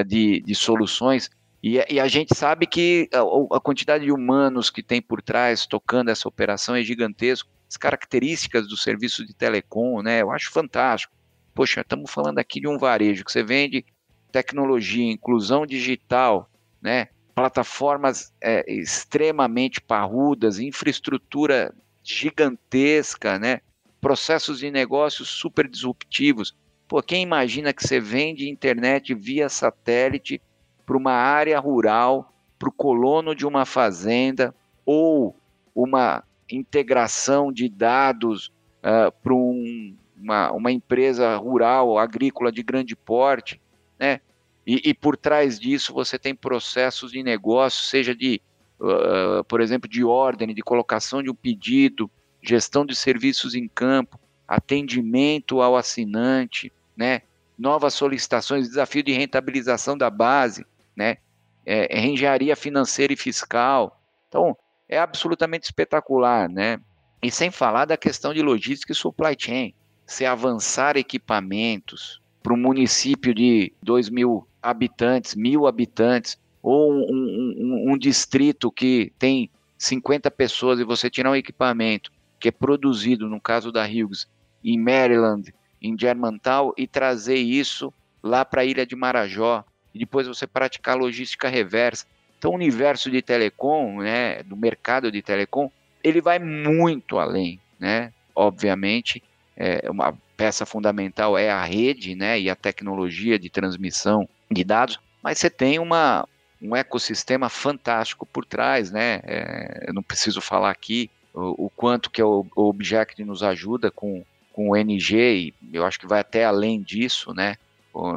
de, 0.06 0.40
de 0.40 0.54
soluções, 0.54 1.30
e, 1.62 1.78
e, 1.90 2.00
a 2.00 2.08
gente 2.08 2.34
sabe 2.34 2.66
que 2.66 3.08
a, 3.12 3.56
a, 3.56 3.60
quantidade 3.60 4.04
de 4.04 4.12
humanos 4.12 4.70
que 4.70 4.82
tem 4.82 5.02
por 5.02 5.20
trás 5.20 5.66
tocando 5.66 6.10
essa 6.10 6.26
operação 6.26 6.74
é 6.74 6.82
gigantesco. 6.82 7.50
As 7.68 7.76
características 7.76 8.66
do 8.66 8.76
serviço 8.76 9.26
de 9.26 9.34
telecom, 9.34 10.00
né, 10.02 10.22
eu 10.22 10.30
acho 10.30 10.50
fantástico. 10.50 11.14
Poxa, 11.54 11.82
estamos 11.82 12.10
falando 12.10 12.38
aqui 12.38 12.60
de 12.60 12.66
um 12.66 12.78
varejo 12.78 13.24
que 13.24 13.30
você 13.30 13.42
vende 13.42 13.84
tecnologia, 14.32 15.12
inclusão 15.12 15.66
digital, 15.66 16.50
né, 16.80 17.08
plataformas 17.34 18.32
é, 18.40 18.64
extremamente 18.72 19.80
parrudas, 19.80 20.58
infraestrutura 20.58 21.74
gigantesca, 22.02 23.38
né? 23.38 23.60
processos 24.00 24.58
de 24.58 24.70
negócios 24.70 25.28
super 25.28 25.68
disruptivos. 25.68 26.56
Pô, 26.90 27.00
quem 27.00 27.22
imagina 27.22 27.72
que 27.72 27.86
você 27.86 28.00
vende 28.00 28.50
internet 28.50 29.14
via 29.14 29.48
satélite 29.48 30.42
para 30.84 30.96
uma 30.96 31.12
área 31.12 31.56
rural, 31.60 32.34
para 32.58 32.68
o 32.68 32.72
colono 32.72 33.32
de 33.32 33.46
uma 33.46 33.64
fazenda, 33.64 34.52
ou 34.84 35.36
uma 35.72 36.24
integração 36.50 37.52
de 37.52 37.68
dados 37.68 38.48
uh, 38.82 39.12
para 39.22 39.32
um, 39.32 39.96
uma, 40.20 40.50
uma 40.50 40.72
empresa 40.72 41.36
rural, 41.36 41.96
agrícola 41.96 42.50
de 42.50 42.60
grande 42.60 42.96
porte, 42.96 43.60
né? 43.96 44.20
E, 44.66 44.90
e, 44.90 44.92
por 44.92 45.16
trás 45.16 45.60
disso 45.60 45.94
você 45.94 46.18
tem 46.18 46.34
processos 46.34 47.12
de 47.12 47.22
negócio, 47.22 47.84
seja 47.84 48.16
de, 48.16 48.42
uh, 48.80 49.44
por 49.44 49.60
exemplo, 49.60 49.88
de 49.88 50.02
ordem, 50.02 50.52
de 50.52 50.60
colocação 50.60 51.22
de 51.22 51.30
um 51.30 51.36
pedido, 51.36 52.10
gestão 52.42 52.84
de 52.84 52.96
serviços 52.96 53.54
em 53.54 53.68
campo, 53.68 54.18
atendimento 54.48 55.62
ao 55.62 55.76
assinante, 55.76 56.72
né? 57.00 57.22
novas 57.60 57.92
solicitações, 57.92 58.68
desafio 58.68 59.02
de 59.02 59.12
rentabilização 59.12 59.96
da 59.96 60.08
base, 60.08 60.64
né? 60.96 61.18
É, 61.66 61.98
é, 61.98 62.06
engenharia 62.06 62.56
financeira 62.56 63.12
e 63.12 63.16
fiscal. 63.16 64.00
Então, 64.28 64.56
é 64.88 64.98
absolutamente 64.98 65.64
espetacular, 65.64 66.48
né? 66.48 66.80
E 67.22 67.30
sem 67.30 67.50
falar 67.50 67.84
da 67.84 67.98
questão 67.98 68.32
de 68.32 68.40
logística 68.40 68.92
e 68.92 68.96
supply 68.96 69.36
chain. 69.38 69.74
Se 70.06 70.24
avançar 70.24 70.96
equipamentos 70.96 72.22
para 72.42 72.54
um 72.54 72.56
município 72.56 73.34
de 73.34 73.74
2 73.82 74.08
mil 74.08 74.48
habitantes, 74.62 75.34
mil 75.34 75.66
habitantes, 75.66 76.38
ou 76.62 76.90
um, 76.90 77.04
um, 77.10 77.92
um, 77.92 77.98
distrito 77.98 78.72
que 78.72 79.12
tem 79.18 79.50
50 79.76 80.30
pessoas 80.30 80.80
e 80.80 80.84
você 80.84 81.10
tirar 81.10 81.30
um 81.30 81.36
equipamento 81.36 82.10
que 82.38 82.48
é 82.48 82.50
produzido, 82.50 83.28
no 83.28 83.40
caso 83.40 83.70
da 83.70 83.84
Hughes, 83.84 84.26
em 84.64 84.78
Maryland, 84.78 85.54
em 85.80 85.96
Germantown, 85.98 86.72
e 86.76 86.86
trazer 86.86 87.36
isso 87.36 87.92
lá 88.22 88.44
para 88.44 88.62
a 88.62 88.64
ilha 88.64 88.86
de 88.86 88.94
Marajó, 88.94 89.64
e 89.94 89.98
depois 89.98 90.26
você 90.26 90.46
praticar 90.46 90.96
logística 90.96 91.48
reversa. 91.48 92.06
Então, 92.38 92.52
o 92.52 92.54
universo 92.54 93.10
de 93.10 93.20
telecom, 93.20 94.00
né, 94.00 94.42
do 94.42 94.56
mercado 94.56 95.10
de 95.10 95.20
telecom, 95.20 95.70
ele 96.02 96.20
vai 96.20 96.38
muito 96.38 97.18
além, 97.18 97.60
né? 97.78 98.12
Obviamente, 98.34 99.22
é, 99.56 99.90
uma 99.90 100.16
peça 100.36 100.64
fundamental 100.64 101.36
é 101.36 101.50
a 101.50 101.62
rede, 101.62 102.14
né, 102.14 102.40
e 102.40 102.48
a 102.48 102.56
tecnologia 102.56 103.38
de 103.38 103.50
transmissão 103.50 104.26
de 104.50 104.64
dados, 104.64 104.98
mas 105.22 105.38
você 105.38 105.50
tem 105.50 105.78
uma, 105.78 106.26
um 106.62 106.74
ecossistema 106.74 107.48
fantástico 107.48 108.24
por 108.24 108.46
trás, 108.46 108.90
né? 108.90 109.20
É, 109.24 109.84
eu 109.88 109.92
não 109.92 110.02
preciso 110.02 110.40
falar 110.40 110.70
aqui 110.70 111.10
o, 111.34 111.66
o 111.66 111.70
quanto 111.70 112.10
que 112.10 112.22
o, 112.22 112.46
o 112.56 112.68
Object 112.68 113.22
nos 113.24 113.42
ajuda 113.42 113.90
com, 113.90 114.24
com 114.60 114.68
o 114.68 114.76
NG, 114.76 115.54
e 115.62 115.74
eu 115.74 115.86
acho 115.86 115.98
que 115.98 116.06
vai 116.06 116.20
até 116.20 116.44
além 116.44 116.82
disso, 116.82 117.32
né? 117.32 117.56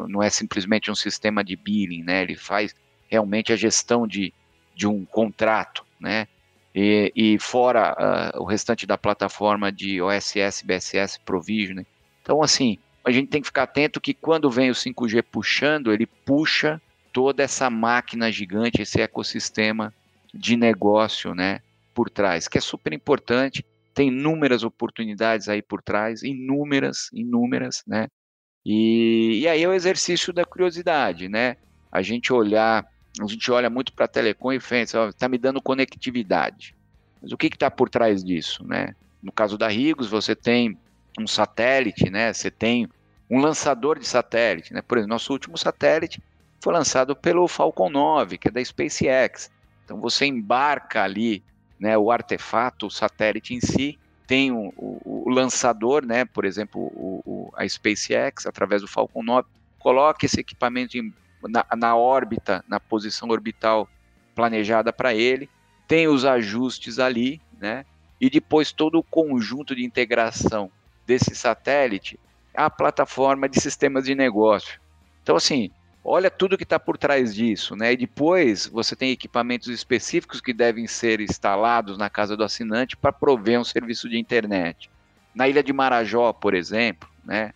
Não 0.09 0.21
é 0.21 0.29
simplesmente 0.29 0.91
um 0.91 0.95
sistema 0.95 1.41
de 1.41 1.55
billing, 1.55 2.03
né? 2.03 2.21
Ele 2.21 2.35
faz 2.35 2.75
realmente 3.07 3.53
a 3.53 3.55
gestão 3.55 4.05
de, 4.05 4.33
de 4.75 4.85
um 4.85 5.05
contrato, 5.05 5.85
né? 5.97 6.27
E, 6.75 7.13
e 7.15 7.39
fora 7.39 8.33
uh, 8.35 8.41
o 8.41 8.45
restante 8.45 8.85
da 8.85 8.97
plataforma 8.97 9.71
de 9.71 10.01
OSS, 10.01 10.63
BSS, 10.65 11.19
Provisioning. 11.21 11.85
Então, 12.21 12.43
assim, 12.43 12.77
a 13.05 13.11
gente 13.11 13.29
tem 13.29 13.39
que 13.39 13.47
ficar 13.47 13.63
atento 13.63 14.01
que 14.01 14.13
quando 14.13 14.51
vem 14.51 14.69
o 14.69 14.73
5G 14.73 15.23
puxando, 15.23 15.93
ele 15.93 16.05
puxa 16.05 16.81
toda 17.13 17.41
essa 17.41 17.69
máquina 17.69 18.29
gigante, 18.31 18.81
esse 18.81 18.99
ecossistema 18.99 19.93
de 20.33 20.57
negócio, 20.57 21.33
né, 21.33 21.61
por 21.93 22.09
trás, 22.09 22.49
que 22.49 22.57
é 22.57 22.61
super 22.61 22.91
importante. 22.91 23.63
Tem 23.93 24.07
inúmeras 24.07 24.63
oportunidades 24.63 25.47
aí 25.47 25.61
por 25.61 25.81
trás, 25.81 26.23
inúmeras, 26.23 27.09
inúmeras, 27.13 27.83
né? 27.87 28.07
E, 28.65 29.41
e 29.41 29.47
aí 29.47 29.63
é 29.63 29.67
o 29.67 29.73
exercício 29.73 30.31
da 30.31 30.45
curiosidade, 30.45 31.27
né? 31.27 31.57
A 31.91 32.01
gente 32.01 32.31
olhar, 32.31 32.85
a 33.21 33.27
gente 33.27 33.51
olha 33.51 33.69
muito 33.69 33.93
para 33.93 34.05
a 34.05 34.07
telecom 34.07 34.53
e 34.53 34.59
pensa, 34.59 35.09
está 35.09 35.27
me 35.27 35.37
dando 35.37 35.61
conectividade. 35.61 36.75
Mas 37.21 37.31
o 37.31 37.37
que 37.37 37.47
está 37.47 37.69
por 37.69 37.89
trás 37.89 38.23
disso, 38.23 38.65
né? 38.65 38.95
No 39.21 39.31
caso 39.31 39.57
da 39.57 39.67
Rigos, 39.67 40.09
você 40.09 40.35
tem 40.35 40.77
um 41.19 41.27
satélite, 41.27 42.09
né? 42.09 42.33
Você 42.33 42.49
tem 42.49 42.87
um 43.29 43.39
lançador 43.39 43.99
de 43.99 44.07
satélite, 44.07 44.73
né? 44.73 44.81
Por 44.81 44.97
exemplo, 44.97 45.13
nosso 45.13 45.31
último 45.31 45.57
satélite 45.57 46.21
foi 46.61 46.73
lançado 46.73 47.15
pelo 47.15 47.47
Falcon 47.47 47.89
9, 47.89 48.37
que 48.37 48.47
é 48.47 48.51
da 48.51 48.63
SpaceX. 48.63 49.51
Então 49.83 49.99
você 49.99 50.25
embarca 50.25 51.03
ali, 51.03 51.43
né, 51.83 51.97
o 51.97 52.09
artefato, 52.09 52.87
o 52.87 52.89
satélite 52.89 53.53
em 53.53 53.59
si, 53.59 53.99
tem 54.25 54.53
o, 54.53 54.73
o, 54.77 55.23
o 55.25 55.29
lançador, 55.29 56.05
né, 56.05 56.23
por 56.23 56.45
exemplo, 56.45 56.79
o, 56.81 57.51
a 57.57 57.67
SpaceX 57.67 58.45
através 58.45 58.81
do 58.81 58.87
Falcon 58.87 59.21
9, 59.21 59.45
coloca 59.77 60.25
esse 60.25 60.39
equipamento 60.39 60.97
em, 60.97 61.13
na, 61.43 61.65
na 61.75 61.93
órbita, 61.97 62.63
na 62.69 62.79
posição 62.79 63.27
orbital 63.27 63.89
planejada 64.33 64.93
para 64.93 65.13
ele, 65.13 65.49
tem 65.85 66.07
os 66.07 66.23
ajustes 66.23 66.99
ali, 66.99 67.41
né? 67.59 67.85
E 68.19 68.29
depois 68.29 68.71
todo 68.71 68.97
o 68.97 69.03
conjunto 69.03 69.75
de 69.75 69.83
integração 69.83 70.71
desse 71.05 71.35
satélite 71.35 72.17
a 72.55 72.69
plataforma 72.69 73.49
de 73.49 73.59
sistemas 73.59 74.05
de 74.05 74.15
negócio. 74.15 74.79
Então, 75.21 75.35
assim, 75.35 75.69
olha 76.03 76.29
tudo 76.29 76.57
que 76.57 76.63
está 76.63 76.79
por 76.79 76.97
trás 76.97 77.33
disso, 77.33 77.75
né? 77.75 77.93
E 77.93 77.97
depois 77.97 78.67
você 78.67 78.95
tem 78.95 79.11
equipamentos 79.11 79.67
específicos 79.69 80.41
que 80.41 80.53
devem 80.53 80.85
ser 80.85 81.21
instalados 81.21 81.97
na 81.97 82.09
casa 82.09 82.35
do 82.35 82.43
assinante 82.43 82.97
para 82.97 83.13
prover 83.13 83.59
um 83.59 83.63
serviço 83.63 84.09
de 84.09 84.19
internet. 84.19 84.89
Na 85.33 85.47
ilha 85.47 85.63
de 85.63 85.71
Marajó, 85.71 86.33
por 86.33 86.53
exemplo, 86.53 87.07
né? 87.23 87.53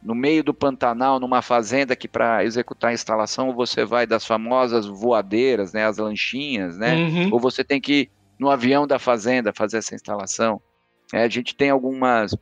No 0.00 0.14
meio 0.14 0.44
do 0.44 0.54
Pantanal, 0.54 1.18
numa 1.18 1.42
fazenda 1.42 1.96
que 1.96 2.06
para 2.06 2.44
executar 2.44 2.90
a 2.90 2.94
instalação 2.94 3.52
você 3.52 3.84
vai 3.84 4.06
das 4.06 4.24
famosas 4.24 4.86
voadeiras, 4.86 5.72
né, 5.72 5.84
as 5.84 5.98
lanchinhas, 5.98 6.78
né? 6.78 6.94
Uhum. 6.94 7.30
Ou 7.32 7.40
você 7.40 7.64
tem 7.64 7.80
que 7.80 7.92
ir 7.92 8.10
no 8.38 8.48
avião 8.48 8.86
da 8.86 9.00
fazenda 9.00 9.52
fazer 9.52 9.78
essa 9.78 9.96
instalação. 9.96 10.62
É, 11.12 11.24
a 11.24 11.28
gente 11.28 11.56
tem 11.56 11.70
algumas 11.70 12.32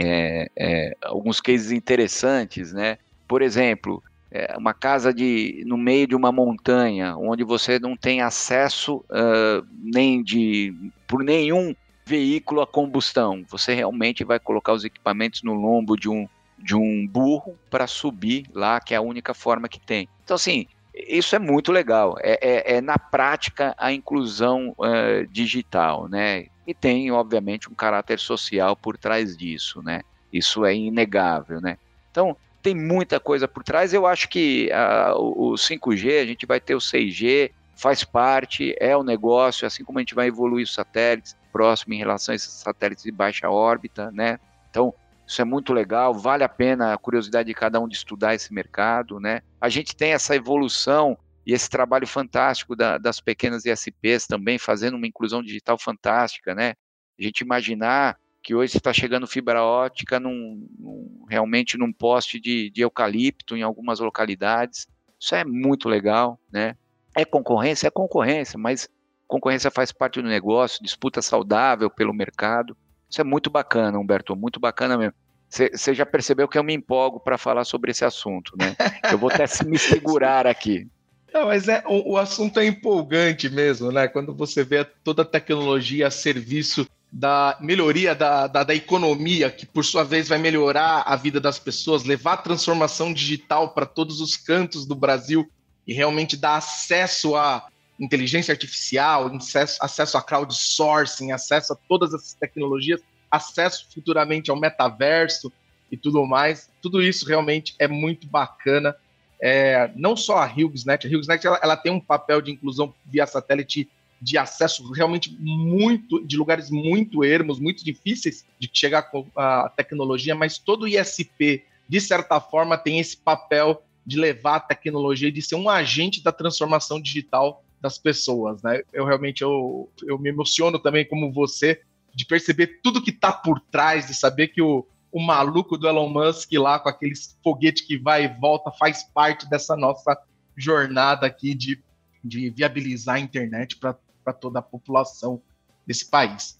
é, 0.00 0.50
é, 0.56 0.96
alguns 1.02 1.40
cases 1.40 1.70
interessantes, 1.70 2.72
né? 2.72 2.98
Por 3.28 3.40
exemplo, 3.40 4.02
é, 4.36 4.56
uma 4.56 4.74
casa 4.74 5.12
de, 5.12 5.62
no 5.66 5.76
meio 5.76 6.06
de 6.06 6.14
uma 6.14 6.30
montanha, 6.30 7.16
onde 7.16 7.44
você 7.44 7.78
não 7.78 7.96
tem 7.96 8.20
acesso 8.20 8.96
uh, 9.10 9.66
nem 9.80 10.22
de 10.22 10.74
por 11.06 11.22
nenhum 11.22 11.74
veículo 12.04 12.60
a 12.60 12.66
combustão. 12.66 13.44
Você 13.48 13.74
realmente 13.74 14.24
vai 14.24 14.38
colocar 14.38 14.72
os 14.72 14.84
equipamentos 14.84 15.42
no 15.42 15.54
lombo 15.54 15.96
de 15.96 16.08
um 16.08 16.28
de 16.58 16.74
um 16.74 17.06
burro 17.06 17.54
para 17.70 17.86
subir 17.86 18.46
lá, 18.54 18.80
que 18.80 18.94
é 18.94 18.96
a 18.96 19.02
única 19.02 19.34
forma 19.34 19.68
que 19.68 19.78
tem. 19.78 20.08
Então, 20.24 20.36
assim, 20.36 20.66
isso 20.94 21.36
é 21.36 21.38
muito 21.38 21.70
legal. 21.70 22.16
É, 22.20 22.38
é, 22.40 22.76
é 22.76 22.80
na 22.80 22.98
prática 22.98 23.74
a 23.76 23.92
inclusão 23.92 24.74
uh, 24.78 25.26
digital, 25.30 26.08
né? 26.08 26.46
e 26.66 26.74
tem, 26.74 27.10
obviamente, 27.12 27.70
um 27.70 27.74
caráter 27.74 28.18
social 28.18 28.76
por 28.76 28.98
trás 28.98 29.36
disso, 29.36 29.80
né? 29.82 30.02
Isso 30.32 30.64
é 30.64 30.74
inegável, 30.74 31.60
né? 31.60 31.78
Então, 32.10 32.36
tem 32.66 32.74
muita 32.74 33.20
coisa 33.20 33.46
por 33.46 33.62
trás. 33.62 33.94
Eu 33.94 34.08
acho 34.08 34.28
que 34.28 34.68
uh, 34.72 35.14
o 35.16 35.52
5G, 35.52 36.20
a 36.20 36.26
gente 36.26 36.44
vai 36.44 36.58
ter 36.58 36.74
o 36.74 36.78
6G, 36.78 37.52
faz 37.76 38.02
parte, 38.02 38.74
é 38.80 38.96
o 38.96 39.04
negócio, 39.04 39.64
assim 39.64 39.84
como 39.84 40.00
a 40.00 40.02
gente 40.02 40.16
vai 40.16 40.26
evoluir 40.26 40.64
os 40.64 40.74
satélites 40.74 41.36
próximo 41.52 41.94
em 41.94 41.98
relação 41.98 42.32
a 42.32 42.36
esses 42.36 42.50
satélites 42.50 43.04
de 43.04 43.12
baixa 43.12 43.48
órbita, 43.48 44.10
né? 44.10 44.40
Então, 44.68 44.92
isso 45.24 45.40
é 45.40 45.44
muito 45.44 45.72
legal, 45.72 46.12
vale 46.12 46.42
a 46.42 46.48
pena 46.48 46.92
a 46.92 46.98
curiosidade 46.98 47.46
de 47.46 47.54
cada 47.54 47.78
um 47.78 47.86
de 47.86 47.94
estudar 47.94 48.34
esse 48.34 48.52
mercado, 48.52 49.20
né? 49.20 49.42
A 49.60 49.68
gente 49.68 49.94
tem 49.94 50.10
essa 50.10 50.34
evolução 50.34 51.16
e 51.46 51.52
esse 51.52 51.70
trabalho 51.70 52.06
fantástico 52.06 52.74
da, 52.74 52.98
das 52.98 53.20
pequenas 53.20 53.64
ISPs 53.64 54.26
também, 54.26 54.58
fazendo 54.58 54.96
uma 54.96 55.06
inclusão 55.06 55.40
digital 55.40 55.78
fantástica, 55.78 56.52
né? 56.52 56.74
A 57.16 57.22
gente 57.22 57.42
imaginar 57.42 58.16
que 58.46 58.54
hoje 58.54 58.76
está 58.76 58.92
chegando 58.92 59.26
fibra 59.26 59.64
ótica 59.64 60.20
num, 60.20 60.68
num, 60.78 61.24
realmente 61.28 61.76
num 61.76 61.92
poste 61.92 62.38
de, 62.38 62.70
de, 62.70 62.80
eucalipto 62.80 63.56
em 63.56 63.62
algumas 63.62 63.98
localidades. 63.98 64.86
Isso 65.18 65.34
é 65.34 65.44
muito 65.44 65.88
legal, 65.88 66.38
né? 66.48 66.76
É 67.12 67.24
concorrência? 67.24 67.88
É 67.88 67.90
concorrência, 67.90 68.56
mas 68.56 68.88
concorrência 69.26 69.68
faz 69.68 69.90
parte 69.90 70.22
do 70.22 70.28
negócio, 70.28 70.80
disputa 70.80 71.20
saudável 71.20 71.90
pelo 71.90 72.14
mercado. 72.14 72.76
Isso 73.10 73.20
é 73.20 73.24
muito 73.24 73.50
bacana, 73.50 73.98
Humberto, 73.98 74.36
muito 74.36 74.60
bacana 74.60 74.96
mesmo. 74.96 75.14
Você 75.48 75.92
já 75.92 76.06
percebeu 76.06 76.46
que 76.46 76.56
eu 76.56 76.62
me 76.62 76.72
empolgo 76.72 77.18
para 77.18 77.36
falar 77.36 77.64
sobre 77.64 77.90
esse 77.90 78.04
assunto, 78.04 78.52
né? 78.56 78.76
Eu 79.10 79.18
vou 79.18 79.28
até 79.28 79.44
me 79.66 79.76
segurar 79.76 80.46
aqui. 80.46 80.86
Não, 81.34 81.46
mas 81.46 81.66
é, 81.66 81.82
o, 81.84 82.12
o, 82.12 82.16
assunto 82.16 82.60
é 82.60 82.66
empolgante 82.66 83.48
mesmo, 83.50 83.90
né? 83.90 84.06
Quando 84.06 84.32
você 84.32 84.62
vê 84.62 84.84
toda 84.84 85.22
a 85.22 85.24
tecnologia 85.24 86.06
a 86.06 86.10
serviço 86.12 86.86
da 87.12 87.56
melhoria 87.60 88.14
da, 88.14 88.46
da, 88.46 88.64
da, 88.64 88.74
economia, 88.74 89.50
que 89.50 89.64
por 89.64 89.84
sua 89.84 90.04
vez 90.04 90.28
vai 90.28 90.38
melhorar 90.38 91.02
a 91.06 91.16
vida 91.16 91.40
das 91.40 91.58
pessoas, 91.58 92.04
levar 92.04 92.34
a 92.34 92.38
transformação 92.38 93.12
digital 93.12 93.70
para 93.70 93.86
todos 93.86 94.20
os 94.20 94.36
cantos 94.36 94.84
do 94.84 94.94
Brasil 94.94 95.50
e 95.86 95.94
realmente 95.94 96.36
dar 96.36 96.56
acesso 96.56 97.36
a 97.36 97.66
inteligência 97.98 98.52
artificial, 98.52 99.34
acesso, 99.34 99.78
acesso 99.80 100.18
a 100.18 100.22
crowdsourcing, 100.22 101.32
acesso 101.32 101.72
a 101.72 101.76
todas 101.88 102.12
essas 102.12 102.34
tecnologias, 102.34 103.00
acesso 103.30 103.86
futuramente 103.92 104.50
ao 104.50 104.58
metaverso 104.58 105.50
e 105.90 105.96
tudo 105.96 106.26
mais. 106.26 106.70
Tudo 106.82 107.02
isso 107.02 107.26
realmente 107.26 107.74
é 107.78 107.88
muito 107.88 108.26
bacana. 108.26 108.94
É, 109.40 109.90
não 109.94 110.16
só 110.16 110.38
a 110.38 110.46
HughesNet, 110.46 111.06
a 111.06 111.10
HughesNet 111.10 111.46
ela, 111.46 111.60
ela 111.62 111.76
tem 111.76 111.92
um 111.92 112.00
papel 112.00 112.40
de 112.40 112.50
inclusão 112.50 112.94
via 113.04 113.26
satélite 113.26 113.88
de 114.20 114.38
acesso 114.38 114.90
realmente 114.92 115.36
muito 115.38 116.24
de 116.26 116.36
lugares 116.36 116.70
muito 116.70 117.24
ermos, 117.24 117.58
muito 117.58 117.84
difíceis 117.84 118.44
de 118.58 118.68
chegar 118.72 119.02
com 119.02 119.26
a 119.36 119.68
tecnologia, 119.68 120.34
mas 120.34 120.58
todo 120.58 120.88
ISP, 120.88 121.64
de 121.88 122.00
certa 122.00 122.40
forma, 122.40 122.78
tem 122.78 122.98
esse 122.98 123.16
papel 123.16 123.82
de 124.04 124.18
levar 124.18 124.56
a 124.56 124.60
tecnologia 124.60 125.28
e 125.28 125.32
de 125.32 125.42
ser 125.42 125.56
um 125.56 125.68
agente 125.68 126.22
da 126.22 126.32
transformação 126.32 127.00
digital 127.00 127.62
das 127.80 127.98
pessoas, 127.98 128.62
né? 128.62 128.82
Eu 128.92 129.04
realmente 129.04 129.42
eu, 129.42 129.90
eu 130.04 130.18
me 130.18 130.28
emociono 130.28 130.78
também 130.78 131.04
como 131.04 131.32
você 131.32 131.80
de 132.14 132.24
perceber 132.24 132.80
tudo 132.82 133.02
que 133.02 133.10
está 133.10 133.30
por 133.30 133.60
trás, 133.60 134.06
de 134.06 134.14
saber 134.14 134.48
que 134.48 134.62
o, 134.62 134.86
o 135.12 135.20
maluco 135.20 135.76
do 135.76 135.86
Elon 135.86 136.08
Musk 136.08 136.52
lá 136.54 136.78
com 136.78 136.88
aqueles 136.88 137.38
foguete 137.42 137.86
que 137.86 137.98
vai 137.98 138.24
e 138.24 138.40
volta 138.40 138.70
faz 138.70 139.04
parte 139.04 139.48
dessa 139.50 139.76
nossa 139.76 140.18
jornada 140.56 141.26
aqui 141.26 141.54
de, 141.54 141.82
de 142.24 142.48
viabilizar 142.50 143.16
a 143.16 143.20
internet 143.20 143.76
para 143.76 143.96
toda 144.32 144.58
a 144.58 144.62
população 144.62 145.40
desse 145.86 146.06
país. 146.06 146.58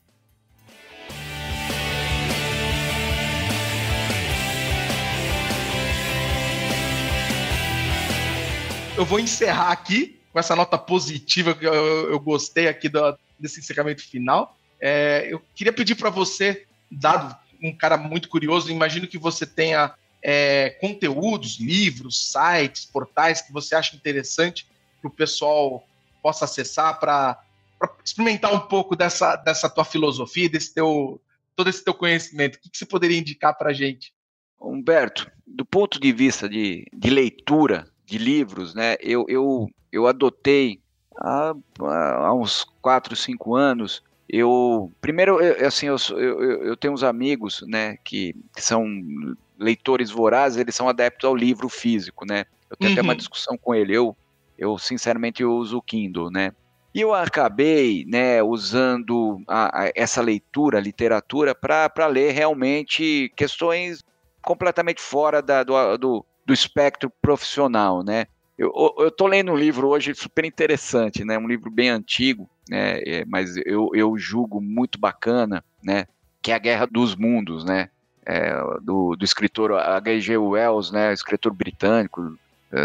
Eu 8.97 9.05
vou 9.05 9.21
encerrar 9.21 9.73
aqui 9.73 10.19
com 10.33 10.39
essa 10.39 10.57
nota 10.57 10.79
positiva 10.79 11.55
que 11.55 11.67
eu, 11.67 11.75
eu 11.75 12.21
gostei 12.21 12.67
aqui 12.69 12.89
do, 12.89 13.19
desse 13.39 13.61
encerramento 13.61 14.03
final. 14.03 14.57
É, 14.81 15.27
eu 15.31 15.43
queria 15.55 15.73
pedir 15.73 15.95
para 15.95 16.11
você, 16.11 16.67
dado 16.91 17.37
um 17.63 17.77
cara 17.77 17.97
muito 17.97 18.29
curioso, 18.29 18.71
imagino 18.71 19.07
que 19.07 19.19
você 19.19 19.47
tenha 19.47 19.95
é, 20.23 20.71
conteúdos, 20.81 21.59
livros, 21.59 22.33
sites, 22.33 22.85
portais 22.85 23.43
que 23.43 23.53
você 23.53 23.75
acha 23.75 23.97
interessante 23.97 24.67
que 25.01 25.07
o 25.07 25.11
pessoal 25.11 25.87
possa 26.23 26.45
acessar 26.45 26.99
para 26.99 27.39
experimentar 28.05 28.53
um 28.53 28.61
pouco 28.61 28.97
dessa, 28.97 29.37
dessa 29.37 29.69
tua 29.69 29.85
filosofia, 29.85 30.49
desse 30.49 30.75
teu, 30.75 31.21
todo 31.55 31.71
esse 31.71 31.85
teu 31.85 31.95
conhecimento. 31.95 32.57
O 32.57 32.61
que, 32.61 32.71
que 32.71 32.79
você 32.79 32.87
poderia 32.87 33.19
indicar 33.19 33.57
para 33.57 33.71
a 33.71 33.75
gente? 33.75 34.15
Humberto, 34.61 35.31
do 35.47 35.65
ponto 35.65 36.01
de 36.01 36.13
vista 36.13 36.49
de, 36.49 36.87
de 36.93 37.11
leitura 37.11 37.87
de 38.05 38.19
livros, 38.19 38.75
né, 38.75 38.97
eu, 39.01 39.27
eu 39.29 39.69
eu 39.97 40.07
adotei 40.07 40.81
há, 41.19 41.55
há 41.81 42.35
uns 42.35 42.65
4, 42.83 43.17
5 43.17 43.55
anos. 43.55 44.03
Eu, 44.29 44.93
primeiro, 45.01 45.41
eu, 45.41 45.67
assim, 45.67 45.87
eu, 45.87 45.97
eu, 46.11 46.65
eu 46.65 46.77
tenho 46.77 46.93
uns 46.93 47.03
amigos, 47.03 47.65
né, 47.67 47.97
que, 48.05 48.35
que 48.55 48.63
são 48.63 48.85
leitores 49.59 50.11
vorazes, 50.11 50.59
eles 50.59 50.75
são 50.75 50.89
adeptos 50.89 51.27
ao 51.27 51.35
livro 51.35 51.69
físico, 51.69 52.27
né? 52.27 52.45
Eu 52.69 52.77
tenho 52.77 52.91
uhum. 52.91 52.95
até 52.95 53.03
uma 53.03 53.13
uhum. 53.13 53.17
discussão 53.17 53.57
com 53.57 53.75
ele. 53.75 53.95
Eu, 53.95 54.15
eu 54.59 54.77
sinceramente, 54.77 55.43
eu 55.43 55.53
uso 55.53 55.79
o 55.79 55.83
Kindle, 55.83 56.31
né? 56.31 56.53
E 56.97 57.03
eu 57.03 57.13
acabei, 57.13 58.07
né, 58.09 58.43
usando 58.43 59.43
a, 59.47 59.83
a, 59.83 59.93
essa 59.95 60.23
leitura, 60.23 60.81
literatura, 60.81 61.55
para 61.55 62.07
ler 62.07 62.33
realmente 62.33 63.31
questões 63.37 64.03
completamente 64.41 65.03
fora 65.03 65.43
da, 65.43 65.63
do, 65.63 65.99
do, 65.99 66.27
do 66.47 66.55
espectro 66.55 67.13
profissional, 67.21 68.03
né? 68.03 68.25
Eu, 68.57 69.11
tô 69.15 69.27
lendo 69.27 69.53
um 69.53 69.57
livro 69.57 69.89
hoje 69.89 70.15
super 70.15 70.47
interessante, 70.47 71.23
né? 71.23 71.37
Um 71.37 71.47
livro 71.47 71.71
bem 71.71 71.91
antigo, 71.91 72.49
né? 72.67 72.99
É, 73.01 73.25
mas 73.27 73.59
eu, 73.67 73.91
eu 73.93 74.17
julgo 74.17 74.59
muito 74.59 74.99
bacana, 74.99 75.63
né? 75.85 76.07
Que 76.41 76.51
é 76.51 76.55
a 76.55 76.59
Guerra 76.59 76.87
dos 76.87 77.15
Mundos, 77.15 77.63
né? 77.63 77.91
É, 78.25 78.55
do, 78.81 79.15
do 79.15 79.23
escritor 79.23 79.75
H.G. 79.75 80.39
Wells, 80.39 80.91
né? 80.91 81.13
Escritor 81.13 81.53
britânico, 81.53 82.39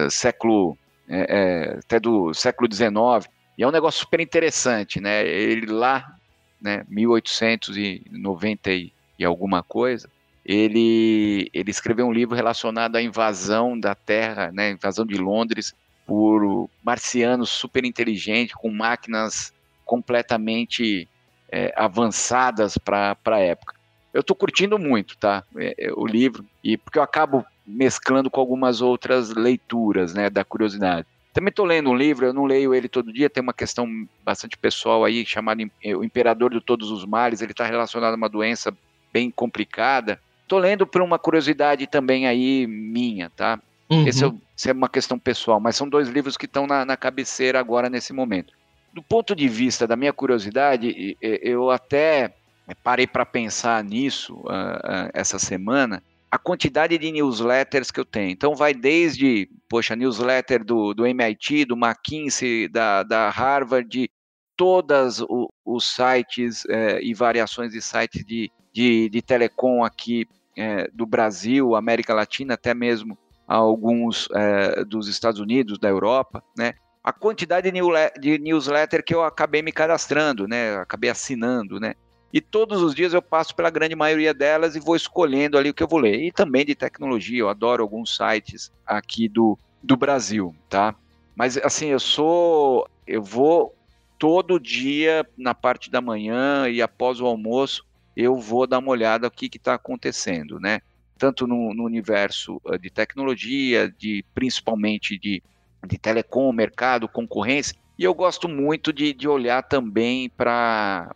século 0.09 0.77
é, 1.07 1.27
é 1.29 1.79
até 1.79 1.97
do 1.97 2.33
século 2.33 2.67
XIX. 2.69 3.31
E 3.61 3.63
é 3.63 3.67
um 3.67 3.71
negócio 3.71 3.99
super 3.99 4.19
interessante, 4.19 4.99
né? 4.99 5.23
Ele 5.23 5.67
lá, 5.67 6.17
né? 6.59 6.83
1890 6.89 8.71
e, 8.71 8.91
e 9.19 9.23
alguma 9.23 9.61
coisa, 9.61 10.09
ele, 10.43 11.47
ele 11.53 11.69
escreveu 11.69 12.07
um 12.07 12.11
livro 12.11 12.35
relacionado 12.35 12.95
à 12.95 13.03
invasão 13.03 13.79
da 13.79 13.93
Terra, 13.93 14.51
né, 14.51 14.71
invasão 14.71 15.05
de 15.05 15.15
Londres 15.15 15.75
por 16.07 16.71
marcianos 16.83 17.51
super 17.51 17.85
inteligentes, 17.85 18.55
com 18.55 18.71
máquinas 18.71 19.53
completamente 19.85 21.07
é, 21.51 21.71
avançadas 21.77 22.79
para 22.79 23.15
a 23.27 23.39
época. 23.39 23.75
Eu 24.11 24.21
estou 24.21 24.35
curtindo 24.35 24.79
muito, 24.79 25.15
tá, 25.17 25.43
é, 25.55 25.75
é, 25.77 25.93
o 25.93 26.07
livro, 26.07 26.43
e 26.63 26.77
porque 26.77 26.97
eu 26.97 27.03
acabo 27.03 27.45
mesclando 27.63 28.27
com 28.27 28.41
algumas 28.41 28.81
outras 28.81 29.29
leituras, 29.29 30.15
né, 30.15 30.31
da 30.31 30.43
curiosidade. 30.43 31.05
Também 31.33 31.49
estou 31.49 31.65
lendo 31.65 31.89
um 31.89 31.95
livro, 31.95 32.25
eu 32.25 32.33
não 32.33 32.45
leio 32.45 32.73
ele 32.73 32.89
todo 32.89 33.13
dia, 33.13 33.29
tem 33.29 33.41
uma 33.41 33.53
questão 33.53 33.87
bastante 34.23 34.57
pessoal 34.57 35.05
aí, 35.05 35.25
chamada 35.25 35.63
O 35.97 36.03
Imperador 36.03 36.51
de 36.51 36.59
Todos 36.59 36.91
os 36.91 37.05
Males, 37.05 37.41
ele 37.41 37.51
está 37.51 37.65
relacionado 37.65 38.13
a 38.13 38.17
uma 38.17 38.27
doença 38.27 38.75
bem 39.13 39.31
complicada, 39.31 40.19
Tô 40.51 40.59
lendo 40.59 40.85
por 40.85 41.01
uma 41.01 41.17
curiosidade 41.17 41.87
também 41.87 42.27
aí 42.27 42.67
minha, 42.67 43.29
tá? 43.29 43.57
Uhum. 43.89 44.05
Esse, 44.05 44.25
é, 44.25 44.31
esse, 44.57 44.69
é, 44.69 44.73
uma 44.73 44.89
questão 44.89 45.17
pessoal, 45.17 45.61
mas 45.61 45.77
são 45.77 45.87
dois 45.87 46.09
livros 46.09 46.35
que 46.35 46.45
estão 46.45 46.67
na, 46.67 46.83
na 46.83 46.97
cabeceira 46.97 47.57
agora 47.57 47.89
nesse 47.89 48.11
momento. 48.11 48.53
Do 48.91 49.01
ponto 49.01 49.33
de 49.33 49.47
vista 49.47 49.87
da 49.87 49.95
minha 49.95 50.11
curiosidade, 50.11 51.15
eu 51.21 51.71
até 51.71 52.35
parei 52.83 53.07
para 53.07 53.25
pensar 53.25 53.81
nisso 53.81 54.35
uh, 54.39 54.49
uh, 54.49 55.09
essa 55.13 55.39
semana, 55.39 56.03
a 56.31 56.37
quantidade 56.37 56.97
de 56.97 57.11
newsletters 57.11 57.91
que 57.91 57.99
eu 57.99 58.05
tenho. 58.05 58.31
Então 58.31 58.55
vai 58.55 58.73
desde, 58.73 59.49
poxa, 59.67 59.95
newsletter 59.95 60.63
do, 60.63 60.93
do 60.93 61.05
MIT, 61.05 61.65
do 61.65 61.75
McKinsey, 61.75 62.69
da, 62.69 63.03
da 63.03 63.29
Harvard, 63.29 63.89
de 63.89 64.09
todos 64.55 65.23
os 65.65 65.85
sites 65.85 66.63
eh, 66.69 66.99
e 67.01 67.13
variações 67.13 67.73
de 67.73 67.81
sites 67.81 68.23
de, 68.25 68.49
de, 68.71 69.09
de 69.09 69.21
telecom 69.21 69.83
aqui 69.83 70.25
é, 70.55 70.89
do 70.93 71.05
Brasil, 71.05 71.75
América 71.75 72.13
Latina, 72.13 72.53
até 72.53 72.73
mesmo 72.73 73.17
alguns 73.47 74.29
é, 74.33 74.85
dos 74.85 75.07
Estados 75.07 75.39
Unidos, 75.39 75.79
da 75.79 75.89
Europa, 75.89 76.43
né? 76.57 76.73
A 77.03 77.11
quantidade 77.11 77.71
de 78.19 78.37
newsletter 78.37 79.03
que 79.03 79.13
eu 79.15 79.23
acabei 79.23 79.61
me 79.61 79.71
cadastrando, 79.71 80.47
né? 80.47 80.75
Acabei 80.75 81.09
assinando, 81.09 81.79
né? 81.79 81.95
E 82.33 82.39
todos 82.39 82.81
os 82.81 82.95
dias 82.95 83.13
eu 83.13 83.21
passo 83.21 83.55
pela 83.55 83.69
grande 83.69 83.95
maioria 83.95 84.33
delas 84.33 84.75
e 84.75 84.79
vou 84.79 84.95
escolhendo 84.95 85.57
ali 85.57 85.69
o 85.69 85.73
que 85.73 85.83
eu 85.83 85.87
vou 85.87 85.99
ler. 85.99 86.21
E 86.21 86.31
também 86.31 86.65
de 86.65 86.75
tecnologia, 86.75 87.39
eu 87.39 87.49
adoro 87.49 87.83
alguns 87.83 88.15
sites 88.15 88.71
aqui 88.85 89.27
do, 89.27 89.57
do 89.83 89.97
Brasil, 89.97 90.55
tá? 90.69 90.95
Mas 91.35 91.57
assim, 91.57 91.87
eu 91.87 91.99
sou. 91.99 92.87
Eu 93.05 93.21
vou 93.21 93.75
todo 94.17 94.59
dia 94.59 95.25
na 95.35 95.55
parte 95.55 95.89
da 95.89 95.99
manhã 95.99 96.69
e 96.69 96.81
após 96.81 97.19
o 97.19 97.25
almoço 97.25 97.83
eu 98.15 98.37
vou 98.37 98.67
dar 98.67 98.77
uma 98.77 98.91
olhada 98.91 99.27
o 99.27 99.31
que 99.31 99.49
está 99.53 99.73
acontecendo, 99.73 100.59
né? 100.59 100.81
Tanto 101.17 101.47
no, 101.47 101.73
no, 101.73 101.83
universo 101.83 102.61
eh, 102.67 102.77
de 102.77 102.89
tecnologia, 102.89 103.89
de 103.97 104.23
principalmente 104.33 105.17
de, 105.17 105.41
de 105.87 105.97
telecom, 105.97 106.51
mercado, 106.51 107.07
concorrência, 107.07 107.75
e 107.97 108.03
eu 108.03 108.13
gosto 108.13 108.47
muito 108.47 108.91
de, 108.91 109.13
de 109.13 109.27
olhar 109.27 109.63
também 109.63 110.29
para 110.29 111.13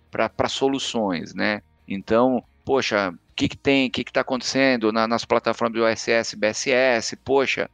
soluções, 0.49 1.33
né? 1.33 1.61
Então, 1.87 2.43
poxa, 2.63 3.09
o 3.11 3.35
que, 3.35 3.49
que 3.49 3.57
tem, 3.57 3.87
o 3.87 3.91
que 3.91 4.01
está 4.01 4.21
acontecendo 4.21 4.91
na, 4.91 5.07
nas 5.07 5.25
plataformas 5.25 5.79
do 5.79 5.85
OSS, 5.85 6.35
BSS, 6.35 7.15
poxa, 7.17 7.69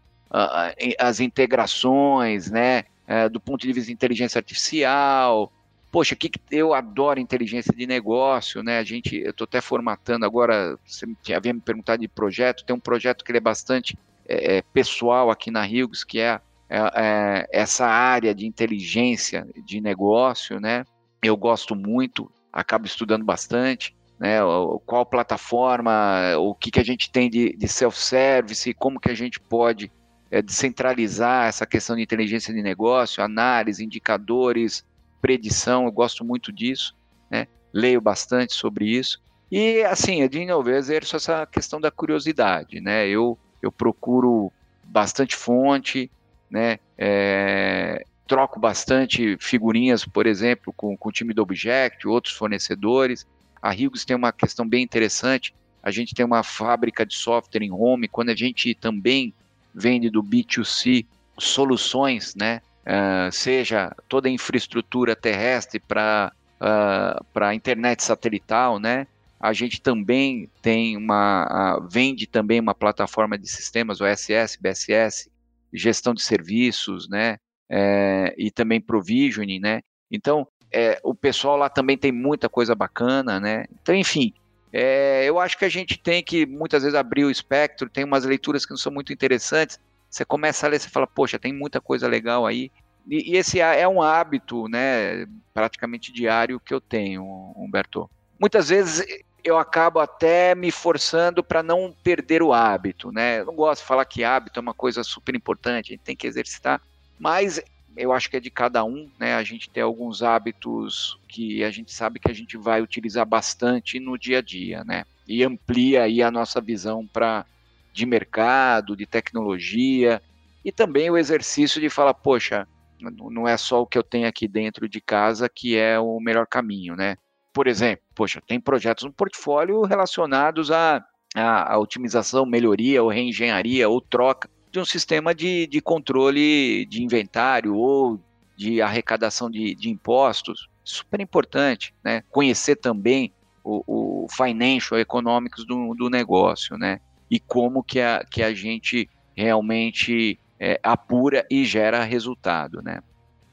as 1.00 1.20
integrações, 1.20 2.50
né? 2.50 2.84
É, 3.08 3.28
do 3.28 3.42
ponto 3.42 3.62
de 3.62 3.74
vista 3.74 3.88
de 3.88 3.94
inteligência 3.94 4.40
artificial, 4.40 5.52
poxa, 5.92 6.16
que, 6.16 6.32
eu 6.50 6.74
adoro 6.74 7.20
inteligência 7.20 7.74
de 7.76 7.86
negócio, 7.86 8.64
né? 8.64 8.80
A 8.80 8.84
gente, 8.84 9.18
eu 9.18 9.32
estou 9.32 9.46
até 9.46 9.60
formatando 9.60 10.26
agora, 10.26 10.80
você 10.86 11.06
havia 11.36 11.54
me 11.54 11.60
perguntado 11.60 12.00
de 12.00 12.08
projeto, 12.08 12.64
tem 12.64 12.76
um 12.76 12.80
projeto 12.80 13.26
que 13.26 13.34
é 13.34 13.40
bastante 13.40 13.98
é, 14.26 14.58
é 14.58 14.62
pessoal 14.62 15.30
aqui 15.30 15.52
na 15.52 15.66
Hughes, 15.66 16.06
que 16.06 16.20
é, 16.20 16.40
é, 16.72 16.92
é, 16.96 17.48
essa 17.52 17.86
área 17.86 18.34
de 18.34 18.48
inteligência 18.48 19.46
de 19.66 19.82
negócio, 19.82 20.58
né? 20.58 20.86
Eu 21.22 21.36
gosto 21.36 21.76
muito, 21.76 22.32
acabo 22.52 22.86
estudando 22.86 23.26
bastante, 23.26 23.94
né? 24.18 24.38
Qual 24.86 25.06
plataforma, 25.06 26.38
o 26.38 26.56
que, 26.56 26.72
que 26.72 26.80
a 26.80 26.86
gente 26.86 27.12
tem 27.12 27.30
de, 27.30 27.58
de 27.58 27.68
self-service, 27.68 28.74
como 28.76 29.02
que 29.02 29.12
a 29.12 29.14
gente 29.14 29.38
pode 29.38 29.92
é, 30.32 30.42
descentralizar 30.42 31.50
essa 31.50 31.66
questão 31.66 31.98
de 31.98 32.04
inteligência 32.04 32.54
de 32.54 32.62
negócio, 32.62 33.22
análise, 33.22 33.84
indicadores, 33.84 34.86
predição, 35.22 35.84
eu 35.86 35.92
gosto 35.92 36.24
muito 36.24 36.54
disso, 36.54 36.96
né? 37.30 37.48
Leio 37.74 38.00
bastante 38.00 38.54
sobre 38.54 38.86
isso. 38.86 39.22
E 39.52 39.84
assim, 39.84 40.26
de 40.26 40.46
novo, 40.46 40.70
eu 40.70 40.78
exerço 40.78 41.18
essa 41.18 41.46
questão 41.46 41.82
da 41.82 41.92
curiosidade, 41.92 42.80
né? 42.80 43.10
Eu, 43.10 43.38
eu 43.62 43.74
procuro 43.74 44.50
bastante 44.86 45.36
fonte, 45.36 46.10
né? 46.52 46.78
É, 46.98 48.06
troco 48.28 48.60
bastante 48.60 49.38
figurinhas, 49.40 50.06
por 50.06 50.28
exemplo, 50.28 50.72
com, 50.74 50.96
com 50.96 51.10
o 51.10 51.12
time 51.12 51.34
do 51.34 51.42
Object, 51.42 52.08
outros 52.08 52.34
fornecedores. 52.34 53.26
A 53.62 53.72
Hughes 53.72 54.06
tem 54.06 54.16
uma 54.16 54.32
questão 54.32 54.68
bem 54.68 54.84
interessante. 54.84 55.54
A 55.82 55.90
gente 55.90 56.14
tem 56.14 56.26
uma 56.26 56.44
fábrica 56.44 57.06
de 57.06 57.16
software 57.16 57.64
em 57.64 57.72
home, 57.72 58.08
quando 58.08 58.30
a 58.30 58.36
gente 58.36 58.76
também 58.76 59.34
vende 59.74 60.10
do 60.10 60.22
B2C 60.22 61.06
soluções, 61.40 62.36
né? 62.36 62.62
Uh, 62.82 63.32
seja 63.32 63.96
toda 64.10 64.28
a 64.28 64.32
infraestrutura 64.32 65.16
terrestre 65.16 65.80
para 65.80 66.32
uh, 66.62 67.24
para 67.34 67.56
internet 67.56 68.04
satelital, 68.04 68.80
né? 68.80 69.08
A 69.40 69.54
gente 69.54 69.82
também 69.82 70.50
tem 70.62 70.98
uma 70.98 71.80
uh, 71.80 71.88
vende 71.88 72.28
também 72.28 72.60
uma 72.60 72.76
plataforma 72.76 73.38
de 73.38 73.48
sistemas 73.48 74.02
OSS, 74.02 74.58
BSS, 74.60 75.31
gestão 75.74 76.14
de 76.14 76.22
serviços, 76.22 77.08
né? 77.10 77.38
É, 77.70 78.36
e 78.38 78.52
também 78.52 78.82
provisioning, 78.82 79.60
né? 79.60 79.82
Então 80.10 80.48
é, 80.72 81.00
o 81.04 81.14
pessoal 81.14 81.58
lá 81.58 81.70
também 81.70 81.98
tem 81.98 82.12
muita 82.12 82.48
coisa 82.48 82.74
bacana, 82.74 83.40
né? 83.40 83.66
Então, 83.82 83.94
enfim, 83.94 84.34
é, 84.72 85.26
eu 85.26 85.38
acho 85.38 85.58
que 85.58 85.66
a 85.66 85.70
gente 85.70 85.98
tem 85.98 86.24
que 86.24 86.46
muitas 86.46 86.84
vezes 86.84 86.98
abrir 86.98 87.26
o 87.26 87.32
espectro, 87.32 87.90
tem 87.90 88.06
umas 88.06 88.24
leituras 88.24 88.66
que 88.66 88.72
não 88.72 88.78
são 88.78 88.92
muito 88.92 89.12
interessantes. 89.12 89.78
Você 90.10 90.24
começa 90.24 90.66
a 90.66 90.70
ler, 90.70 90.80
você 90.80 90.90
fala, 90.90 91.08
poxa, 91.08 91.38
tem 91.38 91.54
muita 91.54 91.82
coisa 91.82 92.08
legal 92.08 92.46
aí. 92.46 92.72
E, 93.08 93.34
e 93.34 93.38
esse 93.38 93.60
é 93.60 93.88
um 93.88 94.02
hábito, 94.02 94.68
né, 94.70 95.26
praticamente 95.54 96.14
diário 96.14 96.60
que 96.60 96.74
eu 96.74 96.80
tenho, 96.80 97.24
Humberto. 97.56 98.10
Muitas 98.40 98.70
vezes 98.70 99.06
eu 99.44 99.58
acabo 99.58 100.00
até 100.00 100.54
me 100.56 100.72
forçando 100.72 101.44
para 101.44 101.64
não 101.64 101.96
perder 102.04 102.44
o 102.44 102.54
hábito, 102.54 103.12
né? 103.12 103.40
Eu 103.40 103.46
não 103.46 103.56
gosto 103.56 103.82
de 103.82 103.88
falar 103.88 104.06
que 104.06 104.24
hábito 104.24 104.60
é 104.60 104.62
uma 104.62 104.74
coisa 104.74 105.04
super 105.04 105.36
importante, 105.36 105.88
a 105.88 105.96
gente 105.96 106.04
tem 106.04 106.16
que 106.16 106.28
exercitar, 106.28 106.82
mas 107.20 107.62
eu 107.98 108.14
acho 108.14 108.30
que 108.30 108.38
é 108.38 108.40
de 108.40 108.50
cada 108.50 108.84
um, 108.84 109.10
né? 109.20 109.36
A 109.36 109.44
gente 109.44 109.70
tem 109.70 109.84
alguns 109.84 110.24
hábitos 110.24 111.20
que 111.28 111.64
a 111.64 111.72
gente 111.72 111.92
sabe 111.92 112.20
que 112.20 112.32
a 112.32 112.34
gente 112.34 112.58
vai 112.58 112.82
utilizar 112.82 113.26
bastante 113.26 114.00
no 114.00 114.18
dia 114.18 114.40
a 114.40 114.42
dia, 114.42 114.84
né? 114.84 115.04
E 115.28 115.44
amplia 115.44 116.04
aí 116.04 116.22
a 116.22 116.32
nossa 116.32 116.62
visão 116.62 117.06
para 117.08 117.46
de 117.94 118.06
mercado, 118.06 118.96
de 118.96 119.06
tecnologia 119.06 120.22
e 120.64 120.72
também 120.72 121.10
o 121.10 121.18
exercício 121.18 121.82
de 121.82 121.90
falar, 121.90 122.14
poxa, 122.14 122.68
não 123.00 123.48
é 123.48 123.58
só 123.58 123.82
o 123.82 123.88
que 123.88 123.98
eu 123.98 124.04
tenho 124.04 124.28
aqui 124.28 124.48
dentro 124.48 124.88
de 124.88 125.02
casa 125.02 125.50
que 125.50 125.76
é 125.76 126.00
o 126.00 126.20
melhor 126.20 126.48
caminho, 126.48 126.96
né? 126.96 127.18
Por 127.54 127.68
exemplo, 127.68 128.04
poxa, 128.16 128.42
tem 128.48 128.60
projetos 128.60 129.04
no 129.04 129.12
portfólio 129.12 129.82
relacionados 129.82 130.72
à, 130.72 131.04
à, 131.36 131.74
à 131.74 131.78
otimização, 131.78 132.46
melhoria 132.46 133.04
ou 133.04 133.10
reengenharia 133.10 133.90
ou 133.90 134.00
troca 134.00 134.50
de 134.72 134.80
um 134.80 134.86
sistema 134.86 135.36
de, 135.36 135.68
de 135.68 135.82
controle 135.82 136.86
de 136.86 137.04
inventário 137.04 137.76
ou 137.76 138.20
de 138.56 138.82
arrecadação 138.82 139.50
de, 139.50 139.76
de 139.76 139.90
impostos, 139.90 140.70
super 140.84 141.20
importante, 141.20 141.94
né? 142.04 142.24
Conhecer 142.30 142.76
também 142.76 143.34
o, 143.64 144.24
o 144.24 144.28
financial, 144.30 145.00
econômicos 145.00 145.66
do, 145.66 145.94
do 145.94 146.10
negócio, 146.10 146.78
né? 146.78 147.00
E 147.30 147.40
como 147.40 147.84
que 147.84 148.00
a, 148.00 148.24
que 148.30 148.42
a 148.42 148.54
gente 148.54 149.10
realmente 149.36 150.40
é, 150.60 150.80
apura 150.84 151.46
e 151.50 151.66
gera 151.66 152.04
resultado, 152.04 152.82
né? 152.82 153.02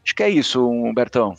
Acho 0.05 0.15
que 0.15 0.23
é 0.23 0.29
isso, 0.29 0.69
Humbertão. 0.69 1.35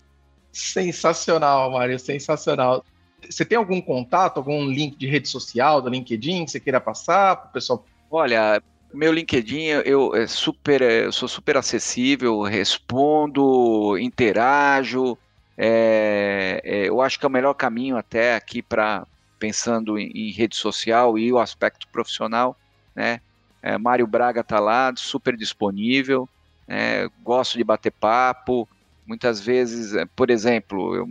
Sensacional, 0.51 1.71
Mário, 1.71 1.99
sensacional. 1.99 2.83
Você 3.29 3.45
tem 3.45 3.57
algum 3.57 3.81
contato, 3.81 4.37
algum 4.37 4.65
link 4.65 4.97
de 4.97 5.07
rede 5.07 5.27
social, 5.27 5.81
do 5.81 5.89
LinkedIn 5.89 6.45
que 6.45 6.51
você 6.51 6.59
queira 6.59 6.79
passar 6.79 7.35
para 7.35 7.49
o 7.49 7.51
pessoal? 7.51 7.85
Olha, 8.09 8.61
meu 8.93 9.11
LinkedIn, 9.11 9.65
eu, 9.85 10.15
é 10.15 10.25
super, 10.25 10.81
é, 10.81 11.05
eu 11.05 11.11
sou 11.11 11.27
super 11.27 11.57
acessível, 11.57 12.41
respondo, 12.41 13.97
interajo. 13.97 15.17
É, 15.57 16.61
é, 16.63 16.89
eu 16.89 17.01
acho 17.01 17.19
que 17.19 17.25
é 17.25 17.27
o 17.27 17.31
melhor 17.31 17.53
caminho 17.53 17.97
até 17.97 18.35
aqui 18.35 18.61
para 18.61 19.05
pensando 19.37 19.97
em, 19.97 20.11
em, 20.13 20.31
rede 20.31 20.55
social 20.55 21.17
e 21.17 21.31
o 21.31 21.39
aspecto 21.39 21.87
profissional, 21.87 22.57
né? 22.95 23.21
É, 23.61 23.77
Mário 23.77 24.07
Braga 24.07 24.41
está 24.41 24.59
lá, 24.59 24.91
super 24.95 25.35
disponível. 25.35 26.27
Né? 26.67 27.09
Gosto 27.21 27.57
de 27.57 27.63
bater 27.63 27.91
papo. 27.91 28.67
Muitas 29.10 29.39
vezes, 29.39 29.95
é, 29.95 30.05
por 30.05 30.30
exemplo, 30.30 30.95
eu 30.95 31.07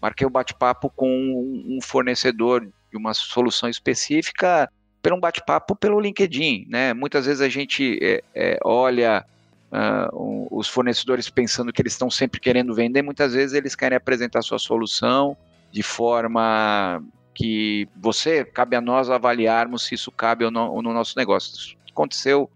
marquei 0.00 0.26
um 0.26 0.30
bate-papo 0.30 0.88
com 0.88 1.06
um 1.06 1.78
fornecedor 1.82 2.66
de 2.90 2.96
uma 2.96 3.12
solução 3.12 3.68
específica 3.68 4.72
pelo 5.02 5.16
um 5.16 5.20
bate-papo 5.20 5.76
pelo 5.76 6.00
LinkedIn, 6.00 6.66
né? 6.70 6.94
Muitas 6.94 7.26
vezes 7.26 7.42
a 7.42 7.48
gente 7.50 7.98
é, 8.00 8.24
é, 8.34 8.58
olha 8.64 9.22
uh, 9.70 10.48
os 10.50 10.66
fornecedores 10.66 11.28
pensando 11.28 11.70
que 11.74 11.82
eles 11.82 11.92
estão 11.92 12.10
sempre 12.10 12.40
querendo 12.40 12.74
vender, 12.74 13.02
muitas 13.02 13.34
vezes 13.34 13.54
eles 13.54 13.74
querem 13.74 13.96
apresentar 13.96 14.40
sua 14.40 14.58
solução 14.58 15.36
de 15.70 15.82
forma 15.82 17.02
que 17.34 17.86
você, 17.96 18.46
cabe 18.46 18.76
a 18.76 18.80
nós 18.80 19.10
avaliarmos 19.10 19.84
se 19.84 19.94
isso 19.94 20.10
cabe 20.10 20.46
ou 20.46 20.50
não 20.50 20.80
no 20.80 20.94
nosso 20.94 21.18
negócio. 21.18 21.54
Isso 21.54 21.76
aconteceu 21.90 22.50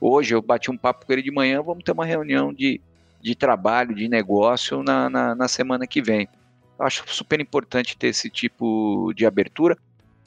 hoje, 0.00 0.34
eu 0.34 0.42
bati 0.42 0.72
um 0.72 0.76
papo 0.76 1.06
com 1.06 1.12
ele 1.12 1.22
de 1.22 1.30
manhã, 1.30 1.62
vamos 1.62 1.84
ter 1.84 1.92
uma 1.92 2.04
reunião 2.04 2.52
de, 2.52 2.80
de 3.20 3.34
trabalho, 3.34 3.94
de 3.94 4.08
negócio 4.08 4.82
na, 4.82 5.08
na, 5.10 5.34
na 5.34 5.48
semana 5.48 5.86
que 5.86 6.00
vem. 6.00 6.28
Eu 6.78 6.86
acho 6.86 7.04
super 7.06 7.40
importante 7.40 7.96
ter 7.96 8.08
esse 8.08 8.30
tipo 8.30 9.12
de 9.14 9.26
abertura 9.26 9.76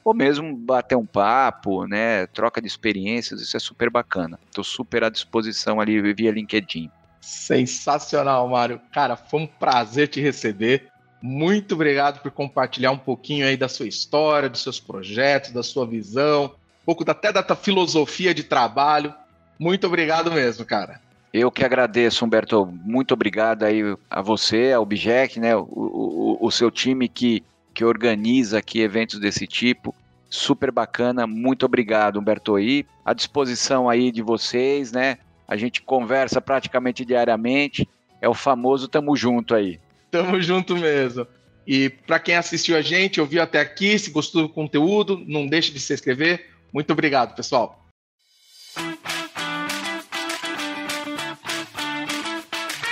ou 0.04 0.12
mesmo 0.12 0.54
bater 0.56 0.96
um 0.96 1.06
papo, 1.06 1.86
né? 1.86 2.26
Troca 2.28 2.60
de 2.60 2.66
experiências, 2.66 3.40
isso 3.40 3.56
é 3.56 3.60
super 3.60 3.88
bacana. 3.88 4.38
Estou 4.48 4.64
super 4.64 5.04
à 5.04 5.08
disposição 5.08 5.80
ali 5.80 6.12
via 6.12 6.30
LinkedIn. 6.30 6.90
Sensacional, 7.20 8.48
Mário. 8.48 8.80
Cara, 8.92 9.16
foi 9.16 9.40
um 9.40 9.46
prazer 9.46 10.08
te 10.08 10.20
receber. 10.20 10.88
Muito 11.22 11.76
obrigado 11.76 12.20
por 12.20 12.32
compartilhar 12.32 12.90
um 12.90 12.98
pouquinho 12.98 13.46
aí 13.46 13.56
da 13.56 13.68
sua 13.68 13.86
história, 13.86 14.48
dos 14.48 14.62
seus 14.62 14.80
projetos, 14.80 15.52
da 15.52 15.62
sua 15.62 15.86
visão, 15.86 16.46
um 16.82 16.84
pouco 16.84 17.08
até 17.08 17.32
da 17.32 17.44
tua 17.44 17.54
filosofia 17.54 18.34
de 18.34 18.42
trabalho. 18.42 19.14
Muito 19.56 19.86
obrigado 19.86 20.32
mesmo, 20.32 20.64
cara. 20.64 21.00
Eu 21.32 21.50
que 21.50 21.64
agradeço, 21.64 22.24
Humberto. 22.24 22.66
Muito 22.66 23.14
obrigado 23.14 23.62
aí 23.62 23.82
a 24.10 24.20
você, 24.20 24.72
a 24.72 24.80
Object, 24.80 25.40
né? 25.40 25.56
O, 25.56 25.66
o, 25.68 26.38
o 26.46 26.50
seu 26.50 26.70
time 26.70 27.08
que 27.08 27.42
que 27.72 27.84
organiza 27.84 28.58
aqui 28.58 28.80
eventos 28.80 29.18
desse 29.18 29.46
tipo. 29.46 29.94
Super 30.28 30.70
bacana, 30.70 31.26
muito 31.26 31.66
obrigado, 31.66 32.18
Humberto. 32.18 32.58
E 32.58 32.86
à 33.04 33.12
disposição 33.12 33.88
aí 33.88 34.10
de 34.10 34.22
vocês, 34.22 34.92
né? 34.92 35.18
A 35.46 35.56
gente 35.56 35.82
conversa 35.82 36.40
praticamente 36.40 37.04
diariamente. 37.04 37.88
É 38.20 38.28
o 38.28 38.34
famoso 38.34 38.88
tamo 38.88 39.16
junto 39.16 39.54
aí. 39.54 39.78
Tamo 40.10 40.40
junto 40.40 40.76
mesmo. 40.76 41.26
E 41.66 41.90
para 41.90 42.18
quem 42.18 42.36
assistiu 42.36 42.76
a 42.76 42.82
gente, 42.82 43.20
ouviu 43.20 43.42
até 43.42 43.60
aqui, 43.60 43.98
se 43.98 44.10
gostou 44.10 44.42
do 44.42 44.48
conteúdo, 44.48 45.22
não 45.26 45.46
deixe 45.46 45.72
de 45.72 45.80
se 45.80 45.92
inscrever. 45.92 46.50
Muito 46.72 46.92
obrigado, 46.92 47.34
pessoal. 47.34 47.81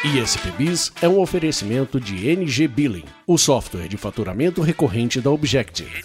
ISPBIS 0.02 0.92
é 1.02 1.08
um 1.08 1.20
oferecimento 1.20 2.00
de 2.00 2.26
NG 2.26 2.66
Billing, 2.66 3.04
o 3.26 3.36
software 3.36 3.86
de 3.86 3.98
faturamento 3.98 4.62
recorrente 4.62 5.20
da 5.20 5.30
Objective. 5.30 6.02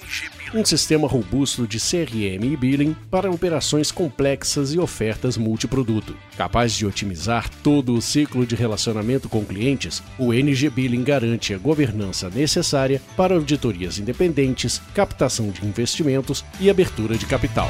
Um 0.53 0.65
sistema 0.65 1.07
robusto 1.07 1.65
de 1.65 1.79
CRM 1.79 2.43
e 2.43 2.57
billing 2.57 2.93
para 3.09 3.31
operações 3.31 3.93
complexas 3.93 4.73
e 4.73 4.79
ofertas 4.79 5.37
multiproduto. 5.37 6.13
Capaz 6.35 6.73
de 6.73 6.85
otimizar 6.85 7.49
todo 7.63 7.93
o 7.93 8.01
ciclo 8.01 8.45
de 8.45 8.53
relacionamento 8.53 9.29
com 9.29 9.45
clientes, 9.45 10.03
o 10.19 10.33
NG 10.33 10.69
Billing 10.69 11.03
garante 11.03 11.53
a 11.53 11.57
governança 11.57 12.29
necessária 12.29 13.01
para 13.15 13.35
auditorias 13.35 13.97
independentes, 13.97 14.81
captação 14.93 15.49
de 15.51 15.65
investimentos 15.65 16.43
e 16.59 16.69
abertura 16.69 17.17
de 17.17 17.25
capital. 17.25 17.69